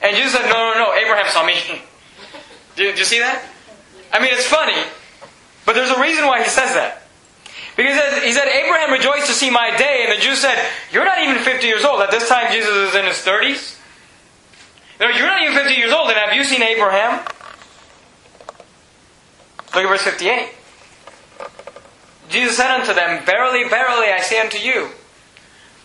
And 0.01 0.15
Jesus 0.15 0.33
said, 0.33 0.49
No, 0.49 0.73
no, 0.73 0.85
no, 0.85 0.93
Abraham 0.93 1.27
saw 1.29 1.45
me. 1.45 1.55
do, 2.75 2.91
do 2.91 2.99
you 2.99 3.05
see 3.05 3.19
that? 3.19 3.43
I 4.11 4.19
mean, 4.19 4.29
it's 4.33 4.45
funny, 4.45 4.75
but 5.65 5.75
there's 5.75 5.91
a 5.91 6.01
reason 6.01 6.25
why 6.25 6.41
he 6.41 6.49
says 6.49 6.73
that. 6.73 7.03
Because 7.77 8.23
he 8.23 8.33
said, 8.33 8.47
Abraham 8.47 8.91
rejoiced 8.91 9.27
to 9.27 9.33
see 9.33 9.49
my 9.49 9.75
day, 9.77 10.03
and 10.03 10.17
the 10.17 10.21
Jews 10.21 10.39
said, 10.39 10.57
You're 10.91 11.05
not 11.05 11.19
even 11.19 11.41
50 11.41 11.65
years 11.65 11.85
old. 11.85 12.01
At 12.01 12.11
this 12.11 12.27
time, 12.27 12.51
Jesus 12.51 12.73
is 12.73 12.95
in 12.95 13.05
his 13.05 13.17
30s. 13.17 13.78
You're 14.99 15.27
not 15.27 15.41
even 15.41 15.55
50 15.55 15.73
years 15.73 15.93
old, 15.93 16.09
and 16.09 16.17
have 16.17 16.33
you 16.33 16.43
seen 16.43 16.61
Abraham? 16.61 17.25
Look 19.73 19.83
at 19.83 19.87
verse 19.87 20.01
58. 20.01 20.49
Jesus 22.29 22.57
said 22.57 22.71
unto 22.71 22.93
them, 22.93 23.25
Verily, 23.25 23.67
verily, 23.69 24.07
I 24.07 24.19
say 24.19 24.39
unto 24.39 24.57
you, 24.57 24.89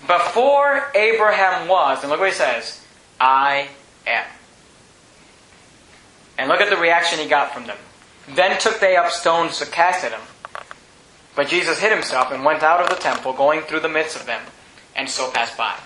before 0.07 0.91
Abraham 0.95 1.69
was, 1.69 2.03
and 2.03 2.11
look 2.11 2.21
what 2.21 2.29
he 2.29 2.35
says, 2.35 2.85
I 3.21 3.69
am. 4.07 4.27
And 6.37 6.49
look 6.49 6.61
at 6.61 6.69
the 6.69 6.77
reaction 6.77 7.21
he 7.21 7.27
got 7.29 7.55
from 7.55 7.67
them. 7.67 7.79
Then 8.29 8.59
took 8.59 8.81
they 8.81 8.97
up 8.97 9.11
stones 9.11 9.59
to 9.59 9.67
cast 9.67 10.05
at 10.05 10.13
him. 10.13 10.21
But 11.37 11.49
Jesus 11.49 11.79
hid 11.79 11.93
himself 11.93 12.33
and 12.33 12.45
went 12.45 12.63
out 12.63 12.81
of 12.81 12.89
the 12.89 12.97
temple, 12.97 13.33
going 13.33 13.63
through 13.63 13.81
the 13.81 13.89
midst 13.89 14.17
of 14.17 14.27
them, 14.27 14.43
and 14.97 15.09
so 15.09 15.31
passed 15.31 15.57
by. 15.57 15.77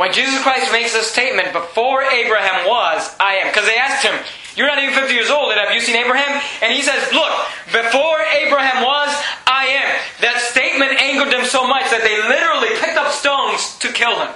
When 0.00 0.16
Jesus 0.16 0.40
Christ 0.40 0.72
makes 0.72 0.94
this 0.96 1.12
statement, 1.12 1.52
before 1.52 2.02
Abraham 2.02 2.64
was, 2.64 3.04
I 3.20 3.44
am. 3.44 3.52
Because 3.52 3.68
they 3.68 3.76
asked 3.76 4.00
him, 4.00 4.16
You're 4.56 4.66
not 4.66 4.80
even 4.80 4.96
50 4.96 5.12
years 5.12 5.28
old, 5.28 5.52
and 5.52 5.60
have 5.60 5.74
you 5.76 5.80
seen 5.84 5.94
Abraham? 5.94 6.40
And 6.64 6.72
he 6.72 6.80
says, 6.80 7.12
Look, 7.12 7.28
before 7.68 8.16
Abraham 8.32 8.80
was, 8.80 9.12
I 9.44 9.76
am. 9.76 10.00
That 10.24 10.40
statement 10.40 10.96
angered 10.96 11.28
them 11.28 11.44
so 11.44 11.68
much 11.68 11.84
that 11.92 12.00
they 12.00 12.16
literally 12.16 12.80
picked 12.80 12.96
up 12.96 13.12
stones 13.12 13.76
to 13.84 13.92
kill 13.92 14.16
him. 14.24 14.32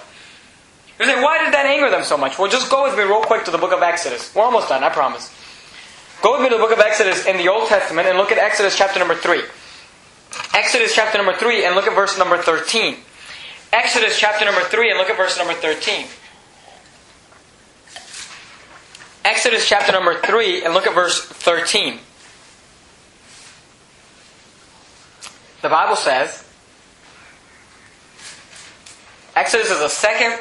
You 1.01 1.07
say, 1.07 1.23
why 1.25 1.43
did 1.43 1.55
that 1.55 1.65
anger 1.65 1.89
them 1.89 2.05
so 2.05 2.19
much? 2.19 2.39
Well, 2.39 2.51
just 2.51 2.71
go 2.71 2.85
with 2.85 2.93
me 2.99 3.03
real 3.03 3.23
quick 3.23 3.47
to 3.47 3.51
the 3.51 3.57
book 3.57 3.73
of 3.73 3.81
Exodus. 3.81 4.35
We're 4.35 4.45
almost 4.45 4.69
done, 4.69 4.85
I 4.85 4.91
promise. 4.91 5.33
Go 6.21 6.33
with 6.37 6.43
me 6.43 6.51
to 6.51 6.57
the 6.57 6.63
book 6.63 6.77
of 6.77 6.79
Exodus 6.79 7.25
in 7.25 7.39
the 7.39 7.49
Old 7.49 7.69
Testament 7.69 8.07
and 8.07 8.19
look 8.19 8.31
at 8.31 8.37
Exodus 8.37 8.77
chapter 8.77 8.99
number 8.99 9.15
3. 9.17 9.41
Exodus 10.53 10.95
chapter 10.95 11.17
number 11.17 11.33
3 11.33 11.65
and 11.65 11.75
look 11.75 11.87
at 11.87 11.95
verse 11.95 12.19
number 12.19 12.37
13. 12.37 12.97
Exodus 13.75 14.17
chapter 14.17 14.45
number 14.45 14.61
3 14.61 14.91
and 14.91 14.99
look 15.01 15.11
at 15.11 15.17
verse 15.17 15.37
number 15.37 15.53
13. 15.53 16.07
Exodus 19.25 19.69
chapter 19.69 19.91
number 19.91 20.21
3 20.21 20.65
and 20.65 20.75
look 20.75 20.87
at 20.87 20.95
verse 20.95 21.21
13. 21.25 21.99
The 25.63 25.69
Bible 25.69 25.97
says, 25.97 26.45
Exodus 29.35 29.73
is 29.73 29.81
the 29.81 29.89
second 29.89 30.39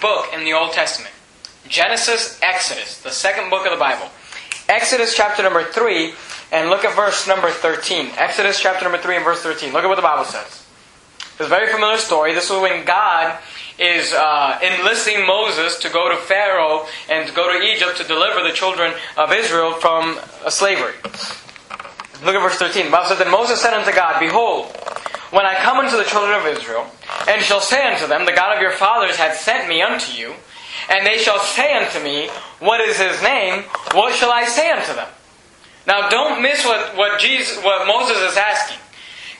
book 0.00 0.26
in 0.34 0.44
the 0.44 0.52
Old 0.52 0.72
Testament. 0.72 1.14
Genesis, 1.68 2.40
Exodus, 2.42 3.00
the 3.00 3.12
second 3.12 3.48
book 3.48 3.64
of 3.64 3.70
the 3.70 3.78
Bible. 3.78 4.10
Exodus 4.68 5.14
chapter 5.14 5.44
number 5.44 5.62
3 5.62 6.14
and 6.50 6.68
look 6.68 6.84
at 6.84 6.96
verse 6.96 7.28
number 7.28 7.50
13. 7.50 8.10
Exodus 8.16 8.58
chapter 8.58 8.82
number 8.84 8.98
3 8.98 9.14
and 9.14 9.24
verse 9.24 9.40
13. 9.40 9.72
Look 9.72 9.84
at 9.84 9.88
what 9.88 9.94
the 9.94 10.02
Bible 10.02 10.24
says. 10.24 10.61
It's 11.42 11.50
a 11.50 11.56
very 11.58 11.72
familiar 11.72 11.98
story. 11.98 12.34
This 12.34 12.50
is 12.50 12.60
when 12.60 12.84
God 12.84 13.36
is 13.76 14.12
uh, 14.12 14.60
enlisting 14.62 15.26
Moses 15.26 15.76
to 15.80 15.88
go 15.88 16.08
to 16.08 16.16
Pharaoh 16.16 16.86
and 17.10 17.26
to 17.26 17.34
go 17.34 17.52
to 17.52 17.66
Egypt 17.66 17.96
to 17.96 18.04
deliver 18.04 18.46
the 18.46 18.54
children 18.54 18.94
of 19.16 19.32
Israel 19.32 19.72
from 19.72 20.20
uh, 20.44 20.50
slavery. 20.50 20.94
Look 22.22 22.36
at 22.36 22.40
verse 22.40 22.58
13. 22.58 22.84
The 22.84 22.90
Bible 22.92 23.08
says, 23.08 23.18
Then 23.18 23.32
Moses 23.32 23.60
said 23.60 23.74
unto 23.74 23.92
God, 23.92 24.20
Behold, 24.20 24.66
when 25.32 25.44
I 25.44 25.56
come 25.56 25.78
unto 25.78 25.96
the 25.96 26.04
children 26.04 26.38
of 26.38 26.46
Israel, 26.46 26.86
and 27.26 27.42
shall 27.42 27.60
say 27.60 27.92
unto 27.92 28.06
them, 28.06 28.24
The 28.24 28.38
God 28.38 28.54
of 28.54 28.62
your 28.62 28.70
fathers 28.70 29.16
hath 29.16 29.36
sent 29.36 29.68
me 29.68 29.82
unto 29.82 30.12
you, 30.12 30.34
and 30.88 31.04
they 31.04 31.18
shall 31.18 31.40
say 31.40 31.74
unto 31.74 31.98
me, 32.04 32.28
What 32.60 32.80
is 32.80 33.00
his 33.00 33.20
name? 33.20 33.64
What 33.94 34.14
shall 34.14 34.30
I 34.30 34.44
say 34.44 34.70
unto 34.70 34.94
them? 34.94 35.08
Now 35.88 36.08
don't 36.08 36.40
miss 36.40 36.64
what, 36.64 36.96
what 36.96 37.20
Jesus 37.20 37.60
what 37.64 37.88
Moses 37.88 38.18
is 38.30 38.36
asking. 38.36 38.78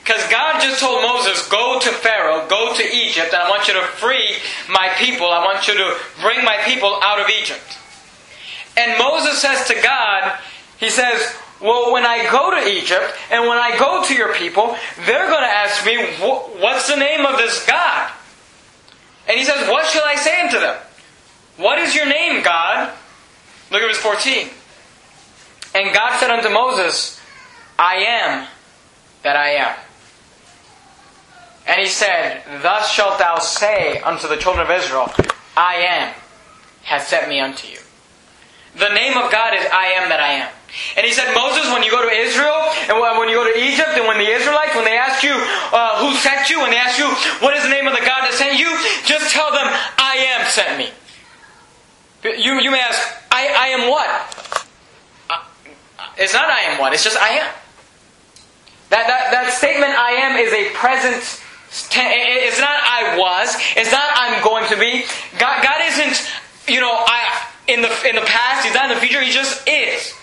Because 0.03 0.29
God 0.29 0.61
just 0.61 0.81
told 0.81 1.01
Moses, 1.01 1.47
go 1.47 1.79
to 1.79 1.89
Pharaoh, 1.89 2.45
go 2.49 2.75
to 2.75 2.83
Egypt, 2.83 3.33
and 3.33 3.41
I 3.41 3.49
want 3.49 3.67
you 3.69 3.73
to 3.75 3.87
free 3.87 4.35
my 4.69 4.89
people. 4.97 5.27
I 5.27 5.39
want 5.45 5.65
you 5.67 5.75
to 5.75 5.95
bring 6.21 6.43
my 6.43 6.57
people 6.65 6.99
out 7.01 7.21
of 7.21 7.29
Egypt. 7.29 7.77
And 8.75 8.97
Moses 8.99 9.39
says 9.41 9.65
to 9.67 9.75
God, 9.81 10.37
he 10.77 10.89
says, 10.89 11.33
well, 11.61 11.93
when 11.93 12.05
I 12.05 12.29
go 12.29 12.51
to 12.51 12.67
Egypt 12.67 13.15
and 13.31 13.47
when 13.47 13.57
I 13.57 13.77
go 13.79 14.03
to 14.03 14.13
your 14.13 14.33
people, 14.33 14.75
they're 15.05 15.27
going 15.27 15.43
to 15.43 15.47
ask 15.47 15.85
me, 15.85 15.95
what's 16.59 16.89
the 16.89 16.97
name 16.97 17.25
of 17.25 17.37
this 17.37 17.65
God? 17.65 18.11
And 19.29 19.37
he 19.37 19.45
says, 19.45 19.69
what 19.69 19.85
shall 19.85 20.03
I 20.05 20.15
say 20.15 20.41
unto 20.41 20.59
them? 20.59 20.75
What 21.55 21.79
is 21.79 21.95
your 21.95 22.07
name, 22.07 22.43
God? 22.43 22.91
Look 23.71 23.81
at 23.81 23.87
verse 23.87 23.97
14. 23.97 24.49
And 25.75 25.93
God 25.93 26.19
said 26.19 26.29
unto 26.29 26.49
Moses, 26.49 27.21
I 27.79 27.95
am 27.95 28.47
that 29.21 29.37
I 29.37 29.51
am. 29.51 29.77
And 31.67 31.79
he 31.79 31.87
said, 31.87 32.43
Thus 32.61 32.91
shalt 32.91 33.19
thou 33.19 33.39
say 33.39 33.99
unto 34.01 34.27
the 34.27 34.37
children 34.37 34.65
of 34.65 34.71
Israel, 34.71 35.11
I 35.55 35.75
am, 35.75 36.13
hath 36.83 37.07
sent 37.07 37.29
me 37.29 37.39
unto 37.39 37.67
you. 37.67 37.79
The 38.75 38.89
name 38.89 39.17
of 39.17 39.31
God 39.31 39.53
is 39.53 39.65
I 39.71 39.93
am 40.01 40.09
that 40.09 40.19
I 40.19 40.33
am. 40.43 40.49
And 40.97 41.05
he 41.05 41.13
said, 41.13 41.29
Moses, 41.37 41.69
when 41.71 41.83
you 41.83 41.91
go 41.91 42.01
to 42.01 42.09
Israel, 42.09 42.57
and 42.89 42.97
when 42.97 43.29
you 43.29 43.37
go 43.37 43.45
to 43.45 43.57
Egypt, 43.61 43.93
and 43.93 44.07
when 44.09 44.17
the 44.17 44.25
Israelites, 44.25 44.73
when 44.73 44.85
they 44.85 44.97
ask 44.97 45.21
you 45.21 45.31
uh, 45.31 46.01
who 46.01 46.17
sent 46.17 46.49
you, 46.49 46.59
when 46.59 46.71
they 46.71 46.81
ask 46.81 46.97
you 46.97 47.05
what 47.45 47.55
is 47.55 47.61
the 47.61 47.69
name 47.69 47.85
of 47.85 47.93
the 47.93 48.01
God 48.01 48.25
that 48.25 48.33
sent 48.33 48.57
you, 48.57 48.73
just 49.05 49.31
tell 49.31 49.53
them, 49.53 49.69
I 49.69 50.33
am 50.33 50.49
sent 50.49 50.73
me. 50.81 50.89
You, 52.25 52.57
you 52.59 52.71
may 52.71 52.81
ask, 52.81 52.97
I, 53.29 53.53
I 53.53 53.67
am 53.77 53.89
what? 53.89 54.09
Uh, 55.29 55.45
it's 56.17 56.33
not 56.33 56.49
I 56.49 56.73
am 56.73 56.81
what, 56.81 56.93
it's 56.93 57.03
just 57.03 57.17
I 57.17 57.45
am. 57.45 57.53
That, 58.89 59.05
that, 59.05 59.29
that 59.29 59.53
statement, 59.53 59.93
I 59.93 60.25
am, 60.25 60.37
is 60.37 60.53
a 60.53 60.73
present 60.73 61.42
it's 61.73 62.59
not 62.59 62.77
I 62.83 63.17
was. 63.17 63.55
It's 63.75 63.91
not 63.91 64.09
I'm 64.15 64.43
going 64.43 64.67
to 64.69 64.77
be. 64.77 65.05
God, 65.39 65.63
God 65.63 65.81
isn't, 65.81 66.29
you 66.67 66.79
know, 66.79 66.91
I 66.91 67.47
in 67.67 67.81
the 67.81 67.89
in 68.07 68.15
the 68.15 68.21
past. 68.21 68.65
He's 68.65 68.73
not 68.73 68.91
in 68.91 68.95
the 68.95 69.01
future. 69.01 69.21
He 69.21 69.31
just 69.31 69.67
is. 69.67 70.13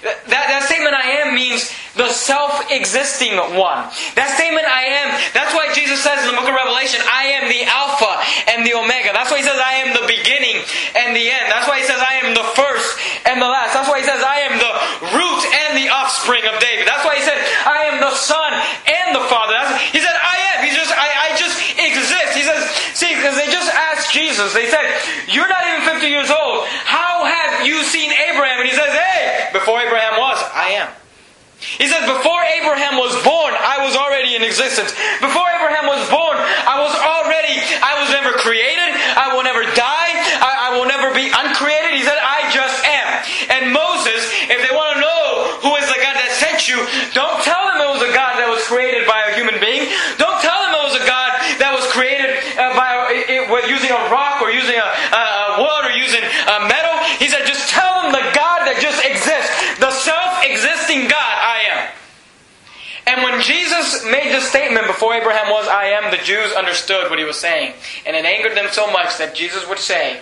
That, 0.00 0.48
that 0.48 0.64
statement 0.64 0.96
I 0.96 1.20
am 1.20 1.36
means 1.36 1.68
the 1.92 2.08
self 2.08 2.72
existing 2.72 3.36
one. 3.52 3.84
That 4.16 4.32
statement 4.32 4.64
I 4.64 5.04
am, 5.04 5.12
that's 5.36 5.52
why 5.52 5.68
Jesus 5.76 6.00
says 6.00 6.24
in 6.24 6.32
the 6.32 6.36
book 6.40 6.48
of 6.48 6.56
Revelation, 6.56 7.04
I 7.04 7.36
am 7.36 7.52
the 7.52 7.68
Alpha 7.68 8.08
and 8.48 8.64
the 8.64 8.72
Omega. 8.72 9.12
That's 9.12 9.28
why 9.28 9.44
he 9.44 9.46
says 9.46 9.60
I 9.60 9.84
am 9.84 9.92
the 9.92 10.08
beginning 10.08 10.64
and 10.96 11.12
the 11.12 11.28
end. 11.28 11.52
That's 11.52 11.68
why 11.68 11.84
he 11.84 11.84
says 11.84 12.00
I 12.00 12.24
am 12.24 12.32
the 12.32 12.48
first 12.56 12.96
and 13.28 13.44
the 13.44 13.50
last. 13.50 13.76
That's 13.76 13.92
why 13.92 14.00
he 14.00 14.06
says 14.08 14.24
I 14.24 14.48
am 14.48 14.56
the 14.56 14.72
root 15.12 15.42
and 15.68 15.76
the 15.76 15.92
offspring 15.92 16.48
of 16.48 16.56
David. 16.64 16.88
That's 16.88 17.04
why 17.04 17.20
he 17.20 17.24
said 17.26 17.36
I 17.68 17.92
am 17.92 18.00
the 18.00 18.16
Son 18.16 18.56
and 18.88 19.12
the 19.12 19.24
Father. 19.28 19.52
That's, 19.52 19.76
he 19.92 20.00
said 20.00 20.16
I 20.16 20.56
am. 20.56 20.64
He 20.64 20.72
just, 20.72 20.96
I, 20.96 21.28
I 21.28 21.36
just 21.36 21.60
exist. 21.76 22.32
He 22.32 22.44
says, 22.48 22.64
see, 22.96 23.12
because 23.20 23.36
they 23.36 23.52
just 23.52 23.68
asked 23.68 24.16
Jesus, 24.40 24.54
they 24.54 24.70
said, 24.72 24.88
You're 25.28 25.48
not 25.48 25.60
even 25.68 25.84
50 25.84 26.06
years 26.08 26.30
old. 26.30 26.64
How 26.88 27.24
have 27.28 27.66
you 27.66 27.84
seen 27.84 28.10
Abraham? 28.10 28.60
And 28.60 28.68
he 28.68 28.74
says, 28.74 28.88
Hey, 28.88 29.50
before 29.52 29.80
Abraham 29.80 30.16
was? 30.18 30.40
I 30.54 30.80
am. 30.80 30.88
He 31.60 31.84
says, 31.84 32.00
Before 32.08 32.40
Abraham 32.56 32.96
was 32.96 33.12
born, 33.20 33.52
I 33.52 33.84
was 33.84 33.92
already 33.92 34.32
in 34.32 34.40
existence. 34.40 34.96
Before 35.20 35.44
Abraham 35.60 35.92
was 35.92 36.00
born, 36.08 36.40
I 36.40 36.80
was 36.80 36.96
already, 36.96 37.60
I 37.84 38.00
was 38.00 38.08
never 38.16 38.32
created. 38.40 38.96
I 39.12 39.36
will 39.36 39.44
never 39.44 39.68
die. 39.76 40.12
I, 40.40 40.72
I 40.72 40.80
will 40.80 40.88
never 40.88 41.12
be 41.12 41.28
uncreated. 41.28 41.92
He 41.92 42.00
said, 42.00 42.16
I 42.16 42.48
just 42.48 42.80
am. 42.88 43.08
And 43.52 43.62
Moses, 43.76 44.24
if 44.48 44.56
they 44.64 44.72
want 44.72 44.96
to 44.96 45.04
know 45.04 45.60
who 45.60 45.76
is 45.76 45.84
the 45.84 46.00
God 46.00 46.16
that 46.16 46.32
sent 46.32 46.64
you, 46.64 46.80
don't 47.12 47.44
tell 47.44 47.60
them 47.68 47.84
it 47.84 47.90
was 47.92 48.08
a 48.08 48.12
God 48.16 48.40
that 48.40 48.48
was 48.48 48.64
created 48.64 49.04
by 49.04 49.20
a 49.28 49.36
human 49.36 49.60
being. 49.60 49.92
Don't 50.16 50.40
tell 50.40 50.64
them 50.64 50.72
it 50.72 50.84
was 50.88 50.96
a 50.96 51.04
God 51.04 51.36
that 51.60 51.76
was 51.76 51.84
created 51.92 52.40
uh, 52.56 52.72
by 52.72 52.96
it, 53.12 53.28
it, 53.28 53.68
using 53.68 53.92
a 53.92 54.00
rock 54.08 54.40
or 54.40 54.48
using 54.48 54.80
a, 54.80 54.88
a, 55.12 55.20
a 55.20 55.46
wood 55.60 55.92
or 55.92 55.92
using 55.92 56.24
a 56.24 56.56
metal. 56.64 56.96
He 57.20 57.28
said, 57.28 57.44
just 57.44 57.68
tell 57.68 58.00
them 58.00 58.10
made 64.04 64.30
this 64.30 64.48
statement 64.48 64.86
before 64.86 65.14
Abraham 65.14 65.50
was, 65.50 65.66
I 65.68 65.86
am, 65.86 66.10
the 66.10 66.22
Jews 66.22 66.52
understood 66.52 67.10
what 67.10 67.18
he 67.18 67.24
was 67.24 67.38
saying. 67.38 67.74
And 68.06 68.16
it 68.16 68.24
angered 68.24 68.56
them 68.56 68.68
so 68.70 68.90
much 68.90 69.18
that 69.18 69.34
Jesus 69.34 69.68
would 69.68 69.78
say, 69.78 70.20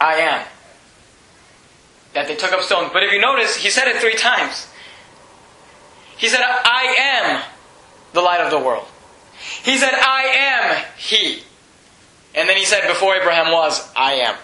I 0.00 0.16
am. 0.16 0.46
That 2.14 2.28
they 2.28 2.36
took 2.36 2.52
up 2.52 2.62
stones. 2.62 2.90
But 2.92 3.02
if 3.02 3.12
you 3.12 3.20
notice, 3.20 3.56
he 3.56 3.70
said 3.70 3.88
it 3.88 3.96
three 3.96 4.16
times. 4.16 4.68
He 6.16 6.28
said, 6.28 6.40
I 6.42 6.96
am 6.98 7.42
the 8.12 8.20
light 8.20 8.40
of 8.40 8.50
the 8.50 8.58
world. 8.58 8.86
He 9.62 9.76
said, 9.76 9.92
I 9.92 10.22
am 10.22 10.84
He. 10.96 11.42
And 12.34 12.48
then 12.48 12.56
he 12.56 12.64
said, 12.64 12.86
before 12.88 13.14
Abraham 13.14 13.52
was, 13.52 13.88
I 13.94 14.14
am. 14.14 14.36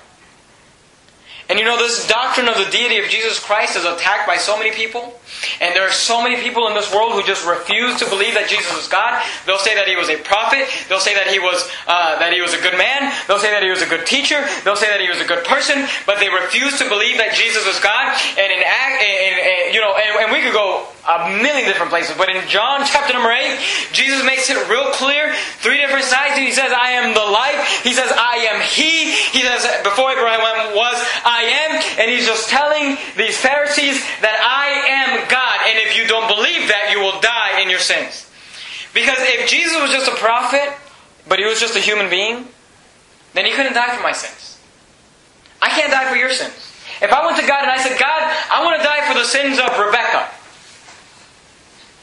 And 1.51 1.59
you 1.59 1.65
know, 1.65 1.77
this 1.77 2.07
doctrine 2.07 2.47
of 2.47 2.55
the 2.55 2.71
deity 2.71 3.03
of 3.03 3.11
Jesus 3.11 3.43
Christ 3.43 3.75
is 3.75 3.85
attacked 3.85 4.25
by 4.25 4.37
so 4.37 4.57
many 4.57 4.71
people. 4.71 5.19
And 5.61 5.75
there 5.75 5.83
are 5.83 5.91
so 5.91 6.23
many 6.23 6.41
people 6.41 6.69
in 6.69 6.75
this 6.75 6.95
world 6.95 7.11
who 7.11 7.27
just 7.27 7.43
refuse 7.43 7.99
to 7.99 8.07
believe 8.07 8.35
that 8.35 8.47
Jesus 8.47 8.71
is 8.79 8.87
God. 8.87 9.19
They'll 9.47 9.59
say 9.59 9.75
that 9.75 9.89
he 9.91 9.97
was 9.97 10.07
a 10.09 10.17
prophet. 10.23 10.71
They'll 10.87 11.03
say 11.03 11.15
that 11.19 11.27
he 11.27 11.43
was 11.43 11.67
uh, 11.91 12.23
that 12.23 12.33
he 12.33 12.41
was 12.41 12.55
a 12.55 12.63
good 12.63 12.79
man. 12.79 13.11
They'll 13.27 13.43
say 13.43 13.51
that 13.51 13.67
he 13.67 13.71
was 13.71 13.83
a 13.83 13.91
good 13.91 14.07
teacher. 14.07 14.47
They'll 14.63 14.79
say 14.79 14.95
that 14.95 15.03
he 15.03 15.11
was 15.11 15.19
a 15.19 15.27
good 15.27 15.43
person. 15.43 15.91
But 16.07 16.23
they 16.23 16.31
refuse 16.31 16.79
to 16.79 16.87
believe 16.87 17.19
that 17.19 17.35
Jesus 17.35 17.67
is 17.67 17.83
God. 17.83 18.15
And 18.39 18.47
in 18.47 18.63
act, 18.63 19.03
and, 19.03 19.75
you 19.75 19.83
know, 19.83 19.91
and, 19.99 20.23
and 20.23 20.29
we 20.31 20.47
could 20.47 20.55
go 20.55 20.87
a 21.11 21.43
million 21.43 21.67
different 21.67 21.91
places. 21.91 22.15
But 22.17 22.29
in 22.29 22.47
John 22.47 22.87
chapter 22.87 23.13
number 23.13 23.33
8, 23.33 23.59
Jesus 23.93 24.23
makes 24.25 24.51
it 24.51 24.59
real 24.69 24.93
clear. 24.95 25.35
Three 25.59 25.79
different 25.79 26.05
sides. 26.05 26.39
He 26.39 26.53
says, 26.53 26.71
I 26.71 27.01
am 27.01 27.15
the 27.15 27.27
life. 27.27 27.83
He 27.83 27.93
says, 27.93 28.13
I 28.15 28.47
am 28.53 28.61
He. 28.63 29.11
He 29.35 29.43
says, 29.43 29.67
before 29.83 30.13
Abraham 30.13 30.77
was, 30.77 30.97
I 31.25 31.40
am. 31.43 31.83
And 31.99 32.11
he's 32.11 32.27
just 32.27 32.49
telling 32.49 32.97
these 33.17 33.37
Pharisees 33.37 34.01
that 34.21 34.39
I 34.41 34.69
am 34.89 35.29
God. 35.29 35.57
And 35.69 35.79
if 35.87 35.97
you 35.97 36.07
don't 36.07 36.29
believe 36.29 36.69
that, 36.69 36.91
you 36.93 37.01
will 37.01 37.21
die 37.21 37.61
in 37.61 37.71
your 37.71 37.81
sins. 37.81 38.27
Because 38.93 39.19
if 39.21 39.49
Jesus 39.49 39.81
was 39.81 39.91
just 39.91 40.11
a 40.11 40.17
prophet, 40.17 40.73
but 41.29 41.39
he 41.39 41.45
was 41.45 41.61
just 41.61 41.77
a 41.77 41.81
human 41.81 42.11
being, 42.11 42.49
then 43.35 43.47
he 43.47 43.53
couldn't 43.53 43.75
die 43.75 43.95
for 43.95 44.03
my 44.03 44.13
sins. 44.13 44.59
I 45.63 45.69
can't 45.71 45.93
die 45.93 46.11
for 46.11 46.17
your 46.17 46.31
sins. 46.31 46.55
If 47.01 47.13
I 47.13 47.25
went 47.25 47.39
to 47.39 47.47
God 47.47 47.63
and 47.63 47.71
I 47.71 47.79
said, 47.79 47.99
God, 47.99 48.21
I 48.51 48.65
want 48.65 48.81
to 48.81 48.85
die 48.85 49.07
for 49.07 49.15
the 49.15 49.25
sins 49.25 49.59
of 49.59 49.71
Rebecca. 49.79 50.29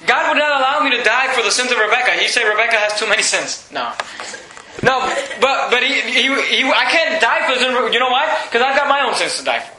God 0.05 0.29
would 0.29 0.39
not 0.39 0.59
allow 0.59 0.81
me 0.83 0.95
to 0.95 1.03
die 1.03 1.33
for 1.33 1.41
the 1.41 1.51
sins 1.51 1.71
of 1.71 1.77
Rebecca. 1.77 2.11
He'd 2.11 2.29
say 2.29 2.47
Rebecca 2.47 2.77
has 2.77 2.97
too 2.99 3.07
many 3.09 3.23
sins. 3.23 3.69
No. 3.71 3.93
No, 4.84 5.01
but 5.41 5.71
but 5.71 5.82
he, 5.84 6.01
he, 6.01 6.30
he 6.30 6.63
I 6.69 6.86
can't 6.89 7.21
die 7.21 7.47
for 7.47 7.55
the 7.55 7.59
sins. 7.59 7.93
You 7.93 7.99
know 7.99 8.09
why? 8.09 8.30
Because 8.45 8.61
I've 8.61 8.75
got 8.75 8.88
my 8.88 9.01
own 9.01 9.15
sins 9.15 9.38
to 9.39 9.43
die 9.43 9.59
for. 9.59 9.78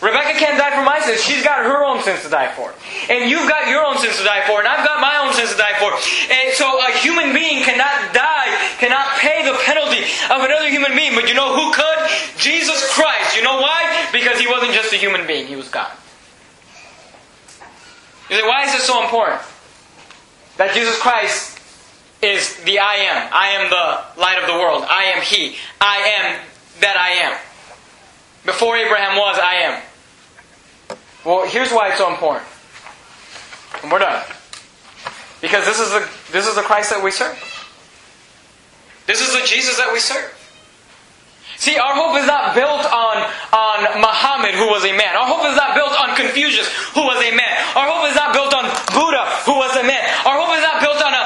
Rebecca 0.00 0.32
can't 0.38 0.56
die 0.56 0.72
for 0.72 0.84
my 0.84 0.98
sins. 1.00 1.20
She's 1.20 1.44
got 1.44 1.60
her 1.60 1.84
own 1.84 2.02
sins 2.02 2.22
to 2.22 2.30
die 2.30 2.48
for. 2.56 2.72
And 3.12 3.28
you've 3.28 3.48
got 3.48 3.68
your 3.68 3.84
own 3.84 3.98
sins 3.98 4.16
to 4.16 4.24
die 4.24 4.46
for. 4.48 4.58
And 4.58 4.66
I've 4.66 4.86
got 4.86 5.00
my 5.00 5.20
own 5.20 5.34
sins 5.34 5.52
to 5.52 5.58
die 5.60 5.76
for. 5.76 5.92
And 5.92 6.54
so 6.56 6.64
a 6.64 6.90
human 7.04 7.34
being 7.34 7.62
cannot 7.62 8.14
die, 8.14 8.48
cannot 8.80 9.06
pay 9.20 9.44
the 9.44 9.52
penalty 9.60 10.00
of 10.32 10.40
another 10.40 10.70
human 10.70 10.96
being. 10.96 11.14
But 11.14 11.28
you 11.28 11.34
know 11.34 11.52
who 11.52 11.72
could? 11.72 11.98
Jesus 12.38 12.80
Christ. 12.96 13.36
You 13.36 13.42
know 13.42 13.60
why? 13.60 14.08
Because 14.10 14.40
he 14.40 14.48
wasn't 14.48 14.72
just 14.72 14.92
a 14.94 14.96
human 14.96 15.26
being, 15.26 15.46
he 15.46 15.56
was 15.56 15.68
God. 15.68 15.92
You 18.30 18.36
say, 18.36 18.46
why 18.48 18.64
is 18.64 18.72
this 18.72 18.84
so 18.84 19.04
important? 19.04 19.42
That 20.56 20.72
Jesus 20.72 20.98
Christ 20.98 21.59
is 22.22 22.56
the 22.64 22.78
I 22.78 22.94
am. 22.94 23.28
I 23.32 23.48
am 23.48 23.70
the 23.70 24.20
light 24.20 24.38
of 24.40 24.46
the 24.46 24.54
world. 24.54 24.84
I 24.88 25.04
am 25.04 25.22
He. 25.22 25.56
I 25.80 25.96
am 26.20 26.40
that 26.80 26.96
I 26.96 27.10
am. 27.26 27.38
Before 28.44 28.76
Abraham 28.76 29.16
was, 29.18 29.38
I 29.38 29.54
am. 29.54 29.82
Well, 31.24 31.46
here's 31.46 31.70
why 31.70 31.88
it's 31.88 31.98
so 31.98 32.10
important. 32.10 32.46
And 33.82 33.92
we're 33.92 33.98
done. 33.98 34.24
Because 35.40 35.64
this 35.64 35.78
is 35.78 35.90
the 35.90 36.08
this 36.32 36.46
is 36.46 36.54
the 36.54 36.62
Christ 36.62 36.90
that 36.90 37.02
we 37.02 37.10
serve. 37.10 37.36
This 39.06 39.20
is 39.20 39.32
the 39.32 39.46
Jesus 39.46 39.76
that 39.78 39.92
we 39.92 39.98
serve. 39.98 40.36
See, 41.60 41.76
our 41.76 41.92
hope 41.92 42.16
is 42.16 42.24
not 42.24 42.56
built 42.56 42.88
on, 42.88 43.16
on 43.52 43.78
Muhammad, 44.00 44.56
who 44.56 44.72
was 44.72 44.80
a 44.88 44.96
man. 44.96 45.12
Our 45.12 45.28
hope 45.28 45.44
is 45.44 45.60
not 45.60 45.76
built 45.76 45.92
on 45.92 46.16
Confucius, 46.16 46.64
who 46.96 47.04
was 47.04 47.20
a 47.20 47.36
man. 47.36 47.52
Our 47.76 47.84
hope 47.84 48.08
is 48.08 48.16
not 48.16 48.32
built 48.32 48.48
on 48.56 48.64
Buddha, 48.96 49.28
who 49.44 49.60
was 49.60 49.76
a 49.76 49.84
man. 49.84 50.00
Our 50.24 50.40
hope 50.40 50.56
is 50.56 50.64
not 50.64 50.80
built 50.80 50.96
on 51.04 51.12
a, 51.12 51.19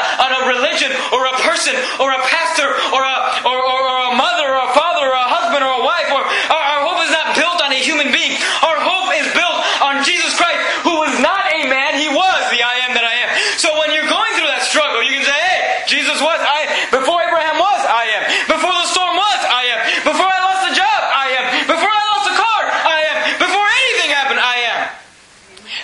religion 0.46 0.92
or 1.12 1.26
a 1.26 1.34
person 1.42 1.74
or 2.00 2.12
a 2.12 2.22
pastor 2.28 2.68
or 2.92 3.02
a, 3.02 3.16
or, 3.44 3.56
or, 3.56 3.80
or 3.84 3.98
a 4.10 4.14
mother 4.16 4.46
or 4.46 4.60
a 4.64 4.72
father 4.72 5.04
or 5.08 5.16
a 5.16 5.28
husband 5.28 5.62
or 5.64 5.72
a 5.72 5.82
wife. 5.82 6.08
Or, 6.12 6.22
our, 6.24 6.62
our 6.62 6.80
hope 6.86 7.00
is 7.04 7.12
not 7.12 7.36
built 7.36 7.58
on 7.62 7.70
a 7.72 7.80
human 7.80 8.12
being. 8.12 8.36
Our 8.62 8.78
hope 8.80 9.10
is 9.16 9.28
built 9.32 9.58
on 9.82 10.04
Jesus 10.04 10.32
Christ, 10.36 10.60
who 10.84 11.00
was 11.00 11.14
not 11.20 11.44
a 11.52 11.66
man. 11.68 11.98
He 11.98 12.08
was 12.08 12.42
the 12.50 12.62
I 12.62 12.84
am 12.86 12.92
that 12.94 13.04
I 13.04 13.14
am. 13.26 13.30
So 13.58 13.72
when 13.78 13.92
you're 13.92 14.08
going 14.08 14.32
through 14.36 14.50
that 14.50 14.64
struggle, 14.66 15.02
you 15.02 15.18
can 15.18 15.26
say, 15.26 15.36
hey, 15.36 15.84
Jesus 15.86 16.18
was, 16.20 16.38
I, 16.40 16.88
before 16.90 17.20
Abraham 17.20 17.58
was, 17.60 17.80
I 17.84 18.04
am. 18.18 18.22
Before 18.48 18.72
the 18.72 18.88
storm 18.88 19.14
was, 19.16 19.40
I 19.44 19.62
am. 19.74 19.78
Before 20.06 20.28
I 20.28 20.38
lost 20.44 20.62
the 20.68 20.74
job, 20.74 21.00
I 21.12 21.26
am. 21.38 21.44
Before 21.68 21.92
I 21.92 22.02
lost 22.14 22.24
the 22.30 22.36
car, 22.38 22.62
I 22.68 22.98
am. 23.08 23.16
Before 23.40 23.66
anything 23.66 24.10
happened, 24.12 24.40
I 24.40 24.56
am. 24.68 24.80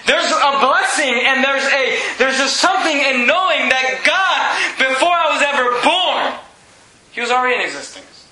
There's 0.07 0.31
a 0.33 0.53
blessing 0.61 1.15
and 1.27 1.45
there's 1.45 1.67
a 1.71 1.85
there's 2.19 2.37
just 2.37 2.57
something 2.57 2.97
in 2.97 3.27
knowing 3.27 3.69
that 3.71 4.03
God, 4.05 4.41
before 4.77 5.15
I 5.15 5.33
was 5.33 5.43
ever 5.43 5.67
born, 5.85 6.37
He 7.13 7.20
already 7.31 7.57
in 7.57 7.63
existence. 7.63 8.27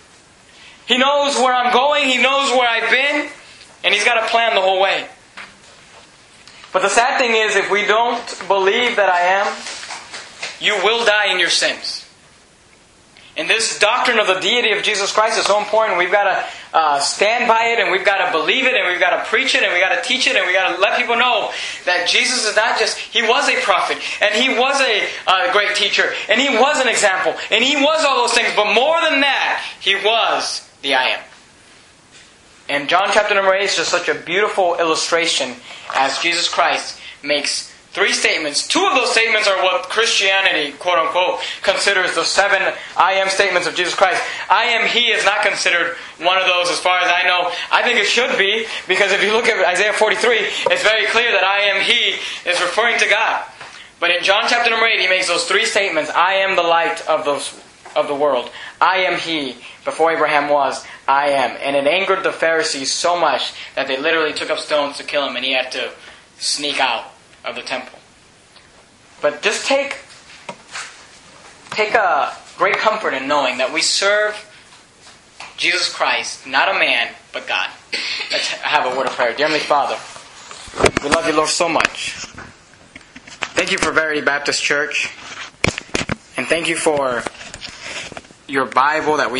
He 0.86 0.96
knows 0.96 1.36
where 1.36 1.55
I'm 1.55 1.72
going, 1.72 2.09
He 2.09 2.18
knows 2.20 2.51
where 2.51 2.68
I've 2.68 2.90
been, 2.90 3.30
and 3.84 3.94
He's 3.94 4.05
got 4.05 4.22
a 4.22 4.26
plan 4.28 4.55
the 4.55 4.62
whole 4.62 4.80
way. 4.80 5.07
But 6.72 6.82
the 6.82 6.88
sad 6.88 7.18
thing 7.18 7.32
is, 7.34 7.57
if 7.57 7.70
we 7.70 7.86
don't 7.86 8.26
believe 8.46 8.96
that 8.96 9.09
I 9.09 9.20
am, 9.20 9.46
you 10.61 10.74
will 10.84 11.05
die 11.05 11.32
in 11.32 11.40
your 11.40 11.49
sins. 11.49 12.05
And 13.36 13.49
this 13.49 13.78
doctrine 13.78 14.18
of 14.18 14.26
the 14.26 14.40
deity 14.40 14.76
of 14.76 14.82
Jesus 14.82 15.12
Christ 15.12 15.38
is 15.38 15.46
so 15.46 15.59
important. 15.59 15.99
We've 15.99 16.11
got 16.11 16.24
to 16.24 16.44
uh, 16.72 17.00
stand 17.00 17.48
by 17.48 17.64
it, 17.66 17.78
and 17.78 17.90
we've 17.90 18.04
got 18.04 18.24
to 18.26 18.32
believe 18.32 18.66
it, 18.66 18.74
and 18.74 18.86
we've 18.88 19.00
got 19.00 19.16
to 19.16 19.24
preach 19.28 19.54
it, 19.54 19.62
and 19.62 19.72
we've 19.72 19.82
got 19.82 19.94
to 19.94 20.06
teach 20.06 20.26
it, 20.26 20.36
and 20.36 20.46
we've 20.46 20.54
got 20.54 20.74
to 20.74 20.80
let 20.80 20.98
people 20.98 21.16
know 21.16 21.50
that 21.84 22.08
Jesus 22.08 22.46
is 22.46 22.56
not 22.56 22.78
just, 22.78 22.98
He 22.98 23.22
was 23.22 23.48
a 23.48 23.60
prophet, 23.62 23.98
and 24.20 24.34
He 24.34 24.48
was 24.58 24.80
a 24.80 25.08
uh, 25.26 25.52
great 25.52 25.74
teacher, 25.74 26.12
and 26.28 26.40
He 26.40 26.48
was 26.48 26.80
an 26.80 26.88
example, 26.88 27.34
and 27.50 27.64
He 27.64 27.76
was 27.76 28.04
all 28.04 28.26
those 28.26 28.34
things, 28.34 28.48
but 28.54 28.74
more 28.74 29.00
than 29.00 29.20
that, 29.20 29.64
He 29.80 29.94
was 29.94 30.68
the 30.82 30.94
I 30.94 31.08
am. 31.08 31.20
And 32.68 32.88
John 32.88 33.08
chapter 33.12 33.34
number 33.34 33.54
8 33.54 33.62
is 33.62 33.76
just 33.76 33.90
such 33.90 34.08
a 34.08 34.14
beautiful 34.14 34.76
illustration 34.78 35.54
as 35.94 36.18
Jesus 36.18 36.48
Christ 36.48 37.00
makes 37.22 37.67
three 37.99 38.12
statements. 38.12 38.66
Two 38.66 38.86
of 38.86 38.94
those 38.94 39.11
statements 39.11 39.49
are 39.49 39.61
what 39.64 39.88
Christianity, 39.90 40.70
quote 40.78 40.99
unquote, 40.99 41.40
considers 41.62 42.14
the 42.14 42.22
seven 42.22 42.62
I 42.96 43.14
am 43.14 43.28
statements 43.28 43.66
of 43.66 43.74
Jesus 43.74 43.94
Christ. 43.94 44.22
I 44.49 44.66
am 44.66 44.88
He 44.88 45.11
is 45.11 45.24
not 45.24 45.42
considered 45.42 45.96
one 46.18 46.38
of 46.38 46.46
those 46.46 46.70
as 46.70 46.78
far 46.78 47.01
as 47.01 47.11
I 47.11 47.26
know. 47.26 47.51
I 47.72 47.82
think 47.82 47.99
it 47.99 48.07
should 48.07 48.38
be, 48.38 48.66
because 48.86 49.11
if 49.11 49.22
you 49.22 49.32
look 49.32 49.46
at 49.46 49.66
Isaiah 49.66 49.92
43, 49.92 50.36
it's 50.70 50.82
very 50.84 51.07
clear 51.07 51.32
that 51.32 51.42
I 51.42 51.74
am 51.74 51.82
He 51.82 52.14
is 52.49 52.61
referring 52.61 53.01
to 53.01 53.09
God. 53.09 53.44
But 53.99 54.12
in 54.12 54.22
John 54.22 54.44
chapter 54.49 54.70
number 54.70 54.86
8, 54.86 55.01
he 55.01 55.09
makes 55.09 55.26
those 55.26 55.44
three 55.46 55.64
statements. 55.64 56.09
I 56.09 56.34
am 56.34 56.55
the 56.55 56.62
light 56.62 57.05
of 57.09 57.24
those 57.24 57.61
of 57.96 58.07
the 58.07 58.14
world. 58.14 58.49
I 58.80 58.99
am 58.99 59.18
he. 59.18 59.57
Before 59.84 60.12
Abraham 60.12 60.49
was, 60.49 60.86
I 61.09 61.30
am. 61.30 61.57
And 61.61 61.74
it 61.74 61.88
angered 61.90 62.22
the 62.22 62.30
Pharisees 62.30 62.92
so 62.92 63.18
much 63.18 63.55
that 63.74 63.88
they 63.88 63.99
literally 63.99 64.32
took 64.32 64.51
up 64.51 64.59
stones 64.59 64.99
to 64.99 65.05
kill 65.05 65.26
him 65.26 65.34
and 65.34 65.44
he 65.44 65.53
had 65.53 65.72
to 65.72 65.90
sneak 66.38 66.78
out 66.78 67.11
of 67.49 67.57
the 67.57 67.62
temple. 67.62 67.99
But 69.20 69.42
just 69.42 69.66
take 69.66 69.96
take 71.70 71.94
a 71.94 72.36
great 72.57 72.76
comfort 72.76 73.14
in 73.14 73.26
knowing 73.26 73.59
that 73.59 73.72
we 73.72 73.80
serve 73.80 74.44
Jesus 75.57 75.92
Christ, 75.92 76.46
not 76.46 76.68
a 76.68 76.78
man, 76.78 77.09
but 77.32 77.49
God. 77.49 77.68
Let's 78.30 78.46
have 78.49 78.92
a 78.92 78.96
word 78.96 79.07
of 79.07 79.12
prayer. 79.12 79.34
Dear 79.34 79.49
Heavenly 79.49 79.64
Father, 79.64 79.99
we 81.03 81.11
love 81.11 81.26
you, 81.26 81.34
Lord, 81.34 81.49
so 81.49 81.68
much. 81.68 82.12
Thank 83.55 83.72
you 83.72 83.78
for 83.78 83.90
Verity 83.90 84.20
Baptist 84.20 84.62
Church. 84.62 85.11
And 86.36 86.46
thank 86.46 86.68
you 86.68 86.76
for 86.76 87.24
your 88.46 88.66
Bible 88.66 89.16
that 89.16 89.32
we 89.32 89.36